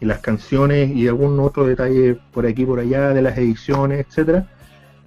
[0.01, 4.47] y las canciones y algún otro detalle por aquí por allá de las ediciones, etcétera.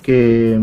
[0.02, 0.60] Que,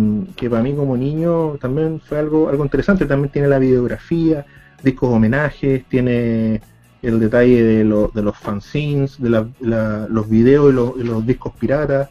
[0.51, 3.07] para mí como niño también fue algo, algo interesante.
[3.07, 4.45] También tiene la videografía,
[4.83, 6.61] discos homenajes, tiene
[7.03, 9.31] el detalle de, de los fanzines, de
[9.61, 12.11] los videos y los discos piratas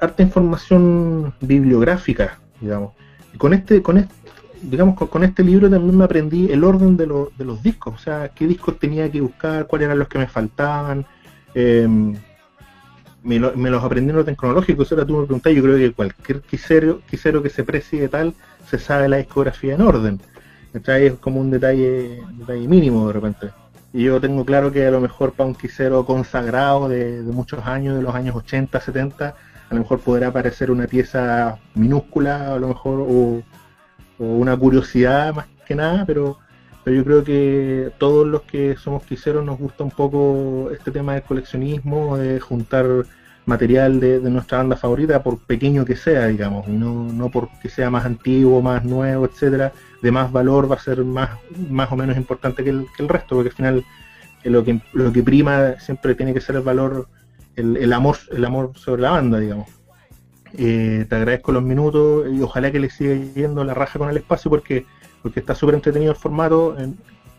[0.00, 2.92] harta información bibliográfica, digamos.
[3.34, 4.14] Y con este, con este,
[4.62, 8.28] digamos, con, este libro también me aprendí el orden de, de, los discos, o sea,
[8.28, 11.04] qué discos tenía que buscar, cuáles eran los que me faltaban.
[11.54, 12.14] Em,
[13.22, 16.40] me, los aprendí en orden cronológico, eso era tú me preguntás, yo creo que cualquier
[16.40, 18.34] quisero, quisero que se precie tal,
[18.68, 20.20] se sabe la discografía en orden.
[20.72, 23.50] Es como un detalle, detalle mínimo de repente.
[23.92, 27.64] Y yo tengo claro que a lo mejor para un quisero consagrado de, de muchos
[27.66, 29.34] años, de los años 80, 70,
[29.72, 33.42] a lo mejor podrá parecer una pieza minúscula, a lo mejor, o,
[34.18, 36.38] una curiosidad más que nada, pero,
[36.84, 41.14] pero yo creo que todos los que somos quiseros nos gusta un poco este tema
[41.14, 42.86] del coleccionismo, de juntar
[43.44, 47.90] material de, nuestra banda favorita, por pequeño que sea, digamos, y no, no porque sea
[47.90, 51.30] más antiguo, más nuevo, etcétera, de más valor va a ser más,
[51.68, 53.84] más o menos importante que el, el resto, porque al final
[54.44, 57.08] eh, lo que, lo que prima siempre tiene que ser el valor
[57.56, 59.68] el, amor, el amor sobre la banda, digamos.
[60.58, 64.16] Eh, te agradezco los minutos y ojalá que le siga yendo la raja con el
[64.16, 64.84] espacio porque
[65.22, 66.76] porque está súper entretenido el formato.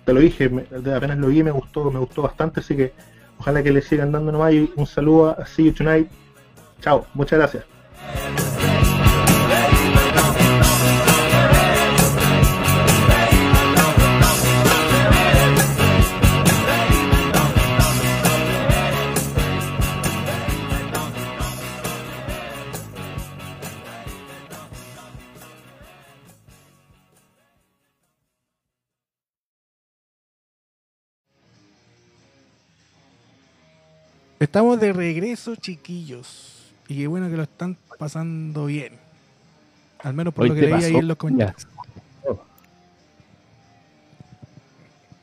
[0.06, 0.50] te lo dije,
[0.96, 2.94] apenas lo vi me gustó, me gustó bastante, así que
[3.40, 6.10] ojalá que le sigan dando nomás y un saludo a See You Tonight.
[6.82, 8.53] Chao, muchas gracias.
[34.44, 36.74] Estamos de regreso, chiquillos.
[36.90, 38.92] Y qué bueno que lo están pasando bien.
[40.00, 41.66] Al menos por Hoy lo que leí ahí en los comentarios.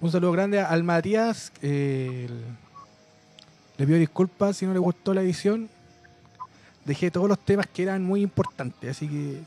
[0.01, 1.53] Un saludo grande al Matías.
[1.61, 2.31] eh,
[3.77, 5.69] le pido disculpas si no le gustó la edición.
[6.87, 9.43] Dejé todos los temas que eran muy importantes, así que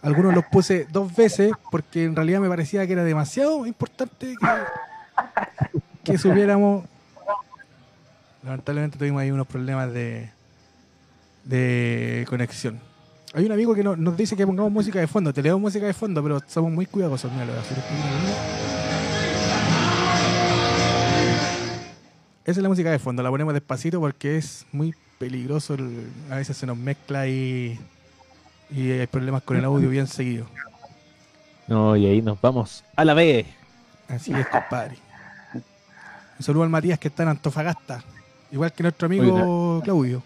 [0.00, 4.48] algunos los puse dos veces porque en realidad me parecía que era demasiado importante que,
[6.04, 6.86] que supiéramos.
[8.42, 10.30] Lamentablemente tuvimos ahí unos problemas de,
[11.44, 12.80] de conexión.
[13.34, 15.32] Hay un amigo que no- nos dice que pongamos música de fondo.
[15.32, 17.30] Te leo música de fondo, pero somos muy cuidadosos.
[17.32, 19.40] Mira, lo voy a hacer un poquito más.
[22.44, 25.74] Esa es la música de fondo, la ponemos despacito porque es muy peligroso.
[25.74, 27.78] el- a veces se nos mezcla y,
[28.70, 30.46] y hay problemas con el audio bien seguido.
[31.68, 33.46] No, y ahí nos vamos a la B.
[34.08, 34.96] Así es, compadre.
[35.54, 38.02] Un saludo al Matías que está en Antofagasta,
[38.52, 40.22] igual que nuestro amigo Claudio.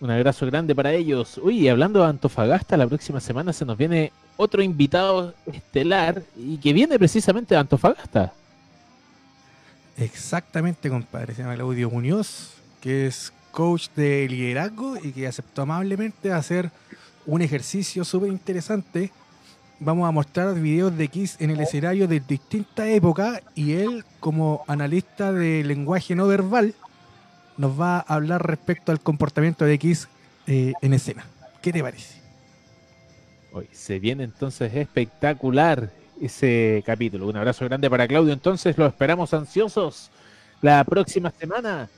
[0.00, 1.38] Un abrazo grande para ellos.
[1.42, 6.72] Uy, hablando de Antofagasta, la próxima semana se nos viene otro invitado estelar y que
[6.72, 8.32] viene precisamente de Antofagasta.
[9.96, 11.34] Exactamente, compadre.
[11.34, 16.70] Se llama Claudio Muñoz, que es coach de liderazgo y que aceptó amablemente hacer
[17.26, 19.10] un ejercicio súper interesante.
[19.80, 24.64] Vamos a mostrar videos de Kiss en el escenario de distintas épocas y él, como
[24.66, 26.74] analista de lenguaje no verbal,
[27.56, 30.08] nos va a hablar respecto al comportamiento de Kiss
[30.48, 31.24] eh, en escena.
[31.62, 32.20] ¿Qué te parece?
[33.52, 35.90] Hoy se viene entonces espectacular
[36.20, 37.28] ese capítulo.
[37.28, 38.32] Un abrazo grande para Claudio.
[38.32, 40.10] Entonces lo esperamos ansiosos
[40.60, 41.88] la próxima semana.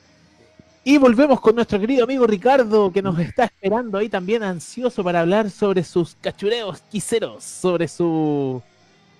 [0.83, 5.21] Y volvemos con nuestro querido amigo Ricardo, que nos está esperando ahí también ansioso para
[5.21, 8.63] hablar sobre sus cachureos quiseros, sobre su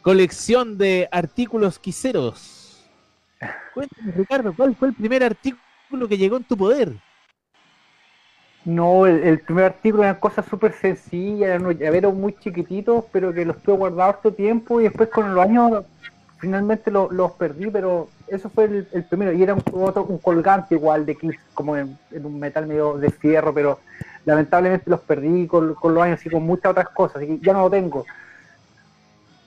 [0.01, 2.83] colección de artículos quiseros.
[3.75, 6.95] Cuéntame, Ricardo, ¿cuál fue el primer artículo que llegó en tu poder?
[8.65, 13.63] No, el, primer artículo era cosas súper sencillas, eran llaveros muy chiquititos, pero que los
[13.63, 15.85] tuve guardados harto tiempo y después con los años
[16.39, 19.33] finalmente lo- los perdí, pero eso fue el, el primero.
[19.33, 22.97] Y era un, otro, un colgante igual de Kiss, como en, en un metal medio
[22.99, 23.81] de fierro, pero
[24.25, 27.53] lamentablemente los perdí con, con los años y con muchas otras cosas, así que ya
[27.53, 28.05] no lo tengo.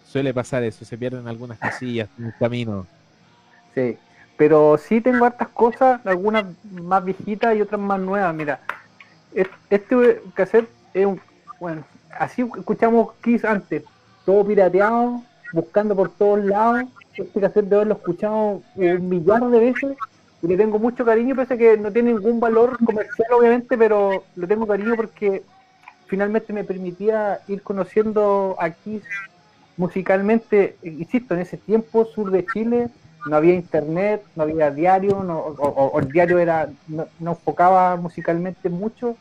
[0.08, 2.86] Suele pasar eso, se pierden algunas cosillas en el camino.
[3.74, 3.98] Sí,
[4.38, 8.34] pero sí tengo hartas cosas, algunas más viejitas y otras más nuevas.
[8.36, 8.60] Mira,
[9.34, 11.20] es- este cassette es un.
[11.60, 11.84] Bueno,
[12.20, 13.84] así escuchamos Kiss antes,
[14.26, 16.84] todo pirateado, buscando por todos lados.
[17.18, 19.98] Este cassette de haberlo escuchado un millar de veces
[20.42, 24.24] y le tengo mucho cariño, pese a que no tiene ningún valor comercial, obviamente, pero
[24.36, 25.44] le tengo cariño porque
[26.08, 29.04] finalmente me permitía ir conociendo a Kiss
[29.78, 32.90] musicalmente, insisto, en ese tiempo, sur de Chile,
[33.28, 37.96] no había internet, no había diario, no- o- o el diario era no, no enfocaba
[37.96, 39.16] musicalmente mucho,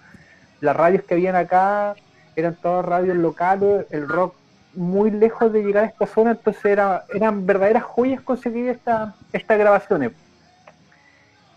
[0.60, 1.94] las radios que habían acá
[2.36, 4.35] eran todas radios locales, el rock
[4.74, 9.59] muy lejos de llegar a esta zona, entonces era, eran verdaderas joyas conseguir esta, estas
[9.59, 10.12] grabaciones.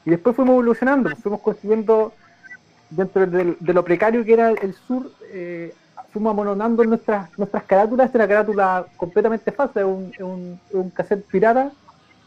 [0.05, 2.13] Y después fuimos evolucionando, fuimos consiguiendo
[2.89, 5.73] dentro de, lo precario que era el sur, eh,
[6.11, 10.89] fuimos amononando nuestras, nuestras carátulas, esta es una carátula completamente falsa, es un, un, un
[10.91, 11.71] cassette pirata,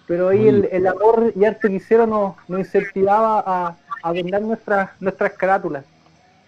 [0.06, 4.42] pero ahí el, el amor y arte que hicieron nos, nos incentivaba a, a vender
[4.42, 5.84] nuestras, nuestras carátulas.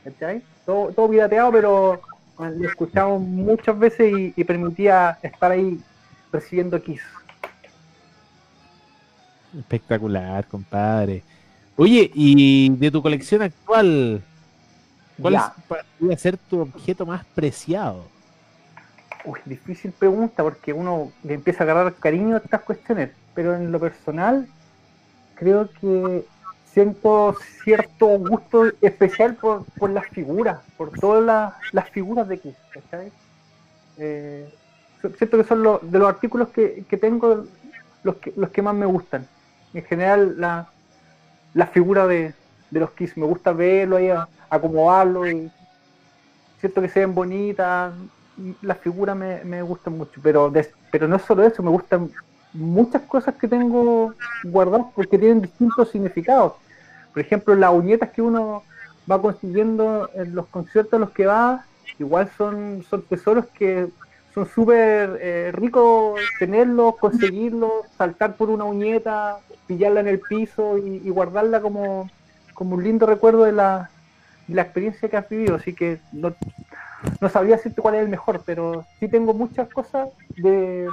[0.05, 0.43] ¿cachai?
[0.65, 2.01] Todo, todo pirateado, pero
[2.49, 5.79] lo escuchamos muchas veces y, y permitía estar ahí
[6.33, 7.03] recibiendo Kiss.
[9.59, 11.23] Espectacular, compadre.
[11.77, 14.23] Oye, y de tu colección actual,
[15.21, 15.55] ¿cuál Ya.
[16.11, 18.05] es- ser tu objeto más preciado?
[19.25, 23.71] Uy, difícil pregunta porque uno le empieza a agarrar cariño a estas cuestiones, pero en
[23.71, 24.47] lo personal
[25.35, 26.25] creo que
[26.73, 27.35] siento
[27.65, 33.13] cierto gusto especial por, por las figuras, por todas las, las figuras de Kiss, ¿cachai?
[33.97, 34.51] Eh,
[35.19, 37.49] siento que son los, de los artículos que, que tengo
[38.03, 39.31] los que, los que más me gustan.
[39.73, 40.73] En general, la,
[41.55, 42.37] la figura de,
[42.71, 44.11] de los Kiss, me gusta verlo ahí,
[44.51, 45.53] acomodarlo y
[46.59, 47.95] siento que se ven bonitas,
[48.61, 52.11] las figuras me, me gustan mucho, pero, des- pero no es solo eso, me gustan
[52.53, 54.15] muchas cosas que tengo
[54.45, 56.55] guardadas porque tienen distintos significados.
[57.13, 58.63] Por ejemplo, las uñetas que uno
[59.11, 61.65] va consiguiendo en los conciertos a los que va,
[61.99, 63.89] igual son, son tesoros que
[64.35, 71.03] son súper eh, ricos tenerlos, conseguirlos, saltar por una uñeta, pillarla en el piso y,
[71.05, 72.09] y guardarla como,
[72.55, 73.91] como un lindo recuerdo de la,
[74.47, 75.57] de la experiencia que has vivido.
[75.57, 76.33] Así que no,
[77.21, 80.89] no sabría decirte cuál es el mejor, pero sí tengo muchas cosas de,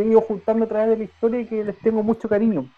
[0.00, 2.70] he ido juntando a través de la historia y que les tengo mucho cariño.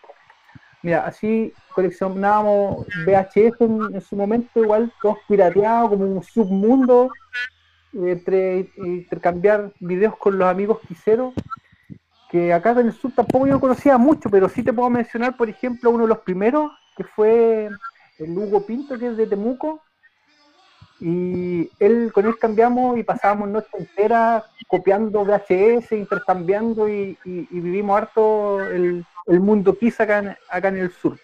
[0.82, 7.11] Mira, así coleccionábamos VHS en, su momento, igual todos pirateados, como un submundo,
[7.93, 11.35] entre intercambiar videos con los amigos quiseros,
[12.31, 15.49] que acá en el sur tampoco yo conocía mucho, pero sí te puedo mencionar, por
[15.49, 17.70] ejemplo, uno de los primeros, que fue
[18.19, 19.82] el Hugo Pinto, que es de Temuco,
[21.01, 28.61] y él con él cambiamos y pasábamos noche entera copiando VHS, intercambiando y, vivimos harto
[28.61, 31.16] el, mundo en, acá en el sur.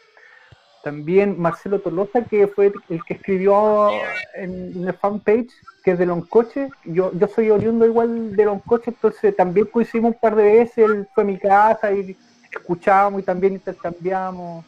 [0.85, 3.91] También Marcelo Tolosa, que fue el que escribió
[4.35, 5.51] en, la fanpage,
[5.83, 6.69] que es de Loncoche.
[6.85, 10.79] Yo, yo soy oriundo igual de Loncoche, entonces también coincidimos un par de veces.
[10.79, 12.17] Él fue a mi casa y
[12.53, 14.65] escuchábamos y también intercambiamos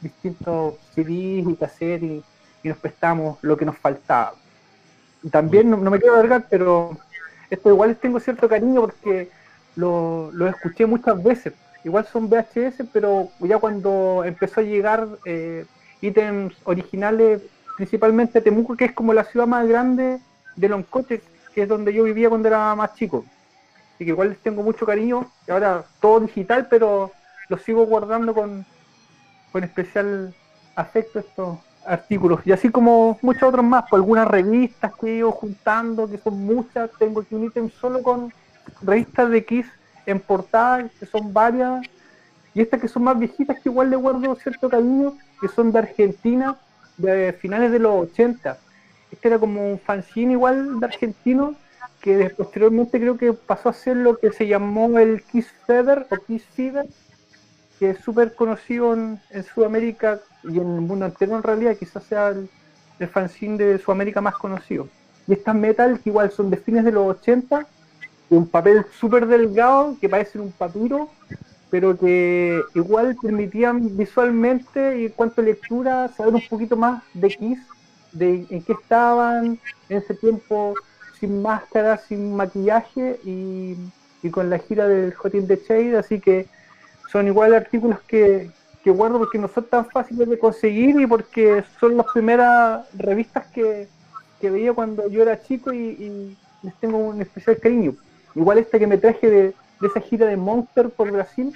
[0.00, 2.24] distintos CDs y cassettes
[2.62, 4.34] y nos prestamos lo que nos faltaba.
[5.30, 6.96] También no, me quiero alargar, pero
[7.50, 9.30] esto igual les tengo cierto cariño porque
[9.76, 11.54] lo, escuché muchas veces.
[11.84, 15.64] Igual son VHS, pero ya cuando empezó a llegar eh,
[16.00, 17.42] ítems originales,
[17.76, 20.18] principalmente Temuco, que es como la ciudad más grande
[20.56, 21.22] de Loncoche,
[21.54, 23.24] que es donde yo vivía cuando era más chico.
[23.94, 25.30] Así que igual les tengo mucho cariño.
[25.46, 27.12] Y ahora todo digital, pero
[27.48, 28.66] lo sigo guardando con,
[29.52, 30.34] con especial
[30.74, 32.40] afecto estos, artículos.
[32.44, 36.44] Y así como muchos otros más, por algunas revistas que he ido juntando, que son
[36.44, 38.32] muchas, tengo aquí un ítem solo con
[38.82, 39.66] revistas de Kiss
[40.06, 41.86] en portada, que son varias,
[42.54, 45.78] y estas que son más viejitas, que igual le guardo cierto cariño, que son de
[45.78, 46.56] Argentina,
[46.96, 48.58] de finales de los 80.
[49.10, 51.54] Este era como un fanzine igual de argentino,
[52.00, 56.16] que posteriormente creo que pasó a ser lo que se llamó el Kiss Feather o
[56.26, 56.86] Kiss Fever,
[57.78, 59.20] que es súper conocido en,
[59.54, 62.48] Sudamérica y en el mundo entero en realidad, quizás sea el,
[63.08, 64.88] fanzine de Sudamérica más conocido.
[65.26, 67.66] Y estas metal que igual son de fines de los 80,
[68.30, 71.08] de un papel súper delgado que parece un papiro,
[71.70, 77.28] pero que igual permitían visualmente y en cuanto a lectura saber un poquito más de
[77.28, 77.60] Kiss,
[78.12, 80.74] de en qué estaban en ese tiempo
[81.20, 83.76] sin máscara, sin maquillaje y,
[84.30, 86.46] con la gira del Hot in the Shade, así que
[87.10, 88.50] son igual artículos que,
[88.86, 93.86] guardo porque no son tan fáciles de conseguir y porque son las primeras revistas que,
[94.40, 97.94] veía cuando yo era chico y, les tengo un especial cariño.
[98.34, 101.52] Igual esta que me traje de, esa gira de Monster por Brasil,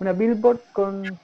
[0.00, 1.18] una billboard con,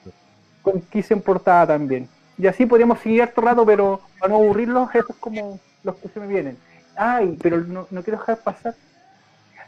[0.61, 2.07] con Kiss en portada también.
[2.37, 6.07] Y así podríamos seguir harto rato, pero para no aburrirlos, esos es como los que
[6.07, 6.57] se me vienen.
[6.95, 8.73] Ay, pero no, no quiero dejar pasar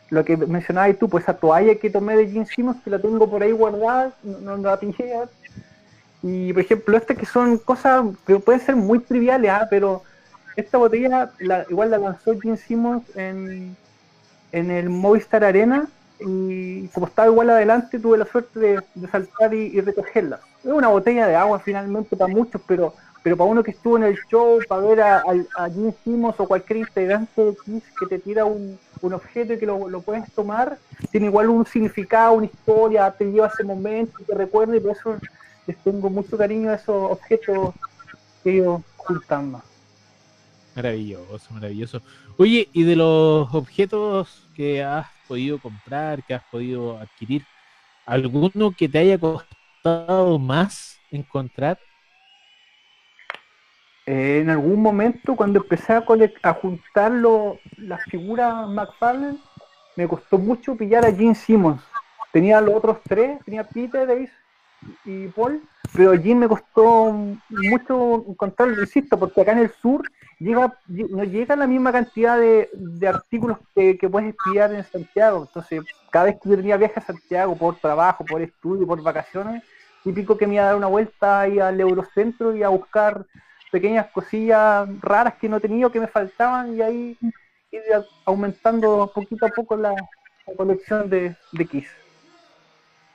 [0.10, 3.30] lo que mencionabas tú, pues esa toalla que tomé de Jim Simmons, que la tengo
[3.30, 5.14] por ahí guardada, no, la pillé.
[6.22, 9.68] Y por ejemplo, estas que son cosas que pueden ser muy triviales, ¿ah?
[9.70, 10.04] pero
[10.56, 11.32] esta botella
[11.70, 13.76] igual la lanzó Jim Simmons en,
[14.52, 15.88] en el Movistar Arena
[16.20, 20.40] y como estaba igual adelante tuve la suerte de, saltar y, recogerla.
[20.64, 24.04] Es una botella de agua finalmente para muchos, pero pero para uno que estuvo en
[24.04, 25.24] el show, para ver a,
[25.58, 29.66] a, Jim Simmons o cualquier integrante de Kiss que te tira un, objeto y que
[29.66, 30.78] lo, puedes tomar,
[31.12, 34.92] tiene igual un significado, una historia, te lleva a ese momento, te recuerda y por
[34.92, 35.18] eso
[35.68, 37.74] les tengo mucho cariño a esos objetos
[38.44, 39.62] que ido juntando.
[40.76, 42.02] Maravilloso, maravilloso.
[42.38, 47.44] Oye, y de los objetos que has podido comprar, que has podido adquirir,
[48.06, 51.80] ¿alguno que te haya costado más encontrar?
[54.12, 56.04] En algún momento, cuando empecé a,
[56.42, 57.12] a juntar
[57.78, 59.38] las figuras McFarlane,
[59.96, 61.80] me costó mucho pillar a Gene Simmons.
[62.32, 64.32] Tenía los otros tres, tenía Peter, Davis
[65.06, 65.62] y Paul,
[65.94, 67.12] pero Gene me costó
[67.50, 70.02] mucho encontrarlo, insisto, porque acá en el sur
[70.40, 72.68] llega no llega la misma cantidad de,
[73.08, 75.46] artículos que, puedes pillar en Santiago.
[75.46, 79.62] Entonces, cada vez que yo tenía viaje a Santiago por trabajo, por estudio, por vacaciones,
[80.04, 83.24] típico que me iba a dar una vuelta ahí al Eurocentro y a buscar
[83.72, 87.18] pequeñas cosillas raras que no he tenido, que me faltaban, y ahí
[87.72, 87.82] ir
[88.26, 89.94] aumentando poquito a poco la,
[90.58, 91.88] colección de, de Kiss.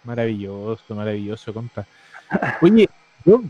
[0.04, 1.84] Maravilloso, maravilloso, compa.
[2.62, 2.88] Oye,
[3.24, 3.42] yo...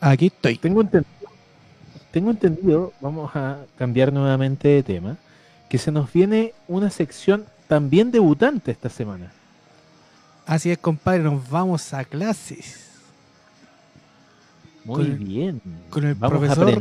[0.00, 0.56] Aquí estoy.
[0.58, 1.30] Tengo entendido,
[2.12, 5.16] tengo entendido, vamos a cambiar nuevamente de tema,
[5.68, 9.32] que se nos viene una sección también debutante esta semana.
[10.46, 12.85] Así es, compadre, nos vamos a clases.
[14.86, 15.60] Muy bien.
[15.90, 16.74] Con el profesor.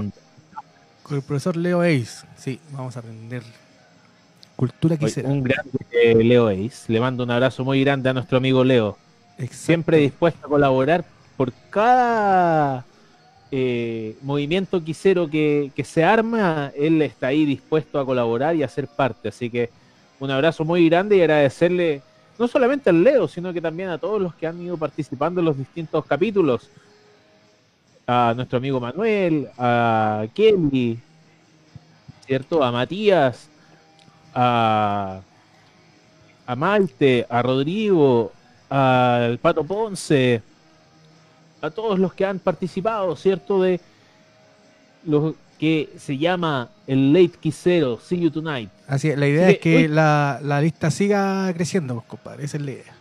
[1.04, 2.26] Con el profesor Leo Ace.
[2.38, 3.44] Sí, vamos a aprender
[4.56, 5.30] cultura quisiera.
[5.30, 6.92] Un grande Leo Ace.
[6.92, 8.98] Le mando un abrazo muy grande a nuestro amigo Leo.
[9.52, 11.04] Siempre dispuesto a colaborar
[11.36, 12.86] por cada
[13.52, 18.68] eh, movimiento quisero que, que, se arma, él está ahí dispuesto a colaborar y a
[18.68, 19.30] ser parte.
[19.30, 19.70] Así que
[20.20, 22.02] un abrazo muy grande y agradecerle
[22.40, 25.46] no solamente al Leo, sino que también a todos los que han ido participando en
[25.46, 26.70] los distintos capítulos.
[28.08, 31.00] A nuestro amigo Manuel, a Kelly,
[32.26, 32.64] ¿cierto?
[32.64, 33.50] A Matías,
[34.34, 35.22] a,
[36.46, 38.32] a Malte, a Rodrigo,
[38.70, 40.42] al Pato Ponce,
[41.62, 43.62] a todos los que han participado, ¿cierto?
[43.62, 43.80] De
[45.06, 48.70] los que se llama el Late Quisero, See You Tonight.
[48.88, 52.96] Así es, la idea es que la, lista siga creciendo, compadre, esa es la idea.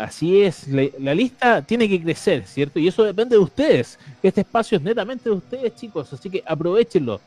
[0.00, 2.78] Así es, la, lista tiene que crecer, ¿cierto?
[2.78, 3.98] Y eso depende de ustedes.
[4.22, 7.20] Este espacio es netamente de ustedes, chicos, así que aprovechenlo.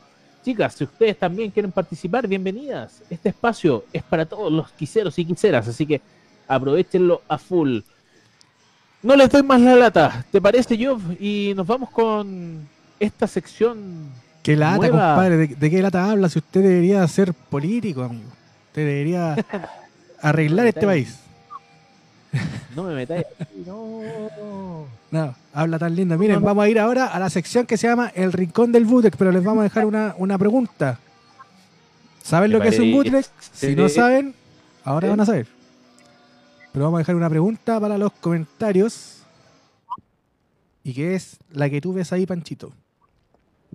[0.44, 3.00] Chicas, si ustedes también quieren participar, bienvenidas.
[3.08, 6.00] Este espacio es para todos los quiseros y quiseras, así que
[6.48, 7.78] aprovechenlo a full.
[9.04, 11.00] No les doy más la lata, ¿te parece, Job?
[11.20, 12.68] Y nos vamos con
[12.98, 14.10] esta sección.
[14.42, 15.46] ¿Qué lata, compadre?
[15.46, 16.28] ¿De, qué lata habla?
[16.28, 18.30] Si usted debería ser político, amigo.
[18.66, 19.36] Usted debería
[20.20, 21.20] arreglar este país.
[22.74, 23.26] No me metáis.
[23.66, 24.86] No.
[25.10, 26.18] No, habla tan lindo.
[26.18, 29.16] Miren, vamos a ir ahora a la sección que se llama El Rincón del Bootleg,
[29.16, 30.98] pero les vamos a dejar una, una pregunta.
[32.22, 33.24] ¿Saben lo que es un bootleg?
[33.52, 34.34] Si no saben,
[34.82, 35.46] ahora van a saber.
[36.72, 39.22] Pero vamos a dejar una pregunta para los comentarios.
[40.82, 42.72] Y que es la que tú ves ahí, Panchito.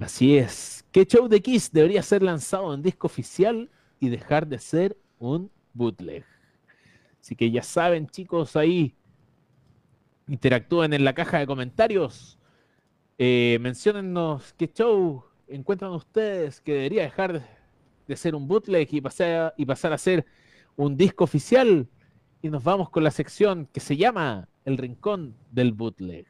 [0.02, 0.84] Así es.
[0.92, 3.70] ¿Qué show de Kiss debería ser lanzado en disco oficial
[4.00, 6.26] y dejar de ser un bootleg?
[7.30, 8.96] Así que ya saben, chicos, ahí
[10.28, 12.40] interactúen en la caja de comentarios.
[13.20, 13.60] Eh,
[14.58, 17.48] qué show encuentran ustedes que debería dejar
[18.08, 20.26] de ser un bootleg y pasar, y pasar a ser
[20.76, 21.88] un disco oficial
[22.42, 26.26] y nos vamos con la sección que se llama El Rincón del Bootleg.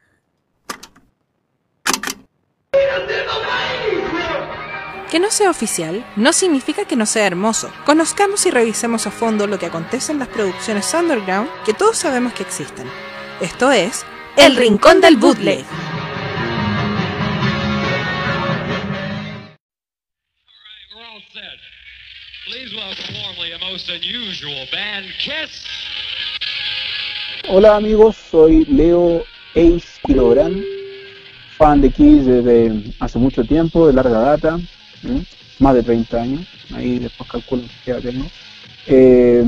[5.10, 7.72] Que no sea oficial no significa que no sea hermoso.
[7.84, 12.32] Conozcamos y revisemos a fondo lo que acontece en las producciones underground que todos sabemos
[12.32, 12.86] que existen.
[13.40, 14.06] Esto es
[14.36, 15.64] El Rincón del Bootleg.
[27.48, 29.24] Hola amigos, soy Leo
[29.56, 30.62] Ace Kilogran,
[31.58, 34.60] fan de Kiss desde hace mucho tiempo, de larga data,
[35.58, 37.98] más de 30 años, ahí después calculo que ya.
[38.86, 39.44] Eh,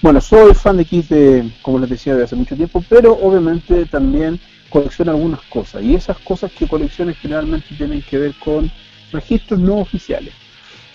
[0.00, 3.84] bueno, soy fan de Kiss, de, como les decía, de hace mucho tiempo, pero obviamente
[3.86, 4.38] también
[4.68, 8.70] colecciono algunas cosas, y esas cosas que colecciono generalmente tienen que ver con
[9.12, 10.34] registros no oficiales.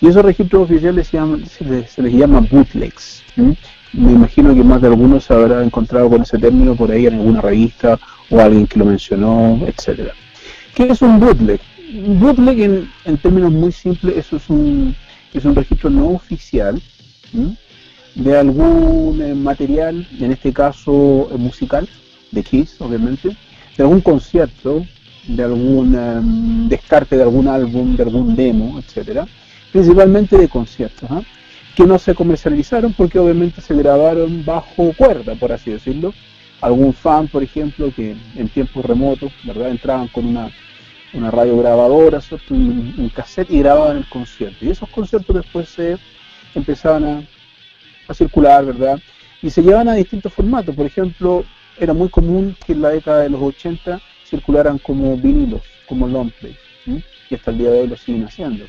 [0.00, 3.22] Y esos registros oficiales se, se, les, llama bootlegs.
[3.36, 7.14] Me imagino que más de algunos se habrá encontrado con ese término por ahí en
[7.14, 7.98] alguna revista
[8.30, 10.12] o alguien que lo mencionó, etcétera.
[10.74, 11.60] ¿Qué es un bootleg?
[11.92, 12.60] Bootleg
[13.04, 14.94] en, términos muy simples, eso es un,
[15.32, 16.80] es un registro no oficial
[18.14, 21.88] de algún eh, material, en este caso eh, musical,
[22.30, 23.36] de Kiss, obviamente,
[23.76, 24.86] de algún concierto,
[25.26, 29.26] de algún em, descarte de algún álbum, de algún demo, etcétera
[29.74, 31.22] principalmente de conciertos, ¿ah?
[31.74, 36.14] que no se comercializaron porque obviamente se grabaron bajo cuerda, por así decirlo.
[36.60, 39.70] Algún fan, por ejemplo, que en tiempos remotos, ¿verdad?
[39.70, 40.48] Entraban con una,
[41.14, 42.20] una radio grabadora,
[42.50, 44.64] Un, cassette y grababan el concierto.
[44.64, 45.96] Y esos conciertos después se
[46.54, 47.26] empezaban
[48.08, 49.00] a, circular, ¿verdad?
[49.42, 50.74] Y se llevan a distintos formatos.
[50.74, 51.44] Por ejemplo,
[51.78, 56.30] era muy común que en la década de los 80 circularan como vinilos, como long
[56.86, 58.66] y hasta el día de hoy lo siguen haciendo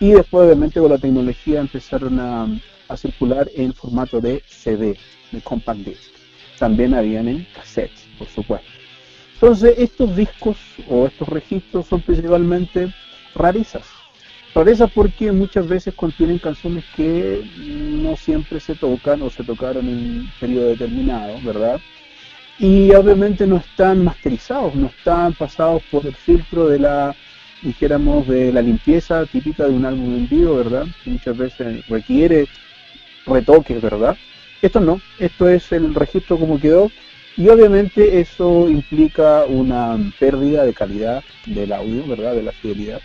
[0.00, 2.46] y después obviamente con la tecnología empezaron a,
[2.96, 4.96] circular en formato de CD,
[5.32, 6.12] de compact disc.
[6.58, 8.68] También habían en cassette, por supuesto.
[9.44, 10.56] Entonces estos discos
[10.88, 12.94] o estos registros son principalmente
[13.34, 13.84] rarezas.
[14.54, 19.96] Rarezas porque muchas veces contienen canciones que no siempre se tocan o se tocaron en
[19.98, 21.78] un periodo determinado, ¿verdad?
[22.58, 27.14] Y obviamente no están masterizados, no están pasados por el filtro de la
[27.60, 30.86] dijéramos, de la limpieza típica de un álbum en vivo, ¿verdad?
[31.04, 32.48] Que muchas veces requiere
[33.26, 34.16] retoques, ¿verdad?
[34.62, 36.90] Esto no, esto es el registro como quedó
[37.36, 42.34] y obviamente eso implica una pérdida de calidad del audio, ¿verdad?
[42.34, 43.00] De la fidelidad.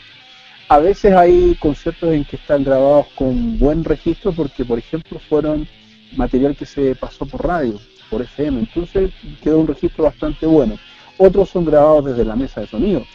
[0.68, 5.68] A veces hay conciertos en que están grabados con buen registro porque, por ejemplo, fueron
[6.16, 7.80] material que se pasó por radio,
[8.10, 9.12] por FM, entonces
[9.44, 10.78] quedó un registro bastante bueno.
[11.18, 13.06] Otros son grabados desde la mesa de sonido,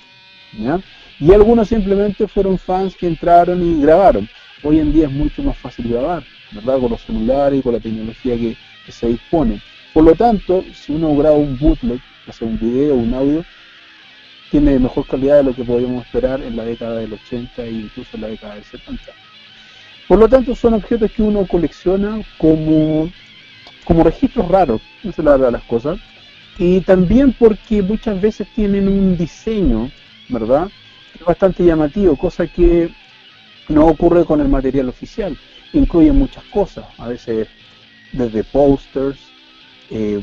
[0.58, 0.80] ¿ya?
[1.20, 4.28] Y algunos simplemente fueron fans que entraron y grabaron.
[4.62, 6.80] Hoy en día es mucho más fácil grabar, ¿verdad?
[6.80, 8.56] Con los celulares y con la tecnología que,
[8.90, 9.62] se dispone.
[9.94, 13.44] Por lo tanto, si uno graba un bootleg, hace un video o un audio,
[14.50, 18.10] tiene mejor calidad de lo que podíamos esperar en la década del 80 e incluso
[18.16, 19.02] en la década del 70.
[20.06, 23.10] Por lo tanto, son objetos que uno colecciona como
[23.84, 25.98] como registros raros, no se la verdad las cosas,
[26.58, 29.90] y también porque muchas veces tienen un diseño,
[30.28, 30.68] ¿verdad?
[31.24, 32.90] bastante llamativo, cosa que
[33.68, 35.38] no ocurre con el material oficial.
[35.72, 37.48] Incluye muchas cosas, a veces
[38.12, 39.18] desde posters,
[39.90, 40.20] eh,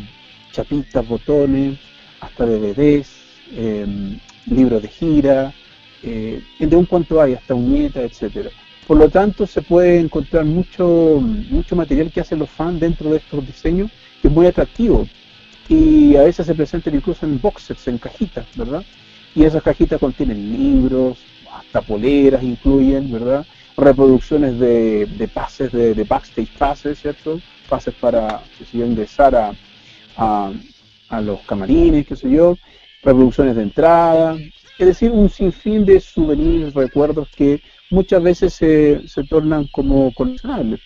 [0.51, 1.79] chapitas, botones,
[2.19, 3.09] hasta DVDs,
[3.55, 5.53] em, libros de gira,
[6.03, 8.49] eh, de un cuanto hay, hasta uñetas, etcétera.
[8.87, 13.17] Por lo tanto, se puede encontrar mucho, mucho material que hacen los fans dentro de
[13.17, 15.07] estos diseños, que es muy atractivo.
[15.69, 18.83] Y a veces se presentan incluso en boxes, en cajitas, ¿verdad?
[19.33, 21.19] Y esas cajitas contienen libros,
[21.53, 23.45] hasta poleras incluyen, ¿verdad?
[23.77, 27.39] Reproducciones de, pases, de, backstage pases, ¿cierto?
[27.71, 29.53] Pases para, qué ingresar a,
[31.09, 32.57] a, los camarines, qué sé yo,
[33.01, 34.37] reproducciones de entrada,
[34.77, 40.81] es decir, un sinfín de souvenirs, recuerdos que muchas veces se, se tornan como coleccionables.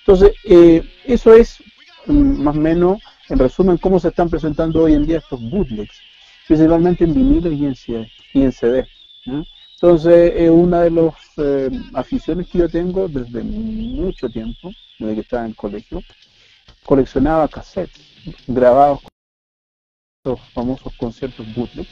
[0.00, 1.58] Entonces, eh, eso es
[2.06, 2.98] mm, más o menos,
[3.28, 5.98] en resumen, cómo se están presentando hoy en día estos bootlegs
[6.48, 7.76] principalmente en vinilo y en,
[8.32, 8.86] y en CD.
[9.74, 15.20] Entonces, es una de las eh, aficiones que yo tengo desde mucho tiempo, desde que
[15.20, 16.02] estaba en el colegio.
[16.88, 18.00] Coleccionaba cassettes
[18.46, 21.86] grabados con los famosos conciertos bootleg.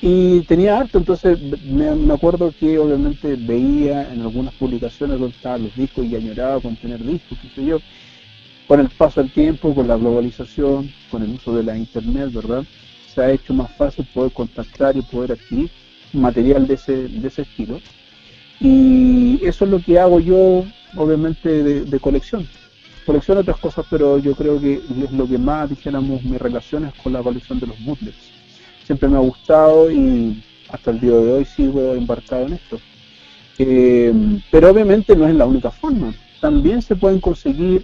[0.00, 5.76] Y tenía harto, entonces me, acuerdo que obviamente veía en algunas publicaciones donde estaban los
[5.76, 7.80] discos y añoraba con tener discos, qué sé yo.
[8.66, 12.64] Con el paso del tiempo, con la globalización, con el uso de la internet, ¿verdad?
[13.20, 15.70] ha hecho más fácil poder contactar y poder adquirir
[16.12, 17.80] material de ese, de ese estilo.
[18.60, 20.64] Y eso es lo que hago yo,
[20.96, 22.48] obviamente, de, colección.
[23.08, 27.14] Colecciono otras cosas, pero yo creo que es lo que más, dijéramos, me relaciona con
[27.14, 28.18] la colección de los bootlegs.
[28.84, 32.78] Siempre me ha gustado y hasta el día de hoy sigo embarcado en esto.
[33.56, 34.12] Eh,
[34.50, 36.12] pero obviamente no es la única forma.
[36.42, 37.82] También se pueden conseguir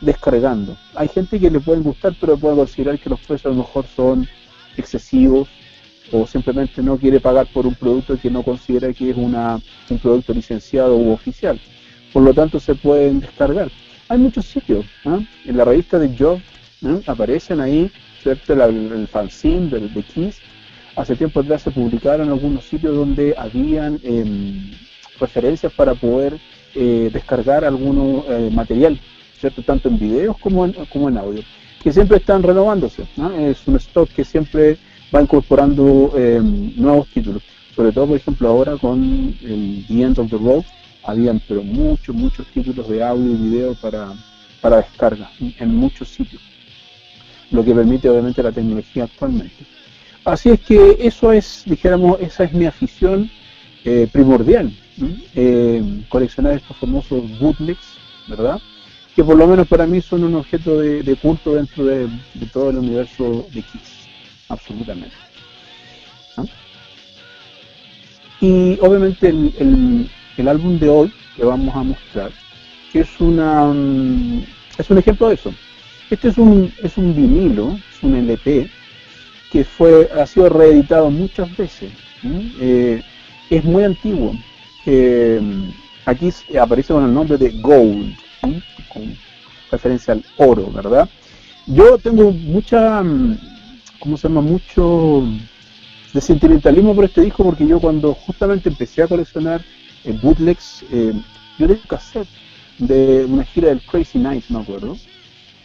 [0.00, 0.78] descargando.
[0.94, 3.84] Hay gente que le pueden gustar, pero puede considerar que los precios a lo mejor
[3.94, 4.26] son
[4.78, 5.46] excesivos
[6.10, 9.60] o simplemente no quiere pagar por un producto que no considera que es una,
[9.90, 11.60] un producto licenciado u oficial.
[12.14, 13.70] Por lo tanto, se pueden descargar.
[14.08, 14.84] Hay muchos sitios.
[15.04, 15.20] ¿ah?
[15.44, 16.40] En la revista de Job
[16.84, 16.98] ¿ah?
[17.06, 17.90] aparecen ahí
[18.22, 18.52] ¿cierto?
[18.52, 20.38] el, fanzine de, de Kiss.
[20.96, 24.70] Hace tiempo atrás se publicaron algunos sitios donde habían em,
[25.18, 26.38] referencias para poder
[26.74, 29.00] eh, descargar algún eh, material,
[29.38, 29.62] ¿cierto?
[29.62, 31.42] tanto en videos como en audio
[31.84, 33.02] que siempre están renovándose.
[33.38, 34.78] Es un stock que siempre
[35.14, 36.40] va incorporando eh,
[36.76, 37.42] nuevos títulos.
[37.76, 40.64] Sobre todo, por ejemplo, ahora con el The End of the Road,
[41.04, 44.12] habían pero muchos, muchos títulos de audio y video para,
[44.60, 46.42] para descarga en muchos sitios.
[47.50, 49.64] Lo que permite obviamente la tecnología actualmente.
[50.24, 53.30] Así es que eso es, dijéramos, esa es mi afición
[53.84, 54.72] eh, primordial.
[55.34, 57.98] Eh, coleccionar estos famosos bootlegs,
[58.28, 58.60] ¿verdad?
[59.14, 62.08] que por lo menos para mí son un objeto de, culto dentro de,
[62.52, 64.08] todo el universo de Kiss,
[64.48, 65.14] absolutamente.
[68.40, 70.10] Y obviamente el,
[70.48, 72.30] álbum de hoy que vamos a mostrar
[72.94, 74.44] es una mm,
[74.78, 75.52] es un ejemplo de eso.
[76.10, 78.70] Este es un es un vinilo, es un LP
[79.50, 81.90] que fue ha sido reeditado muchas veces.
[82.60, 83.02] Eh,
[83.50, 84.34] es muy antiguo.
[84.86, 85.40] Eh,
[86.06, 86.30] aquí
[86.60, 88.16] aparece con el nombre de Gold
[88.92, 89.16] con
[89.70, 91.08] referencia al oro, ¿verdad?
[91.66, 93.38] Yo tengo mucha, mm,
[93.98, 94.40] ¿cómo se llama?
[94.42, 95.24] Mucho
[96.12, 99.62] de sentimentalismo por este disco porque yo cuando justamente empecé a coleccionar
[100.04, 101.12] eh, bootlegs, eh,
[101.58, 102.28] yo tengo cassette
[102.78, 104.96] de una gira del Crazy Night, me acuerdo,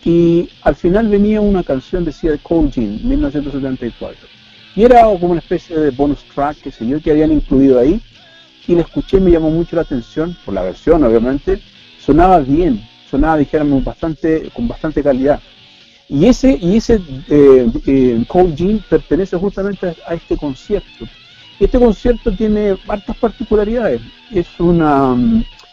[0.03, 4.27] y al final venía una canción, decía Cold Jean, 1974,
[4.75, 8.01] y era como una especie de bonus track, que yo, que habían incluido ahí,
[8.69, 11.59] y la escuché y me llamó mucho la atención, por la versión obviamente,
[11.99, 15.39] sonaba bien, sonaba, dijéramos, bastante, con bastante calidad.
[16.07, 21.05] Y ese, y ese eh, eh, Cold Jean pertenece justamente a, este concierto.
[21.59, 24.01] Este concierto tiene hartas particularidades.
[24.31, 25.15] Es una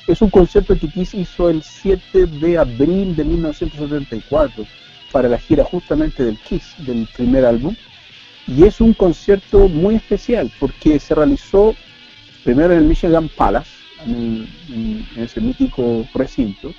[0.06, 4.64] es un concierto que Kiss hizo el 7 de abril de 1974
[5.10, 7.74] para la gira justamente del Kiss, del primer álbum.
[8.46, 11.74] Y es un concierto muy especial porque se realizó
[12.44, 13.70] primero en el Michigan Palace,
[14.06, 16.72] en ese mítico recinto,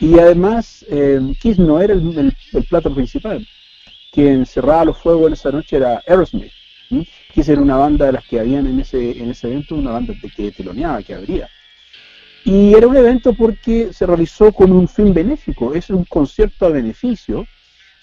[0.00, 2.34] y además, eh, Kiss no era el,
[2.68, 3.46] plato principal.
[4.10, 6.52] Quien cerraba los fuegos en esa noche era Aerosmith.
[7.30, 10.14] Kiss era una banda de las que habían en ese, en ese evento, una banda
[10.20, 11.48] de que teloneaba, que abría.
[12.44, 15.74] Y era un evento porque se realizó con un fin benéfico.
[15.74, 17.46] Es un concierto a beneficio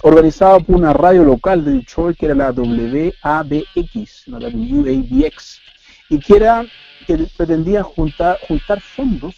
[0.04, 5.60] organizado por una radio local de Detroit que era la WABX, la WABX,
[6.10, 6.66] y que era
[7.08, 9.36] que pretendía juntar, juntar fondos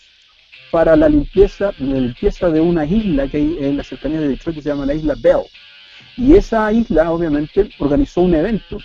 [0.72, 4.64] para la limpieza, limpieza de una isla que hay en la cercanía de Detroit que
[4.64, 5.44] se llama la isla Bell.
[6.18, 8.78] Y esa isla, obviamente, organizó un evento.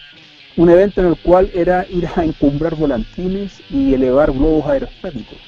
[0.57, 5.39] Un evento en el cual era ir a encumbrar volantines y elevar globos aerostáticos.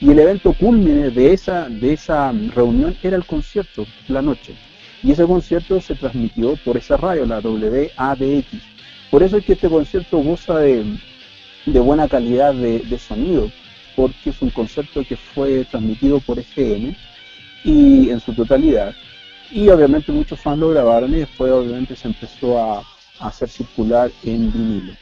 [0.00, 4.54] Y el evento culmine de esa, de esa reunión era el concierto, la noche.
[5.02, 8.46] Y ese concierto se transmitió por esa radio, la WADX.
[9.10, 10.84] Por eso es que este concierto goza de,
[11.66, 13.50] de buena calidad de, de, sonido,
[13.96, 16.96] porque es un concierto que fue transmitido por FM
[17.64, 18.94] y en su totalidad.
[19.50, 22.84] Y obviamente muchos fans lo grabaron y después obviamente se empezó a, a
[23.20, 24.92] hacer circular en vinilo.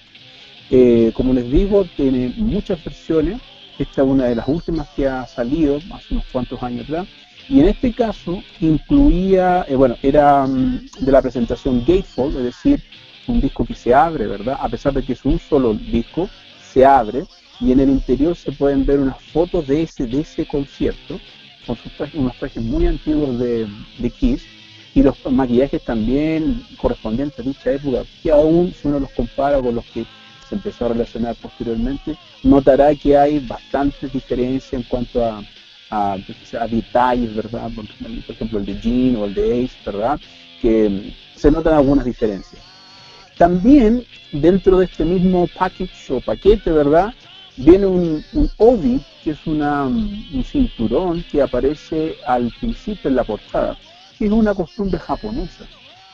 [0.71, 3.41] Eh, como les digo, tiene muchas versiones.
[3.79, 7.07] Esta es una de las últimas que ha salido hace unos cuantos años atrás.
[7.49, 12.83] Y en este caso incluía, eh, bueno, era mm, de la presentación Gatefold, es decir,
[13.29, 14.57] un disco que se abre, ¿verdad?
[14.61, 16.29] A pesar de que es un solo disco,
[16.73, 17.25] se abre
[17.61, 21.21] y en el interior se pueden ver unas fotos de ese, de ese concierto,
[21.67, 23.67] con sus trajes, unos trajes muy antiguos de,
[23.99, 24.45] de Kiss
[24.97, 29.75] y los maquillajes también correspondientes a dicha época, que aún si uno los compara con
[29.75, 30.07] los que
[30.49, 35.43] se empezó a relacionar posteriormente, notará que hay bastantes diferencias en cuanto a,
[35.91, 36.17] a,
[36.71, 37.71] detalles, ¿verdad?
[37.75, 37.85] Por,
[38.35, 40.19] ejemplo, el de Jean o el de Ace, ¿verdad?
[40.63, 42.63] Que se notan algunas diferencias.
[43.37, 44.03] También
[44.33, 47.13] dentro de este mismo package o paquete, ¿verdad?
[47.59, 53.25] Viene un, un obi, que es una, un cinturón que aparece al principio en la
[53.25, 53.77] portada,
[54.25, 55.65] es una costumbre japonesa,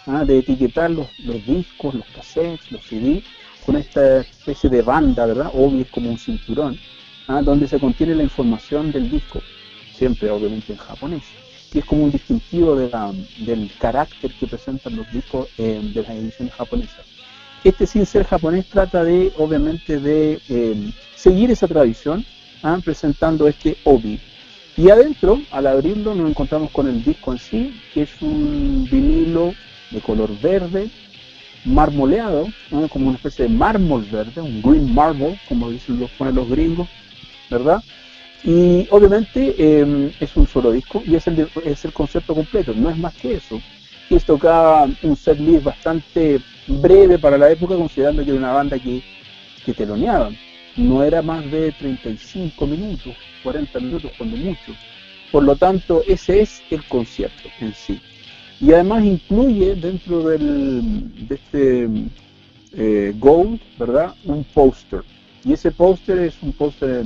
[0.07, 0.25] ¿ah?
[0.25, 1.09] de etiquetar los,
[1.47, 3.23] discos, los cassettes, los CD,
[3.65, 5.51] con esta especie de banda, ¿verdad?
[5.55, 6.79] Obi es como un cinturón,
[7.29, 7.43] ¿ah?
[7.43, 9.41] donde se contiene la información del disco,
[9.95, 11.23] siempre obviamente en japonés,
[11.73, 16.55] y es como un distintivo del carácter que presentan los discos eh, de las ediciones
[16.55, 17.07] japonesas.
[17.65, 22.27] Este sin ser japonés trata de, obviamente, de eh, seguir esa tradición,
[22.65, 22.79] ¿ah?
[22.85, 24.21] presentando este obi.
[24.77, 29.55] Y adentro, al abrirlo, nos encontramos con el disco en sí, que es un vinilo
[29.91, 30.89] de color verde,
[31.65, 32.49] marmoleado,
[32.89, 36.89] como una especie de mármol verde, un green marble, como dicen los, ponen los gringos,
[37.51, 37.83] ¿verdad?
[38.45, 42.91] Y obviamente eh, es un solo disco y es el, es el concepto completo, no
[42.91, 43.61] es más que eso.
[44.11, 48.53] Y esto tocaba un set list bastante breve para la época, considerando que era una
[48.53, 49.03] banda que,
[49.65, 50.37] que teloneaban.
[50.77, 54.73] No era más de 35 minutos, 40 minutos cuando mucho.
[55.31, 58.01] Por lo tanto, ese es el concierto en sí.
[58.61, 61.89] Y además incluye dentro del, de este
[62.75, 64.15] eh, Gold, ¿verdad?
[64.25, 65.03] Un póster.
[65.45, 67.05] Y ese póster es un póster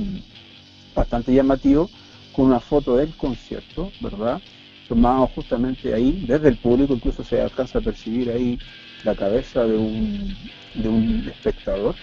[0.93, 1.89] bastante llamativo
[2.33, 4.41] con una foto del concierto, ¿verdad?
[4.87, 8.59] Tomado justamente ahí, desde el público, incluso se alcanza a percibir ahí
[9.03, 10.35] la cabeza de un,
[10.75, 11.95] de un espectador.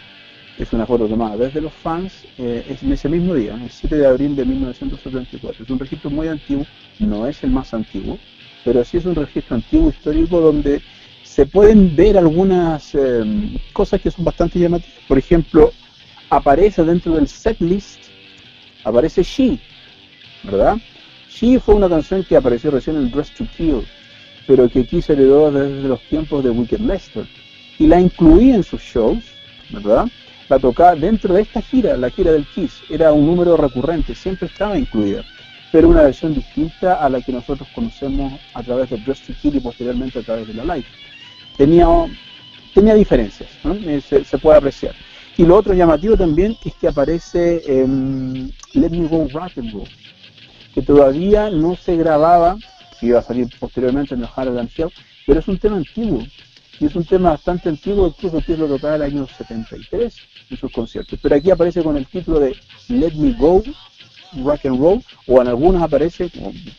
[0.59, 4.07] Es una foto tomada desde los fans eh, en ese mismo día, el 7 de
[4.07, 5.65] abril de 1974.
[5.65, 6.65] Es un registro muy antiguo,
[7.01, 8.19] no es el más antiguo,
[8.65, 10.81] pero sí es un registro antiguo histórico donde
[11.25, 14.95] se pueden ver algunas eh, cosas que son bastante llamativas.
[15.09, 15.73] Por ejemplo,
[16.31, 17.99] aparece dentro del setlist,
[18.85, 19.59] aparece She,
[20.45, 20.77] ¿verdad?
[21.29, 23.85] She fue una canción que apareció recién en Dress to Kill,
[24.47, 27.27] pero que se heredó desde los tiempos de Wicked Lester.
[27.81, 29.25] Y la incluí en sus shows,
[29.71, 30.07] ¿verdad?
[30.49, 32.83] La tocaba dentro de esta gira, la gira del Kiss.
[32.91, 35.25] Era un número recurrente, siempre estaba incluida.
[35.73, 39.57] Pero una versión distinta a la que nosotros conocemos a través de Dress to Kill
[39.57, 40.87] y posteriormente a través de la Live.
[41.57, 41.87] Tenía,
[42.75, 43.75] tenía diferencias, ¿no?
[44.01, 44.95] se, puede apreciar.
[45.37, 47.87] Y lo otro llamativo también es que aparece eh,
[48.75, 49.89] Let Me Go Rock and Roll,
[50.75, 52.57] que todavía no se grababa
[53.01, 54.91] que iba a salir posteriormente en el Harold Hill,
[55.27, 56.23] pero es un tema antiguo,
[56.81, 60.15] y es un tema bastante antiguo, incluso que lo tocaba el año 73
[60.51, 61.19] en sus conciertos.
[61.23, 62.57] Pero aquí aparece con el título de
[62.89, 63.63] Let Me Go,
[64.43, 66.31] Rock and Roll, o en algunos aparece,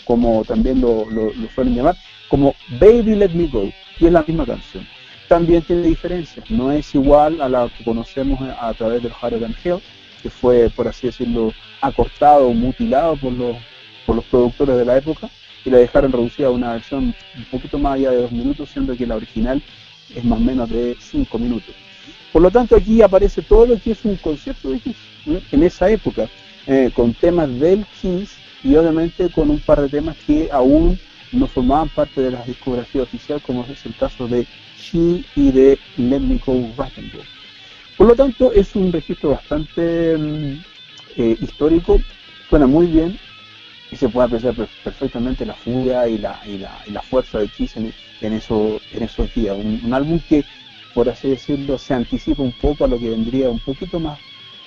[0.04, 1.96] como, también lo, lo, lo, suelen llamar,
[2.30, 4.86] como Baby Let Me Go, y es la misma canción.
[5.28, 9.80] También tiene diferencias, no es igual a la que conocemos a, través del Harold Hill,
[10.22, 13.58] que fue, por así decirlo, acortado o mutilado por los,
[14.06, 15.30] por los productores de la época,
[15.64, 18.96] y la dejaron reducida a una versión un poquito más allá de dos minutos, siendo
[18.96, 19.64] que la original
[20.14, 21.74] es más o menos de cinco minutos.
[22.32, 25.40] Por lo tanto, aquí aparece todo lo que es un concierto de Kiss ¿no?
[25.52, 26.30] en esa época,
[26.68, 31.00] eh, con temas del Kiss y obviamente con un par de temas que aún
[31.32, 34.46] no formaban parte de la discografía oficial, como es el caso de
[34.78, 36.90] She y de Let Me Go Roll.
[37.98, 40.64] Por lo tanto, es un registro bastante mm,
[41.18, 42.02] eh, histórico,
[42.50, 43.18] suena muy bien,
[43.92, 47.48] y se puede apreciar perfectamente la fuga y la, y la, y la fuerza de
[47.48, 49.56] Kiss en, en, eso, en esos días.
[49.58, 50.44] Un, álbum que,
[50.94, 54.20] por así decirlo, se anticipa un poco a lo que vendría un poquito más,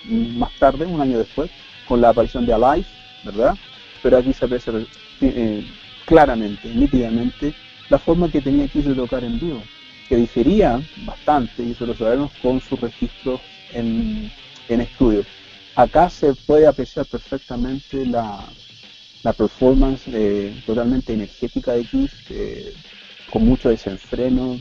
[0.04, 1.50] más tarde, un año después,
[1.86, 2.86] con la aparición de Alive,
[3.24, 3.54] ¿verdad?
[4.02, 4.72] pero aquí se aprecia
[5.20, 5.66] eh,
[6.06, 7.54] claramente, nítidamente,
[7.88, 9.62] la forma que tenía Kiss de tocar en vivo,
[10.08, 13.40] que difería bastante, y eso lo sabemos, con sus registros
[13.72, 14.30] en,
[14.68, 15.24] en estudio.
[15.74, 18.44] Acá se puede apreciar perfectamente la,
[19.22, 22.72] la performance eh, totalmente energética de Kiss, eh,
[23.30, 24.58] con mucho desenfreno,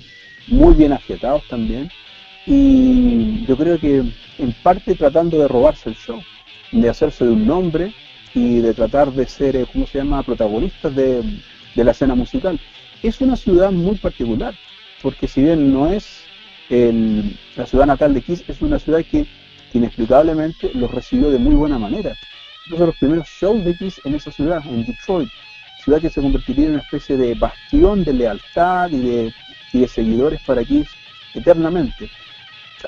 [0.48, 1.90] muy bien afiatados también,
[2.45, 4.03] y yo creo que
[4.38, 6.22] en parte tratando de robarse el show,
[6.72, 7.94] de hacerse de un nombre
[8.34, 11.22] y de tratar de ser, eh, ¿cómo se llama?, protagonistas de,
[11.76, 12.60] de la escena musical.
[13.03, 14.56] Es una ciudad muy particular,
[15.02, 16.24] porque si bien no es
[16.69, 19.27] el, la ciudad natal de Kiss, es una ciudad que
[19.74, 22.16] inexplicablemente los recibió de muy buena manera.
[22.70, 25.30] Uno de los primeros shows de Kiss en esa ciudad, en Detroit,
[25.84, 29.34] ciudad que se convertiría en una especie de bastión de lealtad y de,
[29.74, 30.88] y de seguidores para Kiss
[31.34, 32.10] eternamente.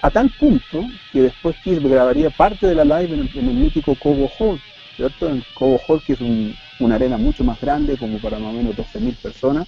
[0.02, 4.30] A tal punto que después Kiss grabaría parte de la live en el, mítico Cobo
[4.38, 4.60] Hall,
[4.96, 5.30] ¿cierto?
[5.30, 6.20] En Cobo Hall, que es
[6.80, 9.68] una arena mucho más grande, como para más o menos 12.000 personas,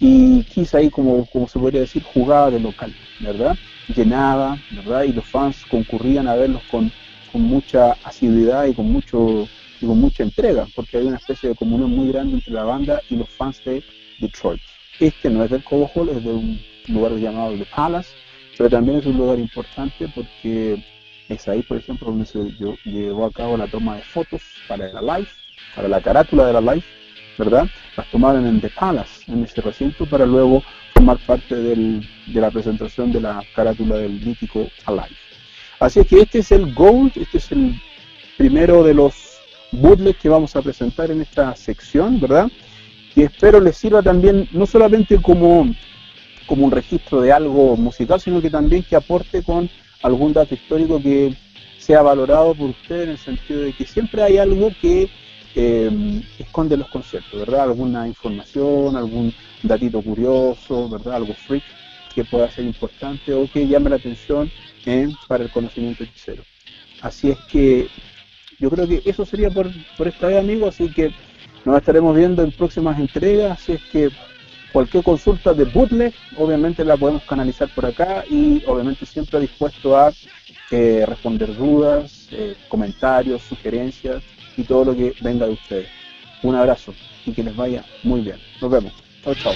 [0.00, 3.56] y Kiss ahí, como, como se podría decir, jugaba de local, ¿verdad?
[3.94, 5.04] Llenaba, ¿verdad?
[5.04, 6.92] Y los fans concurrían a verlos con,
[7.34, 9.48] con mucha asiduidad y con mucho
[9.80, 13.00] y con mucha entrega, porque hay una especie de comunión muy grande entre la banda
[13.10, 13.82] y los fans de
[14.20, 14.60] Detroit.
[15.00, 18.10] Este no es del Cobo Hall, es de un lugar llamado The Palace,
[18.56, 20.80] pero también es un lugar importante porque
[21.28, 22.38] es ahí, por ejemplo, donde se
[22.84, 25.28] llevó a cabo la toma de fotos para la live,
[25.74, 26.84] para la carátula de la live,
[27.36, 27.66] ¿verdad?
[27.96, 33.10] Las tomaron en The Palace, en ese recinto, para luego formar parte de la presentación
[33.10, 35.23] de la carátula del mítico Alive.
[35.80, 37.80] Así es que este es el Gold, este es el
[38.36, 39.14] primero de los
[39.72, 42.50] bootlegs que vamos a presentar en esta sección, ¿verdad?
[43.16, 45.66] Y espero les sirva también no solamente como
[46.46, 49.70] como un registro de algo musical, sino que también que aporte con
[50.02, 51.34] algún dato histórico que
[51.78, 55.08] sea valorado por usted en el sentido de que siempre hay algo que
[55.54, 57.62] eh, esconde los conciertos, ¿verdad?
[57.62, 61.16] Alguna información, algún datito curioso, ¿verdad?
[61.16, 61.64] Algo freak
[62.14, 64.50] que pueda ser importante o que llame la atención
[64.86, 66.44] eh, para el conocimiento hechicero.
[67.00, 67.88] Así es que
[68.58, 71.10] yo creo que eso sería por, por esta vez, amigos, así que
[71.64, 74.10] nos estaremos viendo en próximas entregas, así es que
[74.74, 80.12] Cualquier consulta de bootleg, obviamente la podemos canalizar por acá y obviamente siempre dispuesto a
[80.72, 84.20] eh, responder dudas, eh, comentarios, sugerencias
[84.56, 85.88] y todo lo que venga de ustedes.
[86.42, 86.92] Un abrazo
[87.24, 88.38] y que les vaya muy bien.
[88.60, 88.92] Nos vemos.
[89.22, 89.52] Chao, chao.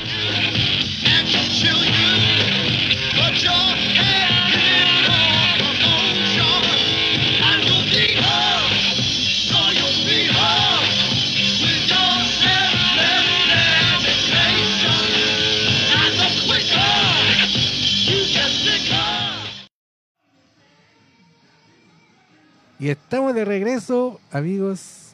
[22.81, 25.12] Y estamos de regreso, amigos.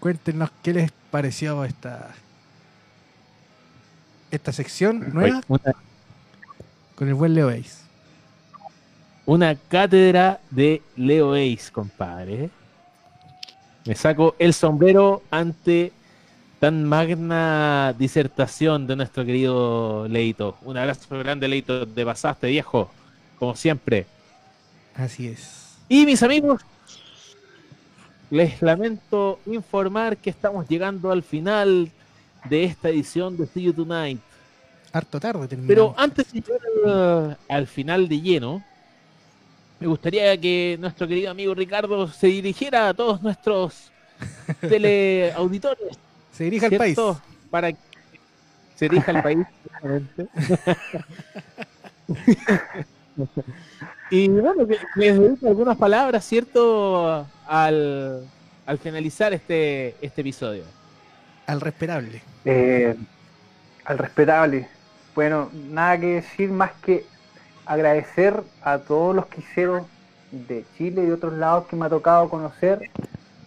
[0.00, 2.14] Cuéntenos qué les pareció esta
[4.30, 5.40] esta sección nueva
[6.94, 7.84] con el buen Leo Ace.
[9.26, 12.50] Una cátedra de Leo Ace, compadre.
[13.84, 15.92] Me saco el sombrero ante
[16.58, 20.56] tan magna disertación de nuestro querido Leito.
[20.62, 21.86] Un abrazo grande, Leito.
[21.86, 22.90] Te pasaste, viejo.
[23.38, 24.06] Como siempre.
[24.94, 25.65] Así es.
[25.88, 26.62] Y mis amigos,
[28.30, 31.90] les lamento informar que estamos llegando al final
[32.44, 34.20] de esta edición de See You Tonight.
[34.92, 38.64] Harto tarde Pero antes de llegar al, final de lleno,
[39.78, 43.92] me gustaría que nuestro querido amigo Ricardo se dirigiera a todos nuestros
[44.60, 45.98] teleauditores.
[46.32, 46.98] Se dirija al país.
[47.50, 47.78] Para que
[48.74, 49.46] se dirija al país.
[54.10, 57.26] Y bueno, que les doy algunas palabras, ¿cierto?
[57.46, 58.28] Al,
[58.80, 60.64] finalizar este, este episodio.
[61.46, 62.22] Al respetable.
[62.44, 62.96] Eh,
[63.84, 64.68] al respetable.
[65.14, 67.04] Bueno, nada que decir más que
[67.64, 69.84] agradecer a todos los quiseros
[70.30, 72.90] de Chile y de otros lados que me ha tocado conocer,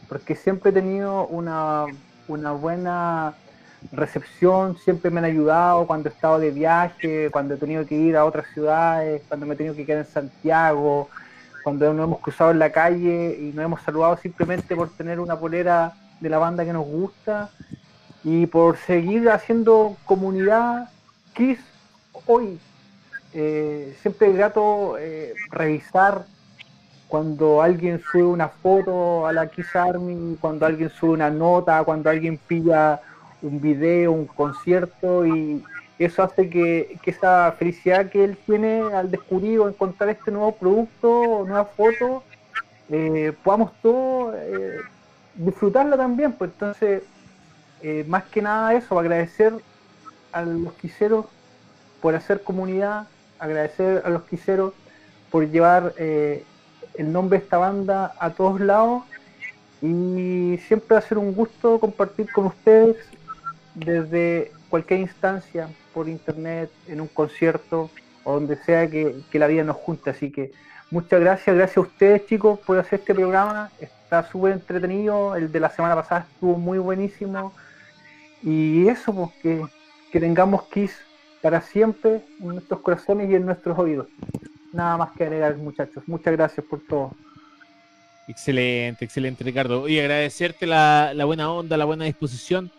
[0.07, 1.85] porque siempre he tenido una,
[2.27, 3.33] una buena
[3.91, 8.16] recepción siempre me han ayudado cuando he estado de viaje, cuando he tenido que ir
[8.16, 11.09] a otras ciudades, cuando me he tenido que quedar en Santiago,
[11.64, 15.40] cuando nos hemos cruzado en la calle y nos hemos saludado simplemente por tener una
[15.40, 17.49] polera de la banda que nos gusta
[18.24, 20.90] y por seguir haciendo comunidad
[21.33, 21.59] Kiss
[22.25, 22.59] hoy.
[23.33, 26.25] Eh, siempre es grato eh, revisar
[27.08, 32.09] cuando alguien sube una foto a la Kiss Army, cuando alguien sube una nota, cuando
[32.09, 32.99] alguien pilla
[33.42, 35.64] un video, un concierto y
[35.98, 41.09] eso hace que, esa felicidad que él tiene al descubrir o encontrar este nuevo producto
[41.09, 42.24] o nueva foto,
[42.90, 44.77] eh, podamos todos eh,
[45.35, 46.51] disfrutarla también, pues.
[46.51, 47.03] Entonces,
[47.82, 49.53] eh, más que nada eso, agradecer
[50.32, 51.26] a los quiseros
[52.01, 53.08] por hacer comunidad,
[53.40, 54.74] agradecer a los quiseros
[55.32, 56.43] por llevar eh,
[56.95, 59.03] el nombre de esta banda a todos lados
[59.82, 62.98] y siempre va a ser un gusto compartir con ustedes
[63.85, 67.90] desde cualquier instancia, por internet, en un concierto
[68.24, 70.09] o donde sea que, la vida nos junte.
[70.09, 70.51] Así que
[70.91, 73.72] muchas gracias, gracias a ustedes chicos por hacer este programa.
[73.80, 77.53] Está súper entretenido, el de la semana pasada estuvo muy buenísimo.
[78.43, 79.69] Y eso, pues
[80.11, 80.98] que, tengamos Kiss
[81.41, 84.08] para siempre en nuestros corazones y en nuestros oídos.
[84.74, 86.03] Nada más que agregar, muchachos.
[86.08, 87.11] Muchas gracias por todo.
[88.27, 89.88] Excelente, excelente, Ricardo.
[89.88, 92.72] Y agradecerte la buena onda, la buena disposición.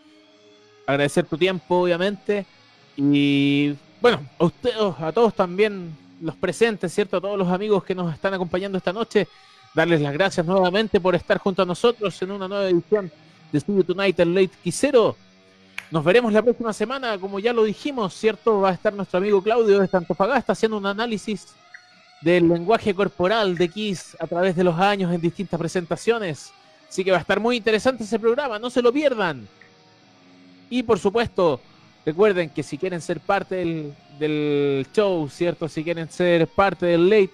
[0.90, 2.44] Agradecer tu tiempo, obviamente.
[2.96, 7.18] Y bueno, a ustedes, a todos también los presentes, ¿cierto?
[7.18, 9.28] A todos los amigos que nos están acompañando esta noche.
[9.72, 13.10] Darles las gracias nuevamente por estar junto a nosotros en una nueva edición
[13.52, 15.16] de Studio Tonight, el Late Quisero.
[15.92, 18.60] Nos veremos la próxima semana, como ya lo dijimos, ¿cierto?
[18.60, 21.54] Va a estar nuestro amigo Claudio de Antofagasta haciendo un análisis
[22.20, 26.52] del lenguaje corporal de Kiss a través de los años en distintas presentaciones.
[26.88, 29.48] Así que va a estar muy interesante ese programa, no se lo pierdan.
[30.70, 31.60] Y por supuesto,
[32.06, 35.68] recuerden que si quieren ser parte del, del show, ¿cierto?
[35.68, 37.30] Si quieren ser parte del late,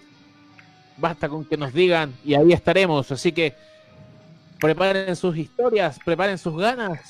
[0.97, 3.13] basta con que nos digan y ahí estaremos.
[3.13, 3.55] Así que
[4.61, 7.01] preparen sus historias, preparen sus ganas,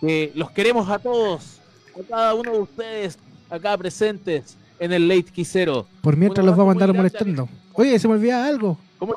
[0.00, 1.60] que los queremos a todos,
[1.98, 3.18] a cada uno de ustedes
[3.48, 5.86] acá presentes en el late quisero.
[6.02, 7.48] Por mientras los vamos a abrazo andar muy molestando.
[7.72, 8.78] Oye, se me olvidaba algo.
[8.98, 9.14] ¿Cómo?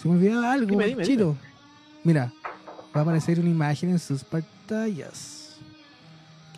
[0.00, 1.36] Se me olvidaba algo, Dime.
[2.02, 2.32] Mira,
[2.94, 5.39] va a aparecer una imagen en sus pantallas.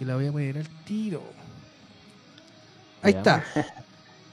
[0.02, 1.22] Que la voy a poner al tiro.
[3.02, 3.44] Ahí está.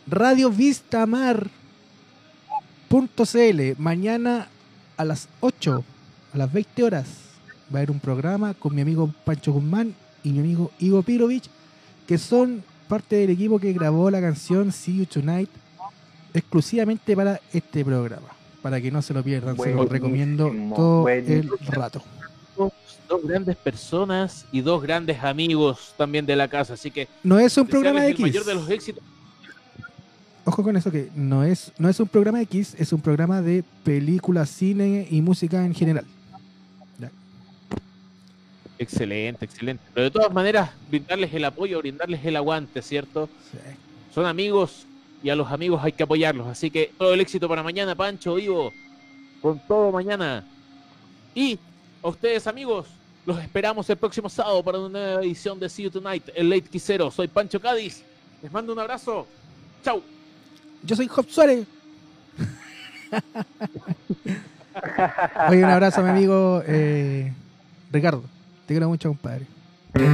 [0.07, 1.51] Radio Vistamar.cl.
[3.77, 4.47] Mañana
[4.97, 5.83] a las 8,
[6.33, 7.05] a las 20 horas,
[7.71, 11.47] va a haber un programa con mi amigo Pancho Guzmán y mi amigo Igo Pirovich,
[12.07, 15.51] que son parte del equipo que grabó la canción See You Tonight
[16.33, 18.29] exclusivamente para este programa.
[18.63, 22.01] Para que no se lo pierdan, se lo recomiendo todo el rato.
[22.59, 22.73] Dos,
[23.07, 26.73] dos grandes personas y dos grandes amigos también de la casa.
[26.73, 28.19] Así que No es un programa de X.
[28.19, 29.03] mayor de los éxitos.
[30.45, 33.41] Ojo con eso que no es, no es un programa de X, es un programa
[33.41, 36.05] de películas, cine y música en general.
[38.79, 39.83] Excelente, excelente.
[39.93, 43.29] Pero de todas maneras, brindarles el apoyo, brindarles el aguante, ¿cierto?
[44.15, 44.85] Son amigos
[45.21, 46.47] y a los amigos hay que apoyarlos.
[46.47, 48.71] Así que todo el éxito para mañana, Pancho, Ivo.
[49.41, 50.45] Con todo mañana.
[51.35, 51.59] Y
[52.01, 52.87] a ustedes, amigos,
[53.25, 56.63] los esperamos el próximo sábado para una nueva edición de See You Tonight, el Late
[56.63, 57.11] Quisero.
[57.11, 58.03] Soy Pancho Cádiz.
[58.41, 59.27] Les mando un abrazo.
[59.83, 60.01] Chau.
[60.83, 61.67] Yo soy Job Suárez.
[65.49, 67.33] Oye, un abrazo mi amigo eh,
[67.91, 68.23] Ricardo.
[68.65, 69.45] Te quiero mucho, compadre.
[69.93, 70.07] Vale,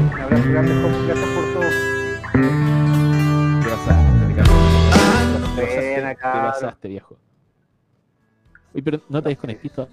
[0.00, 0.74] un abrazo grande,
[1.06, 1.68] gracias por todo.
[3.62, 4.52] Te pasaste, Ricardo.
[5.56, 7.16] Te pasaste, te pasaste, viejo.
[8.72, 9.88] Uy, pero no te desconectito.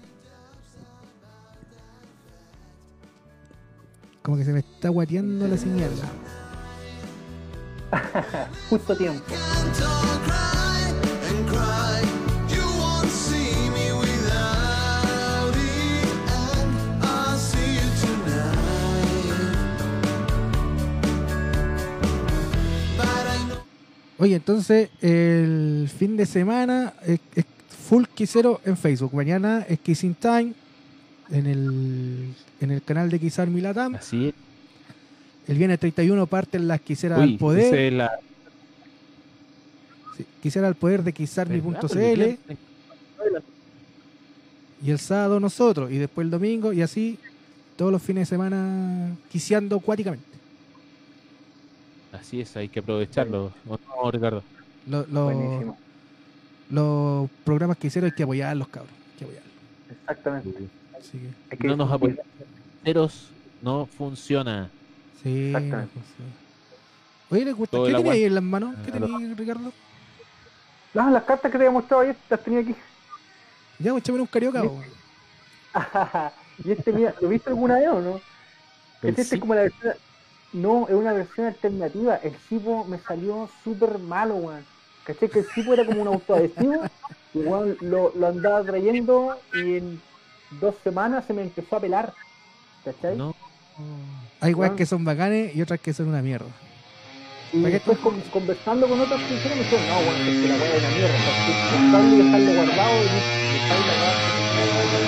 [4.22, 5.90] Como que se me está guateando la señal.
[8.70, 9.24] Justo tiempo.
[24.18, 27.44] Oye, entonces el fin de semana es, es
[27.88, 29.12] full quisero en Facebook.
[29.14, 30.54] Mañana es Kissing Time
[31.32, 33.94] en el, en el canal de Quizar Milatam.
[33.96, 34.34] Así es.
[35.48, 37.92] El viernes 31 parten las Quisera Uy, al poder.
[37.94, 38.12] la-
[40.16, 42.36] Sí, Quisiera al poder de Quizarmi.cl.
[44.84, 45.90] Y el sábado nosotros.
[45.90, 46.72] Y después el domingo.
[46.72, 47.18] Y así
[47.76, 50.26] todos los fines de semana quiciando acuáticamente.
[52.12, 53.52] Así es, hay que aprovecharlo.
[53.66, 54.42] ¿O no, Ricardo?
[54.86, 55.78] Lo- lo- Buenísimo.
[56.70, 58.92] los programas que hicieron hay que apoyarlos, cabros.
[58.92, 59.52] Hay que apoyarlos.
[59.90, 60.81] Exactamente.
[61.02, 62.24] Así que, Hay que No nos apoyamos.
[62.78, 63.28] Enteros
[63.60, 64.70] no funciona.
[65.22, 65.94] sí, Exactamente.
[66.16, 66.22] sí.
[67.34, 67.78] Oye, ¿le gusta?
[67.84, 68.74] ¿qué tenía ahí en las manos?
[68.84, 69.72] ¿Qué Ah, lo- tenía, Ricardo?
[70.94, 72.74] No, las cartas que te había mostrado ayer las tenía aquí.
[73.78, 74.62] Ya, pues, échame un carioca.
[74.62, 74.82] Po.
[76.64, 78.20] y este, mira, ¿lo viste alguna vez o no?
[79.02, 79.34] Este, sí.
[79.36, 79.94] es como la versión.
[80.52, 82.16] No, es una versión alternativa.
[82.16, 84.64] El Cipo me salió súper malo, weón.
[85.04, 85.30] ¿Caché?
[85.30, 86.82] Que el Cipo era como un autoadhesivo.
[87.34, 90.02] Y weón, lo, lo andaba trayendo y en
[90.60, 92.12] dos semanas se me empezó a pelar.
[92.84, 93.16] ¿Cachai?
[93.16, 93.34] No.
[94.40, 94.76] Hay weas Weón.
[94.76, 96.46] que son bacanes y otras que son una mierda.
[97.52, 100.74] Y después con- conversando con otras personas me dijeron, no, bueno, es que la weá
[100.76, 101.18] es una mierda,
[101.72, 105.02] comprarlo y dejarlo guardado y dejar la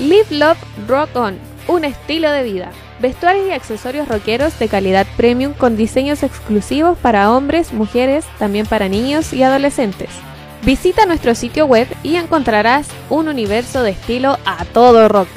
[0.00, 1.38] Live Love Rock On,
[1.68, 2.70] un estilo de vida.
[3.00, 8.88] Vestuarios y accesorios rockeros de calidad premium con diseños exclusivos para hombres, mujeres, también para
[8.88, 10.10] niños y adolescentes.
[10.64, 15.28] Visita nuestro sitio web y encontrarás un universo de estilo a todo rock.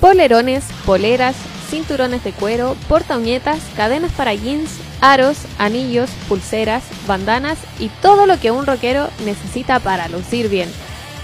[0.00, 1.36] Polerones, poleras,
[1.70, 8.50] cinturones de cuero, portauñetas, cadenas para jeans, aros, anillos, pulseras, bandanas y todo lo que
[8.50, 10.68] un rockero necesita para lucir bien.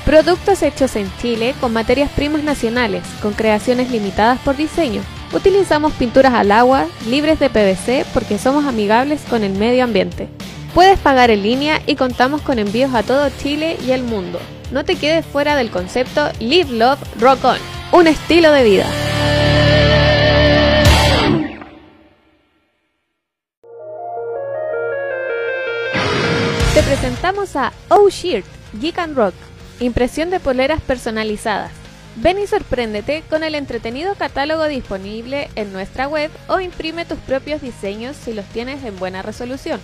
[0.04, 5.02] Productos hechos en Chile con materias primas nacionales, con creaciones limitadas por diseño.
[5.32, 10.28] Utilizamos pinturas al agua, libres de PVC porque somos amigables con el medio ambiente.
[10.74, 14.38] Puedes pagar en línea y contamos con envíos a todo Chile y el mundo.
[14.70, 17.58] No te quedes fuera del concepto Live Love Rock On,
[17.92, 18.86] un estilo de vida.
[26.74, 28.46] Te presentamos a Oh Shirt,
[28.80, 29.34] Geek and Rock,
[29.80, 31.77] impresión de poleras personalizadas.
[32.20, 37.62] Ven y sorpréndete con el entretenido catálogo disponible en nuestra web o imprime tus propios
[37.62, 39.80] diseños si los tienes en buena resolución.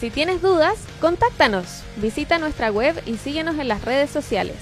[0.00, 4.56] Si tienes dudas, contáctanos, visita nuestra web y síguenos en las redes sociales.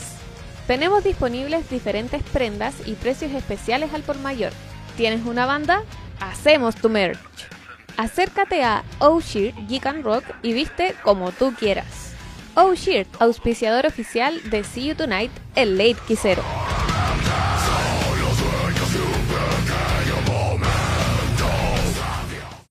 [0.67, 4.53] Tenemos disponibles diferentes prendas y precios especiales al por mayor.
[4.97, 5.85] ¿Tienes una banda?
[6.19, 7.21] Hacemos tu merch.
[7.97, 12.15] Acércate a Oh Shirt Geek and Rock y viste como tú quieras.
[12.55, 16.43] Oh Shirt, auspiciador oficial de See You Tonight, el Late Quisero.
[17.25, 17.72] America!